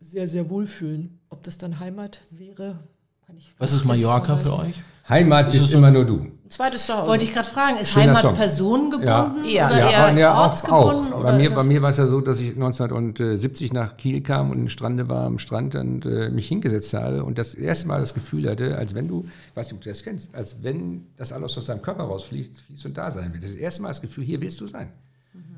[0.00, 1.20] sehr, sehr wohlfühlen.
[1.28, 2.78] Ob das dann Heimat wäre,
[3.26, 3.54] kann ich.
[3.58, 4.76] Was ist Mallorca für euch?
[5.08, 6.26] Heimat bist immer nur du.
[6.54, 7.08] Zweites Zuhause.
[7.08, 8.34] Wollte ich gerade fragen, ist Schöner Heimat Song.
[8.34, 9.66] personengebunden Ja.
[9.66, 11.12] oder Ja, eher ja, ortsgebunden?
[11.12, 11.18] auch.
[11.20, 14.50] Oder Bei mir, bei mir war es ja so, dass ich 1970 nach Kiel kam
[14.50, 18.00] und im Strande war am Strand und äh, mich hingesetzt habe und das erste Mal
[18.00, 21.06] das Gefühl hatte, als wenn du, ich weiß nicht, ob du das kennst, als wenn
[21.16, 23.40] das alles aus deinem Körper rausfließt fließt und da sein will.
[23.40, 24.88] Das erste Mal das Gefühl, hier willst du sein.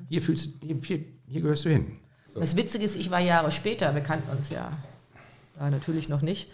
[0.08, 1.86] Hier fühlst du, hier, hier, hier gehörst du hin.
[2.34, 4.70] Das Witzige ist, ich war Jahre später, wir kannten uns ja
[5.58, 6.48] da natürlich noch nicht,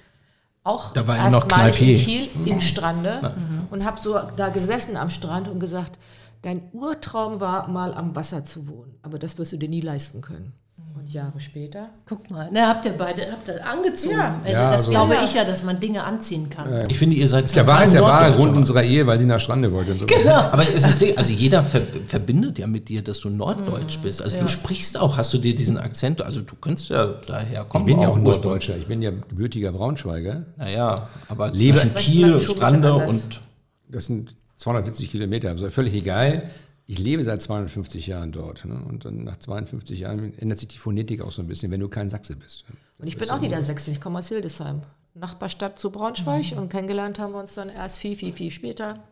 [0.65, 1.99] auch Da war er noch erstmalig in.
[1.99, 3.35] Kiel im Strande
[3.71, 5.99] und habe so da gesessen am Strand und gesagt,
[6.43, 10.21] dein Urtraum war mal am Wasser zu wohnen, aber das wirst du dir nie leisten
[10.21, 10.53] können.
[10.95, 14.14] Und Jahre später, Guck mal, na, habt ihr beide habt ihr angezogen.
[14.14, 14.41] Ja.
[14.45, 15.25] Also Ja, das also- glaube Ja.
[15.25, 16.87] ich ja, dass man Dinge anziehen kann.
[16.89, 18.35] Ich finde, ihr seid Der war, ist der wahre.
[18.37, 19.93] Grund unserer Ehe, weil sie nach Strande wollte.
[19.93, 20.07] Und so.
[20.07, 20.33] Genau.
[20.35, 24.03] Aber es ist also jeder ver verbindet ja mit dir, dass du Norddeutsch Mhm.
[24.03, 24.23] bist.
[24.23, 27.87] Also du sprichst auch, hast du dir diesen Akzent, also du könntest ja daher kommen.
[27.89, 28.18] Ich bin ja auch.
[28.18, 30.45] Norddeutscher, ich bin ja gebürtiger Braunschweiger.
[30.57, 33.41] Naja, aber Lebe- zwischen Spricht Kiel, Strande und
[33.89, 36.45] Das sind 270 Kilometer, also völlig egal.
[36.93, 38.66] Ich lebe seit 250 Jahren dort.
[38.66, 38.78] Ne?
[38.86, 41.88] Und dann nach 52 Jahren ändert sich die Phonetik auch so ein bisschen, wenn du
[41.88, 42.66] kein Sachse bist.
[42.99, 44.82] und ich bin auch Niedersächsin, ich komme aus Hildesheim,
[45.14, 49.03] Nachbarstadt zu Braunschweig und kennengelernt haben wir uns dann erst viel, viel, viel später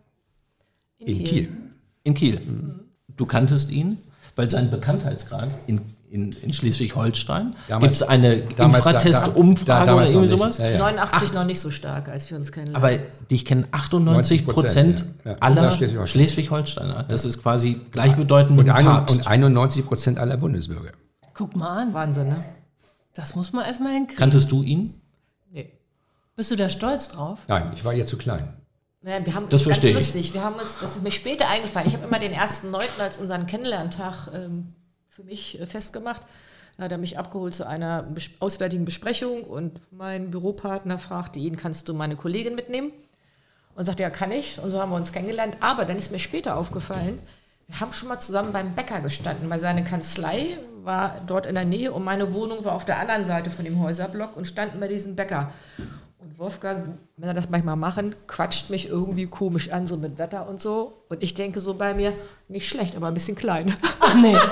[0.99, 1.49] In Kiel.
[2.03, 2.43] in Kiel.
[3.17, 3.97] Du kanntest ihn,
[4.37, 5.81] weil sein Bekanntheitsgrad in,
[6.11, 10.59] in, in Schleswig-Holstein gibt es eine damals- da- Infratest-Umfrage da- oder irgendwie sowas.
[10.59, 10.79] Ja, ja.
[10.79, 12.83] 89 noch nicht so stark, als wir uns kennenlernen.
[12.99, 15.33] Aber dich kennen 98 Prozent ja.
[15.33, 15.37] Ja.
[15.41, 16.07] aller Schleswig-Holsteiner.
[16.07, 17.03] Schleswig-Holsteiner.
[17.05, 19.19] Das ist quasi gleichbedeutend mit ein, Papst.
[19.19, 20.93] und 91 Prozent aller Bundesbürger.
[21.35, 22.45] Guck mal an, Wahnsinn, ne?
[23.15, 24.19] das muss man erstmal hinkriegen.
[24.19, 25.01] Kanntest du ihn?
[25.53, 25.71] Nee.
[26.37, 27.41] Bist du da stolz drauf?
[27.49, 28.49] Nein, ich war ihr zu klein.
[29.03, 29.97] Naja, wir haben Das ganz verstehe ich.
[29.97, 30.35] lustig.
[30.35, 31.87] Wir haben uns, das ist mir später eingefallen.
[31.89, 34.75] Ich habe immer den ersten Neunten als unseren Kennenlerntag ähm,
[35.11, 36.23] für mich äh, festgemacht.
[36.77, 38.07] Da hat er mich abgeholt zu einer
[38.39, 42.93] auswärtigen Besprechung und mein Büropartner fragte ihn, kannst du meine Kollegin mitnehmen?
[43.75, 44.59] Und sagte, ja, kann ich.
[44.61, 45.57] Und so haben wir uns kennengelernt.
[45.61, 47.21] Aber dann ist mir später aufgefallen,
[47.69, 51.65] wir haben schon mal zusammen beim Bäcker gestanden, weil seine Kanzlei war dort in der
[51.65, 54.89] Nähe und meine Wohnung war auf der anderen Seite von dem Häuserblock und standen bei
[54.89, 55.53] diesem Bäcker.
[56.23, 60.49] Und Wolfgang, wenn er das manchmal machen, quatscht mich irgendwie komisch an, so mit Wetter
[60.49, 60.99] und so.
[61.09, 62.13] Und ich denke so bei mir,
[62.49, 63.75] nicht schlecht, aber ein bisschen klein.
[64.01, 64.37] Ach nee.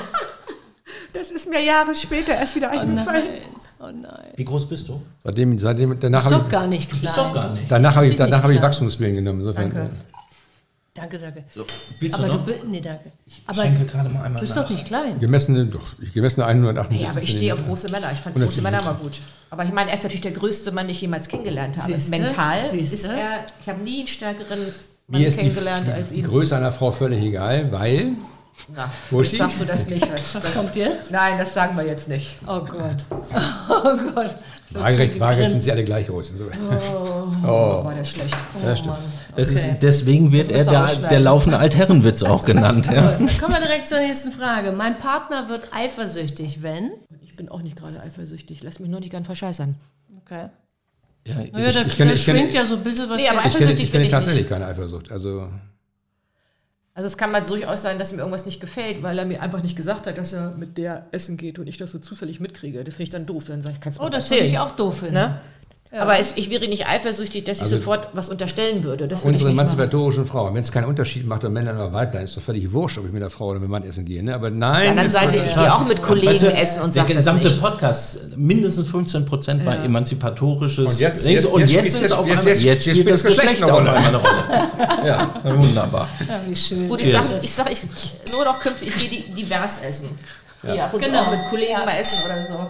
[1.14, 3.24] Das ist mir Jahre später erst wieder Oh eingefallen.
[3.24, 3.40] nein.
[3.80, 4.32] Oh nein.
[4.36, 5.00] Wie groß bist du?
[5.24, 7.04] Seitdem, seitdem, danach Ist habe doch ich, gar nicht klein.
[7.04, 7.64] Ist doch gar nicht.
[7.70, 8.68] danach habe ich, danach habe ich klein.
[8.70, 9.40] Wachstumspillen genommen.
[9.40, 9.90] Insofern, Danke.
[11.00, 11.44] Danke, danke.
[11.48, 11.64] So,
[12.00, 12.44] willst Aber du du noch?
[12.46, 13.12] bist, nee, danke.
[13.26, 14.62] ich Aber schenke gerade mal einmal bist nach.
[14.64, 15.18] doch nicht klein.
[15.18, 18.12] gemessene, doch, ich gemessene 178 Ja, aber ich stehe auf große Männer.
[18.12, 18.46] Ich fand 170.
[18.48, 19.20] große Männer mal gut.
[19.50, 21.92] Aber ich meine, er ist natürlich der größte Mann, den ich jemals kennengelernt habe.
[21.94, 22.10] Siehste?
[22.10, 22.94] Mental Siehste?
[22.94, 24.58] ist er, ich habe nie einen stärkeren
[25.06, 26.26] Mann Mir ist die, kennengelernt als die ihn.
[26.26, 28.12] Größe einer Frau völlig egal, weil
[28.74, 30.02] Na, Wo jetzt steht- sagst du das nicht.
[30.12, 31.10] Was, Was das, kommt jetzt?
[31.12, 32.34] Nein, das sagen wir jetzt nicht.
[32.46, 33.04] Oh Gott.
[33.70, 34.34] Oh Gott.
[34.72, 36.34] Waagerecht, waagerecht sind sie alle gleich groß.
[37.44, 37.46] Oh,
[37.84, 38.36] war der schlecht.
[38.64, 38.96] Ja, stimmt.
[39.36, 42.86] Das ist, deswegen wird Das er der, der laufende Altherrenwitz auch genannt.
[42.86, 43.12] Ja.
[43.12, 44.72] Dann kommen wir direkt zur nächsten Frage.
[44.72, 46.90] Mein Partner wird eifersüchtig, wenn?
[47.22, 48.62] Ich bin auch nicht gerade eifersüchtig.
[48.62, 49.76] Lass mich nur nicht gern verscheißern.
[50.24, 50.48] Okay.
[51.26, 53.16] Ja, da, ich da kenne- ich kenne- schwingt ja so ein bisschen was.
[53.16, 55.10] Nee, aber Ich kenne, Eifersüchtig ich kenne tatsächlich keine Eifersucht.
[55.12, 55.48] Also
[56.98, 59.62] Also es kann mal durchaus sein, dass mir irgendwas nicht gefällt, weil er mir einfach
[59.62, 62.82] nicht gesagt hat, dass er mit der essen geht und ich das so zufällig mitkriege.
[62.82, 63.44] Das finde ich dann doof.
[63.46, 65.14] Dann sage ich, kannst du oh, mal das finde ich auch doof finden.
[65.90, 66.02] Ne?
[66.02, 69.08] Aber es, ich wäre nicht eifersüchtig, dass ich Also- sofort was unterstellen würde.
[69.08, 69.68] Das würde ich unsere nicht machen.
[69.68, 72.98] emanzipatorischen Frauen, wenn es keinen Unterschied macht, ob Männlein oder Weiblein, ist doch völlig wurscht,
[72.98, 74.22] ob ich mit einer Frau oder mit einem Mann essen gehe.
[74.22, 74.34] Ne?
[74.34, 76.94] Aber nein, Auf der anderen Seite, ich gehe auch mit Kollegen Weißt du, essen und
[76.94, 77.60] der sage das gesamte nicht.
[77.62, 80.92] Podcast, mindestens 15 Prozent war emanzipatorisches.
[80.94, 83.10] Und jetzt- jetzt- und jetzt jetzt, spielt- ist auf jetzt- einmal, jetzt- jetzt, jetzt spielt
[83.10, 85.06] das Geschlecht auf einmal eine Rolle.
[85.06, 86.08] Ja, wunderbar.
[86.28, 86.86] Ja, wie schön.
[86.90, 87.80] Gut, ich sage ich sag, ich,
[88.32, 90.10] nur noch künftig, ich gehe divers essen.
[90.64, 91.18] Ja, ab und Genau.
[91.22, 92.66] zu auch mit Kollegen mal essen oder so.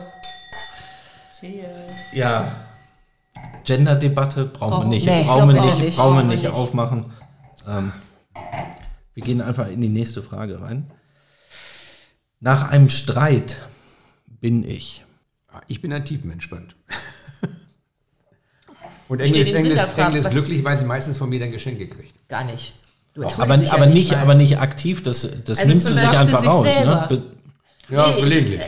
[1.41, 2.13] Cheers.
[2.13, 2.53] Ja.
[3.69, 5.97] Gender-Debatte brauchen wir nicht, nee, brauchen wir ich nicht, nicht.
[5.99, 7.05] brauchen wir nicht aufmachen.
[7.69, 7.93] Ähm,
[9.15, 10.91] wir gehen einfach in die nächste Frage rein.
[12.41, 13.59] Nach einem Streit
[14.27, 15.05] bin ich.
[15.67, 16.75] ich bin ein tiefenentspannt.
[19.09, 22.29] Und Englisch, Englisch, Englisch glücklich, weil sie meistens von mir dann Geschenke kriegt.
[22.29, 22.75] Gar nicht.
[23.15, 23.57] Du Aber, aber,
[23.87, 24.19] nicht, mal.
[24.21, 26.65] aber nicht aktiv, das, das Also nimmt sie sich einfach sich raus.
[26.65, 27.07] Ne?
[27.09, 27.23] Be-
[27.89, 28.61] Ja, Nee, gelegentlich.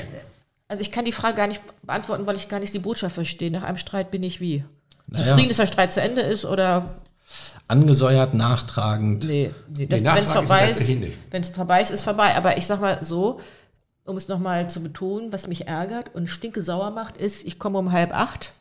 [0.68, 3.50] Also ich kann die Frage gar nicht beantworten, weil ich gar nicht die Botschaft verstehe.
[3.50, 4.64] Nach einem Streit bin ich wie?
[5.10, 5.24] Naja.
[5.24, 6.96] Zufrieden, dass der Streit zu Ende ist oder
[7.68, 9.24] Angesäuert, nachtragend.
[9.24, 10.88] nee, nee das, Nee, wenn es ist vorbei ist,
[11.30, 12.34] wenn es vorbei ist, ist vorbei.
[12.34, 13.40] Aber ich sag mal so,
[14.04, 17.78] um es nochmal zu betonen, was mich ärgert und stinke sauer macht, ist, ich komme
[17.78, 18.52] um halb acht,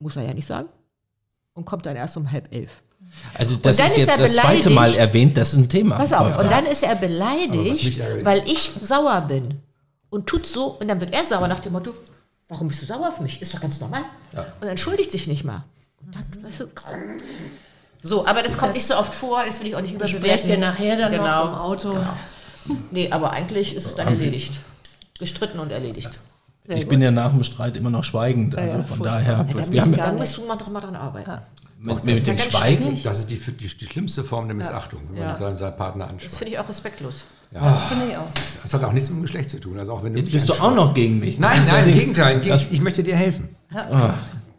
[0.00, 0.68] muss er ja nicht sagen,
[1.54, 2.82] und kommt dann erst um halb elf.
[3.34, 4.98] Also das ist ist jetzt das zweite Mal beleidigt.
[4.98, 5.96] erwähnt, das ist ein Thema.
[5.96, 9.60] Pass auf, und dann ist er beleidigt, weil ich sauer bin.
[10.10, 11.92] Und tut so, und dann wird er sauer nach dem Motto,
[12.48, 13.40] warum bist du sauer auf mich?
[13.40, 14.02] Ist doch ganz normal.
[14.60, 15.64] Und entschuldigt sich nicht mal.
[18.02, 20.48] So, aber das kommt Das- nicht so oft vor, das will ich auch nicht überbewerten.
[20.50, 21.44] Ihr nachher dann genau.
[21.46, 21.96] noch im Auto.
[22.90, 24.52] Nee, aber eigentlich ist es dann erledigt.
[25.18, 26.10] Gestritten und erledigt.
[26.62, 26.90] Sehr Ich gut.
[26.90, 28.54] bin ja nach dem Streit immer noch schweigend.
[28.56, 29.18] Also ja, von furchtbar.
[29.20, 31.38] daher, Ja, wir haben gar Dann musst du mal doch mal dran arbeiten.
[31.80, 33.02] mit, mit ja dem Schweigen.
[33.02, 35.28] Das ist die, die, die schlimmste Form der Missachtung, wenn Ja.
[35.32, 36.32] man seinen- seinen Partner Das anschaut.
[36.32, 37.24] finde ich auch respektlos.
[37.50, 38.26] Finde ich auch.
[38.62, 39.78] Das hat auch nichts mit dem Geschlecht zu tun.
[39.78, 41.38] Also auch wenn du Jetzt bist du auch noch gegen mich.
[41.38, 42.46] Nein, Das nein, im Gegenteil.
[42.46, 43.48] Ich, ich möchte dir helfen.
[43.74, 44.14] Ja,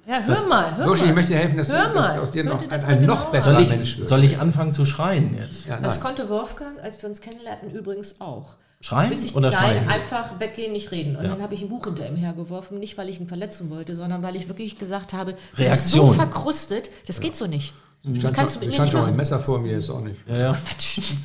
[0.10, 1.14] hör mal, hör ich mal.
[1.14, 3.60] möchte dir helfen, dass, Hör du, dass aus dir noch ein, das ein noch besserer
[3.62, 4.10] Soll Mensch ich, wird.
[4.10, 5.68] soll ich anfangen zu schreien jetzt?
[5.68, 6.04] Ja, Das nein.
[6.16, 8.56] konnte Wolfgang, als wir uns kennenlernten, übrigens auch.
[8.82, 9.90] Schreien Bis ich, oder nein, schweigen?
[9.90, 11.18] einfach weggehen, nicht reden.
[11.18, 13.94] Und dann habe ich ein Buch hinter ihm hergeworfen, nicht weil ich ihn verletzen wollte,
[13.96, 16.16] sondern weil ich wirklich gesagt habe, du bist so Reaktion.
[16.16, 17.74] verkrustet, das geht so nicht.
[18.02, 19.16] Das Stand kannst du schon, mit mir stand nicht schon ein.
[19.18, 20.16] Messer vor mir, ist auch nicht.
[20.26, 20.56] Ja, ja.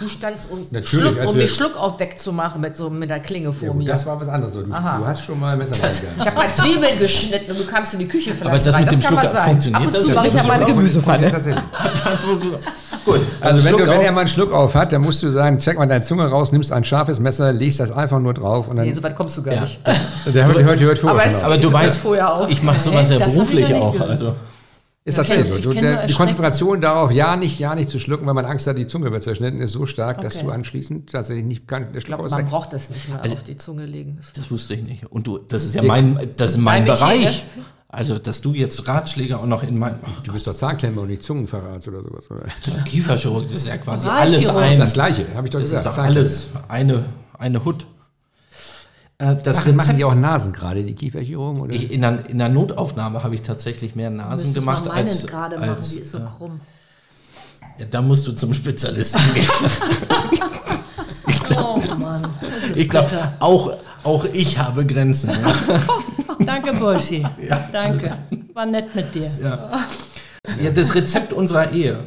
[0.00, 3.20] Du standst, um, Natürlich, Schluck, um wir- mich Schluck auf wegzumachen mit so mit der
[3.20, 3.86] Klinge vor Ja, gut, mir.
[3.88, 4.54] das war was anderes.
[4.54, 6.20] Du, du hast schon mal ein Messer ich reingegangen.
[6.26, 8.84] habe mal Zwiebeln geschnitten und du kamst in die Küche vielleicht Aber das rein.
[8.86, 10.02] mit dem kann Schluck funktioniert Ab und das?
[10.02, 11.30] zu mache ich das ja mal eine Gemüsepfanne.
[13.04, 13.20] Gut.
[13.40, 15.78] Also wenn, du, wenn er mal einen Schluck auf hat, dann musst du sagen, check
[15.78, 18.86] mal deine Zunge raus, nimmst ein scharfes Messer, legst das einfach nur drauf und dann...
[18.86, 19.60] Nee, so weit kommst du gar Ja.
[19.60, 19.78] nicht.
[20.26, 21.10] der hört, hört, hört vor.
[21.10, 21.22] Aber.
[21.22, 22.50] Aber du Ich das weißt, vorher auf.
[22.50, 24.00] ich mache sowas ja das ich beruflich auch.
[24.00, 24.34] Also
[25.04, 25.62] ist tatsächlich kenn-
[26.00, 26.06] so.
[26.06, 26.14] die.
[26.14, 29.22] Konzentration darauf, ja nicht, ja nicht zu schlucken, weil man Angst hat, die Zunge wird
[29.22, 30.46] zerschnitten, ist so stark, dass Okay.
[30.46, 31.88] du anschließend tatsächlich nicht kann.
[31.92, 32.48] Der Ich Schluck glaube, ist man weg.
[32.50, 34.18] braucht das nicht mehr auf die Zunge legen.
[34.34, 35.04] das wusste ich nicht.
[35.12, 37.44] Und du, das ist ja mein, das ist mein Dein Bereich.
[37.88, 41.08] Also, dass du jetzt Ratschläge auch noch in mein oh, Du bist doch Zahnklemmer und
[41.08, 42.28] nicht Zungenverrats oder sowas.
[42.28, 42.46] Oder?
[42.84, 44.78] Kieferchirurg, das ist ja quasi alles Das Das ist ein.
[44.80, 45.86] das Gleiche, habe ich doch Das ist gesagt.
[45.86, 46.18] doch Zahnklemmer.
[46.26, 47.04] alles eine,
[47.38, 47.86] eine Hut.
[49.18, 51.62] Äh, Das Machen, machen Rezept, die auch Nasen gerade, die Kieferchirurgen?
[51.62, 51.72] Oder?
[51.74, 55.08] ich, in, der, in der Notaufnahme habe ich tatsächlich mehr Nasen Müsstest gemacht mal meinen
[55.08, 56.60] als, gerade machen, als die ist so krumm.
[57.78, 59.48] ja, da musst du zum Spezialisten gehen.
[61.56, 63.34] Oh Mann, das ist Ich glaube, bitter.
[63.40, 65.30] auch, auch ich habe Grenzen.
[65.30, 65.54] Ja.
[66.44, 67.24] Danke, Burschi.
[67.70, 68.16] Danke.
[68.54, 69.30] War nett mit dir.
[69.42, 71.98] Ja, das Rezept unserer Ehe.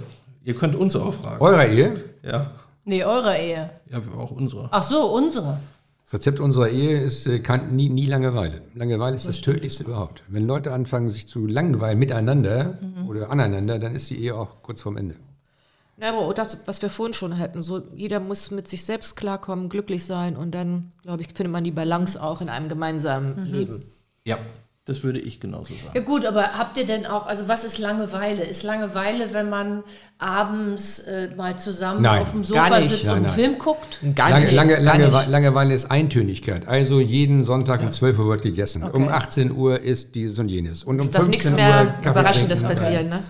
[0.44, 1.40] Ihr könnt uns auch fragen.
[1.42, 2.04] Eurer Ehe?
[2.24, 2.52] Ja,
[2.86, 3.70] Nee, eure Ehe.
[3.92, 4.70] ja auch unsere.
[4.72, 5.58] Ach so, unsere.
[6.10, 8.62] Das Rezept unserer Ehe ist äh, kann, nie, nie Langeweile.
[8.76, 10.24] Langeweile ist das Tödlichste überhaupt.
[10.30, 12.80] Wenn Leute anfangen, sich zu langweilen miteinander
[13.10, 15.16] oder aneinander, dann ist die Ehe auch kurz vorm Ende.
[15.98, 19.68] Ja, aber das, was wir vorhin schon hatten, so jeder muss mit sich selbst klarkommen,
[19.68, 23.84] glücklich sein und dann, glaube ich, findet man die Balance auch in einem gemeinsamen Leben.
[24.24, 24.38] Ja,
[24.88, 25.92] das würde ich genauso sagen.
[25.94, 28.44] Ja gut, aber habt ihr denn auch, also was ist Langeweile?
[28.44, 29.84] Ist Langeweile, wenn man
[30.18, 32.90] abends äh, mal zusammen Nein, auf dem gar Sofa nicht.
[32.90, 33.36] sitzt Nein, und einen nein.
[33.36, 34.00] Film guckt?
[34.16, 34.56] Gar Lange, nicht.
[34.56, 35.28] lange, gar lange, nicht.
[35.30, 36.68] Langeweile ist Eintönigkeit.
[36.68, 38.84] Also jeden Sonntag um 12 Uhr wird gegessen.
[38.84, 40.84] Um 18 Uhr ist dieses und jenes.
[40.84, 43.24] Und um Es darf nichts 15 mehr Uhr Überraschendes passieren, ne?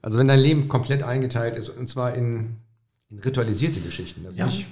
[0.00, 2.56] Also wenn dein Leben komplett eingeteilt ist, und zwar in,
[3.10, 4.26] in ritualisierte Geschichten.
[4.34, 4.46] Ja.
[4.46, 4.66] nicht-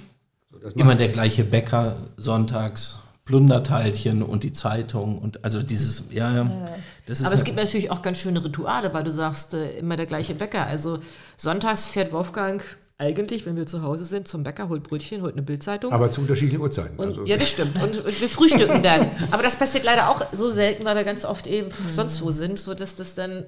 [0.51, 2.99] so, das Immer der gleiche Bäcker sonntags,
[3.31, 6.67] Plunderteilchen und die Zeitung und also dieses, ja, ja.
[7.05, 9.95] Das ist Aber es gibt natürlich auch ganz schöne Rituale, weil du sagst, äh, immer
[9.95, 10.67] der gleiche Bäcker.
[10.67, 10.99] Also
[11.37, 12.61] sonntags fährt Wolfgang
[12.97, 15.93] eigentlich, wenn wir zu Hause sind, zum Bäcker, holt Brötchen, holt eine Bildzeitung.
[15.93, 16.99] aber zu unterschiedlichen Uhrzeiten.
[16.99, 17.81] Und, Also, ja, das stimmt.
[17.81, 19.09] Und, und wir frühstücken dann.
[19.31, 22.59] Aber das passiert leider auch so selten, weil wir ganz oft eben sonst wo sind,
[22.59, 23.45] sodass das dann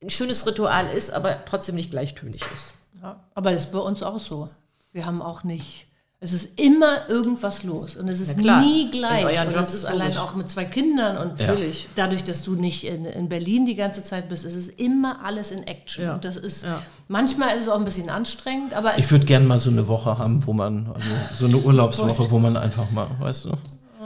[0.00, 2.74] ein schönes Ritual ist, aber trotzdem nicht gleichtönig ist.
[3.02, 4.48] Ja, aber das ist bei uns auch so.
[4.92, 5.86] Wir haben auch nicht.
[6.24, 9.24] Es ist immer irgendwas los und es ist nie In gleich.
[9.24, 11.88] euren Und das ist ist allein auch mit zwei Kindern und Natürlich.
[11.96, 15.50] dadurch, dass du nicht in, in Berlin die ganze Zeit bist, ist es immer alles
[15.50, 16.04] in Action.
[16.04, 16.14] Ja.
[16.14, 16.80] Und das ist Ja.
[17.08, 20.16] manchmal ist es auch ein bisschen anstrengend, aber ich würde gerne mal so eine Woche
[20.16, 21.08] haben, wo man, also
[21.40, 23.50] so eine Urlaubswoche, wo man einfach mal, weißt du?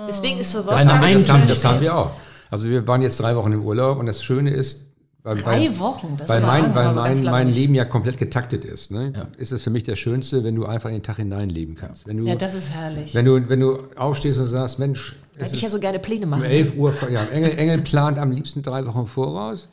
[0.09, 1.51] Deswegen ist für Eine Wolfgang Ein- das, haben, Eintönigkeit.
[1.51, 2.11] das haben wir auch.
[2.51, 4.86] Also wir waren jetzt drei Wochen im Urlaub und das Schöne ist,
[5.27, 6.15] weil, drei weil, Wochen.
[6.17, 7.53] Das weil war mein, weil mein, mein.
[7.53, 10.89] Leben ja komplett getaktet ist, ne, ist es für mich das Schönste, wenn du einfach
[10.89, 12.07] in den Tag hineinleben kannst.
[12.07, 13.13] Wenn du, ja, das ist herrlich.
[13.15, 16.25] wenn du, wenn du aufstehst und sagst, Mensch, Weil es ich ja so gerne Pläne
[16.25, 16.47] um mache.
[16.47, 19.69] 11 Uhr, vor- ja, Engel, Engel plant am liebsten drei Wochen voraus.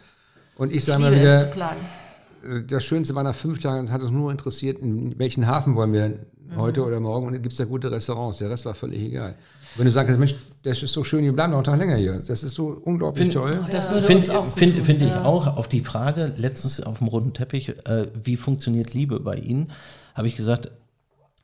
[0.56, 2.66] Und ich sage mal es wieder, planen.
[2.68, 5.93] das Schönste war nach fünf Tagen, uns hat uns nur interessiert, in welchen Hafen wollen
[5.93, 6.18] wir
[6.56, 8.39] heute oder morgen und dann gibt es da gute Restaurants.
[8.39, 9.36] Der Rest war völlig egal.
[9.76, 12.19] Wenn du sagst, Mensch, das ist so schön, wir bleiben noch einen Tag länger hier.
[12.26, 13.59] Das ist so unglaublich Find- toll.
[13.71, 14.84] das würde Finde uns auch gut find, tun.
[14.86, 19.19] find ich auch auf die Frage, letztens auf dem roten Teppich, äh, wie funktioniert Liebe
[19.19, 19.71] bei Ihnen,
[20.15, 20.69] habe ich gesagt,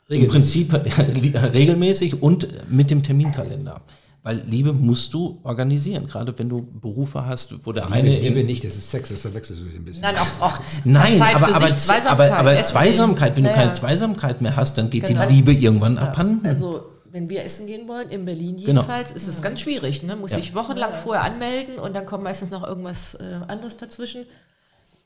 [0.10, 0.80] im Prinzip äh,
[1.54, 3.82] regelmäßig und mit dem Terminkalender.
[4.22, 8.44] Weil Liebe musst du organisieren, gerade wenn du Berufe hast, wo der eine Liebe, Liebe
[8.44, 10.02] nicht, das ist Sex, das verwechselst du ein bisschen.
[10.02, 13.56] Nein, auch, auch Nein, Zeit aber, für aber, sich, aber, aber Zweisamkeit, wenn du Ja,
[13.56, 13.74] keine ja.
[13.74, 15.26] Zweisamkeit mehr hast, dann geht Genau.
[15.26, 16.46] die Liebe irgendwann abhanden.
[16.46, 18.82] Also, wenn wir essen gehen wollen, in Berlin Genau.
[18.82, 20.04] jedenfalls, ist es ganz schwierig.
[20.04, 20.16] Ne?
[20.16, 20.38] Muss Ja.
[20.38, 24.26] ich wochenlang vorher anmelden und dann kommt meistens noch irgendwas äh, anderes dazwischen.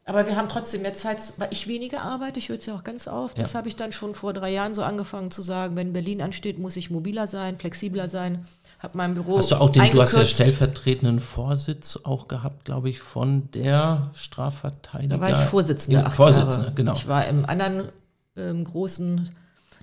[0.05, 2.83] Aber wir haben trotzdem mehr Zeit, weil ich weniger arbeite, ich höre es ja auch
[2.83, 3.35] ganz auf.
[3.35, 3.59] Das Ja.
[3.59, 6.75] habe ich dann schon vor drei Jahren so angefangen zu sagen, wenn Berlin ansteht, muss
[6.75, 8.45] ich mobiler sein, flexibler sein.
[8.79, 12.89] habe mein Büro Hast du auch den, du hast ja stellvertretenden Vorsitz auch gehabt, glaube
[12.89, 15.15] ich, von der Strafverteidiger.
[15.15, 16.01] Da war ich Vorsitzende.
[16.01, 16.91] Ja, Vorsitzende, genau.
[16.91, 17.93] Ich war im anderen
[18.35, 19.31] ähm, großen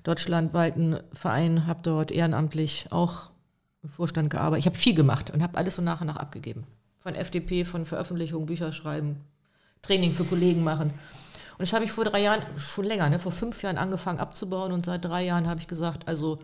[0.03, 3.29] deutschlandweiten Verein, habe dort ehrenamtlich auch
[3.83, 4.61] im Vorstand gearbeitet.
[4.61, 6.65] Ich habe viel gemacht und habe alles so nach und nach abgegeben.
[6.99, 9.17] Von FDP, von Veröffentlichung, Bücher schreiben,
[9.81, 10.91] Training für Kollegen machen.
[10.91, 14.71] Und das habe ich vor drei Jahren, schon länger, ne, vor fünf Jahren angefangen abzubauen
[14.71, 16.39] und seit drei Jahren habe ich gesagt, also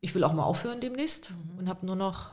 [0.00, 2.30] ich will auch mal aufhören demnächst und habe nur noch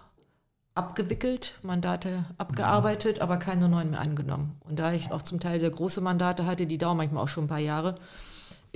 [0.78, 4.62] abgewickelt, Mandate abgearbeitet, aber keine neuen mehr angenommen.
[4.62, 7.46] Und da ich auch zum Teil sehr große Mandate hatte, die dauern manchmal auch schon
[7.46, 7.96] ein paar Jahre,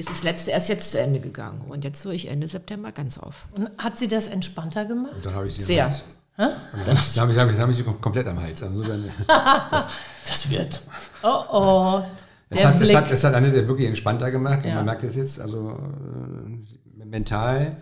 [0.02, 1.62] ist das letzte erst jetzt zu Ende gegangen.
[1.70, 3.48] Und jetzt höre ich Ende September ganz auf.
[3.54, 5.16] Und hat sie das entspannter gemacht?
[5.24, 5.86] Dann habe ich sie Sehr.
[5.86, 6.04] am Hals.
[6.38, 6.52] Dann
[6.88, 8.64] habe ich, dann habe ich, dann habe ich sie komplett am Hals.
[8.64, 10.82] Also dann, Das wird.
[11.24, 12.02] Oh oh.
[12.50, 14.64] es, Der hat, es, hat, es hat Annette wirklich entspannter gemacht.
[14.64, 14.76] Und Ja.
[14.76, 17.78] man merkt es jetzt, also äh, mental,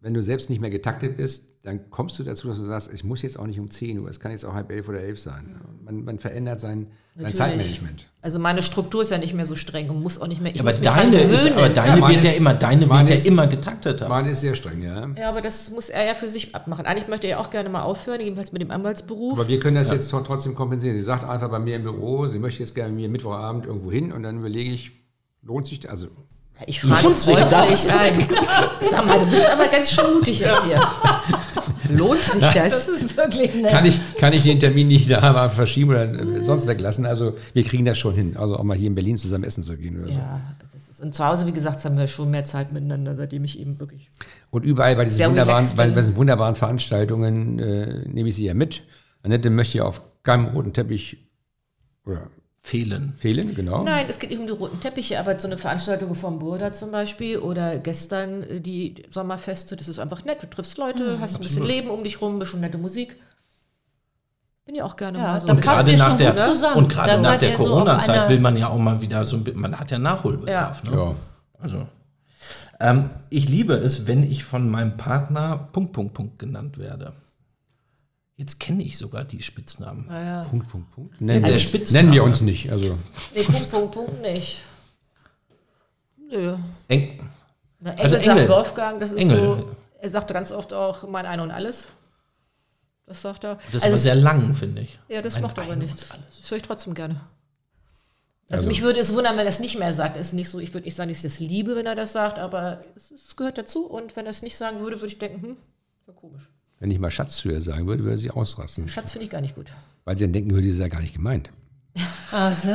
[0.00, 3.02] wenn du selbst nicht mehr getaktet bist, dann kommst du dazu, dass du sagst, ich
[3.02, 5.18] muss jetzt auch nicht um 10 Uhr, es kann jetzt auch halb elf oder elf
[5.18, 5.60] sein.
[5.84, 7.34] Man, man verändert sein, sein.
[7.34, 8.08] Zeitmanagement.
[8.22, 10.54] Also meine Struktur ist ja nicht mehr so streng und muss auch nicht mehr.
[10.54, 12.88] Ich Aber muss mich dran deine, ist, aber deine meine wird ja ist- immer, deine
[12.88, 14.08] wird ja ist- immer getakteter.
[14.08, 15.08] Meine ist sehr streng, ja.
[15.16, 16.86] ja, aber das muss er ja für sich abmachen.
[16.86, 19.38] Eigentlich möchte er ja auch gerne mal aufhören, jedenfalls mit dem Anwaltsberuf.
[19.40, 20.96] Aber wir können das jetzt tro- trotzdem kompensieren.
[20.96, 23.90] Sie sagt einfach bei mir im Büro, sie möchte jetzt gerne mit mir Mittwochabend irgendwo
[23.90, 24.92] hin und dann überlege ich,
[25.42, 25.90] lohnt sich das?
[25.90, 26.06] Also
[26.66, 27.88] Ich frage Lohnt sich das?
[27.88, 28.28] ein.
[28.90, 30.82] Sag mal, du bist aber ganz schön mutig jetzt hier.
[31.96, 32.86] Lohnt sich das?
[32.86, 33.70] Das ist wirklich nett.
[33.70, 37.06] kann ich, kann ich den Termin nicht da mal verschieben oder sonst weglassen.
[37.06, 38.36] Also wir kriegen das schon hin.
[38.36, 40.18] Also auch mal hier in Berlin zusammen essen zu gehen oder so.
[40.18, 40.40] Ja,
[40.72, 43.58] das ist, und zu Hause, wie gesagt, haben wir schon mehr Zeit miteinander, seitdem ich
[43.58, 44.10] eben wirklich.
[44.50, 48.82] Und überall bei diesen wunderbaren, bei diesen wunderbaren Veranstaltungen äh, nehme ich sie ja mit.
[49.22, 51.18] Annette möchte ja auf keinem roten Teppich
[52.04, 52.28] oder
[52.60, 53.14] Fehlen.
[53.16, 53.82] fehlen, genau.
[53.84, 56.90] Nein, es geht nicht um die roten Teppiche, aber so eine Veranstaltung vom Burda zum
[56.90, 60.42] Beispiel oder gestern äh, die Sommerfeste, das ist einfach nett.
[60.42, 63.16] Du triffst Leute, hast ein bisschen Leben um dich rum, ein bisschen nette Musik.
[64.66, 65.46] Bin ja auch gerne Ja, mal so.
[65.46, 66.76] da mit- passt Gerade nach schon der, gut zusammen.
[66.76, 69.44] und gerade nach der so Corona-Zeit einer- will man ja auch mal wieder so ein
[69.44, 70.82] bisschen, man hat ja Nachholbedarf.
[70.84, 70.90] Ne?
[70.92, 71.14] Ja.
[71.58, 71.86] Also,
[72.80, 77.12] ähm, ich liebe es, wenn ich von meinem Partner Punkt, Punkt, Punkt genannt werde.
[78.38, 80.06] Jetzt kenne ich sogar die Spitznamen.
[80.48, 81.20] Punkt, Punkt, Punkt.
[81.20, 82.02] Nennen, der wir- Spitzname.
[82.04, 82.70] nennen wir uns nicht.
[82.70, 82.96] Also
[83.34, 84.60] Nee, Punkt, Punkt, Punkt nicht.
[86.30, 86.56] Nö.
[86.88, 87.28] Eng,
[87.80, 88.48] Na, Engel Also sagt Engel.
[88.48, 89.36] Wolfgang, das ist Engel.
[89.36, 89.76] so.
[90.00, 91.88] Er sagt ganz oft auch mein Ein und Alles.
[93.06, 93.58] Das sagt er.
[93.72, 94.98] das Also war sehr lang, finde ich.
[95.08, 96.10] Ja, das Mein macht aber nichts.
[96.10, 96.40] alles.
[96.42, 97.14] Das höre ich trotzdem gerne.
[98.50, 100.16] Also, Also- mich würde es wundern, wenn er es nicht mehr sagt.
[100.16, 102.12] Es ist nicht so, ich würde nicht sagen, dass ich das liebe, wenn er das
[102.12, 103.84] sagt, aber es, es gehört dazu.
[103.86, 105.56] Und wenn er es nicht sagen würde, würde ich denken, hm,
[106.06, 106.48] ja komisch.
[106.80, 108.88] Wenn ich mal Schatz zu ihr sagen würde, würde sie ausrasten.
[108.88, 109.72] Schatz finde ich gar nicht gut.
[110.04, 111.50] Weil sie dann denken würde, das ist ja gar nicht gemeint.
[112.30, 112.68] Ach so.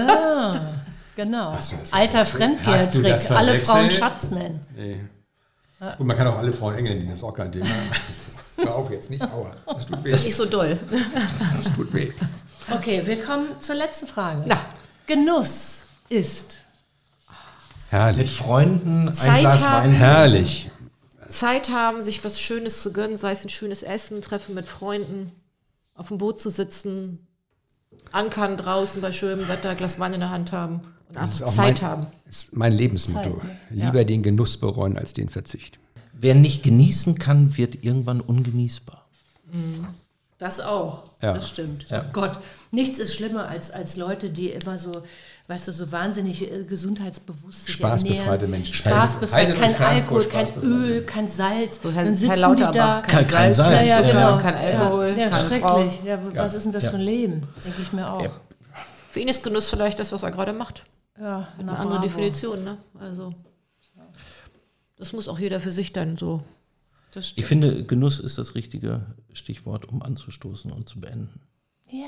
[1.16, 1.54] Genau.
[1.54, 3.32] Hast du das Alter das Fremdgeher-Trick.
[3.32, 3.56] Alle?
[3.56, 4.66] Frauen Schatz nennen.
[4.76, 5.02] Nee.
[6.00, 7.68] Und man kann auch alle Frauen Engel nennen, das ist auch kein Thema.
[8.58, 9.52] Hör auf jetzt, nicht aua.
[9.66, 10.12] Das tut weh.
[10.12, 10.80] Nicht so doll.
[11.56, 12.12] Das tut weh.
[12.72, 14.44] Okay, wir kommen zur letzten Frage.
[14.46, 14.58] Na.
[15.08, 16.62] Genuss ist.
[17.28, 18.32] Mit Herrlich.
[18.32, 19.64] Freunden ein Zeit Glas.
[19.64, 19.92] Wein.
[19.92, 20.70] Herrlich.
[21.34, 25.32] Zeit haben, sich was Schönes zu gönnen, sei es ein schönes Essen, Treffen mit Freunden,
[25.96, 27.28] auf dem Boot zu sitzen,
[28.12, 31.82] ankern draußen bei schönem Wetter, Glas Wein in der Hand haben und Das einfach Zeit
[31.82, 32.08] mein, haben.
[32.30, 33.40] ist mein Lebensmotto.
[33.40, 35.80] Zeit, Lieber den Genuss bereuen als den Verzicht.
[36.14, 39.06] Wer nicht genießen kann, wird irgendwann ungenießbar.
[40.38, 41.04] Das auch.
[41.22, 41.34] Ja.
[41.34, 41.90] Das stimmt.
[41.90, 42.06] Ja.
[42.14, 42.40] Gott,
[42.72, 45.04] nichts ist schlimmer als, als Leute, die immer so,
[45.48, 48.48] weißt du, so wahnsinnig äh, gesundheitsbewusst Spaßbefreite.
[48.48, 48.74] Menschen.
[48.74, 50.48] Spaßbefreit, Haltet kein Alkohol, kein.
[50.62, 51.82] Öl, kein Salz.
[51.82, 53.02] So, Herr, Dann sitzen Herr die da.
[53.02, 53.88] Kein- kein Salz.
[53.88, 54.38] Ja, ja, Ja, genau.
[54.42, 56.00] kein Alkohol, ja, ja, keine schrecklich.
[56.06, 56.90] Ja, w- was ist denn das Ja.
[56.92, 57.42] für ein Leben?
[57.66, 58.30] Denke ich mir auch.
[59.12, 60.86] Für ihn ist Genuss vielleicht das, was er gerade macht.
[61.20, 62.08] Ja, Eine na, andere bravo.
[62.08, 62.78] Definition, ne?
[63.00, 63.34] Also,
[64.98, 66.42] das muss auch jeder für sich dann so.
[67.36, 71.42] Ich finde, Genuss ist das richtige Stichwort, um anzustoßen und zu beenden.
[71.94, 72.08] Ja.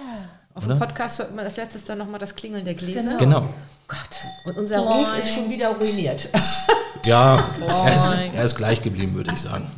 [0.55, 3.17] Auf dem Podcast hört man als letztes dann nochmal das Klingeln der Gläser.
[3.17, 3.41] Genau.
[3.41, 3.53] Genau.
[3.87, 3.97] Gott,
[4.45, 6.27] und unser Ruf ist schon wieder ruiniert.
[7.05, 9.69] Ja, er ist, er ist gleich geblieben, würde ich sagen.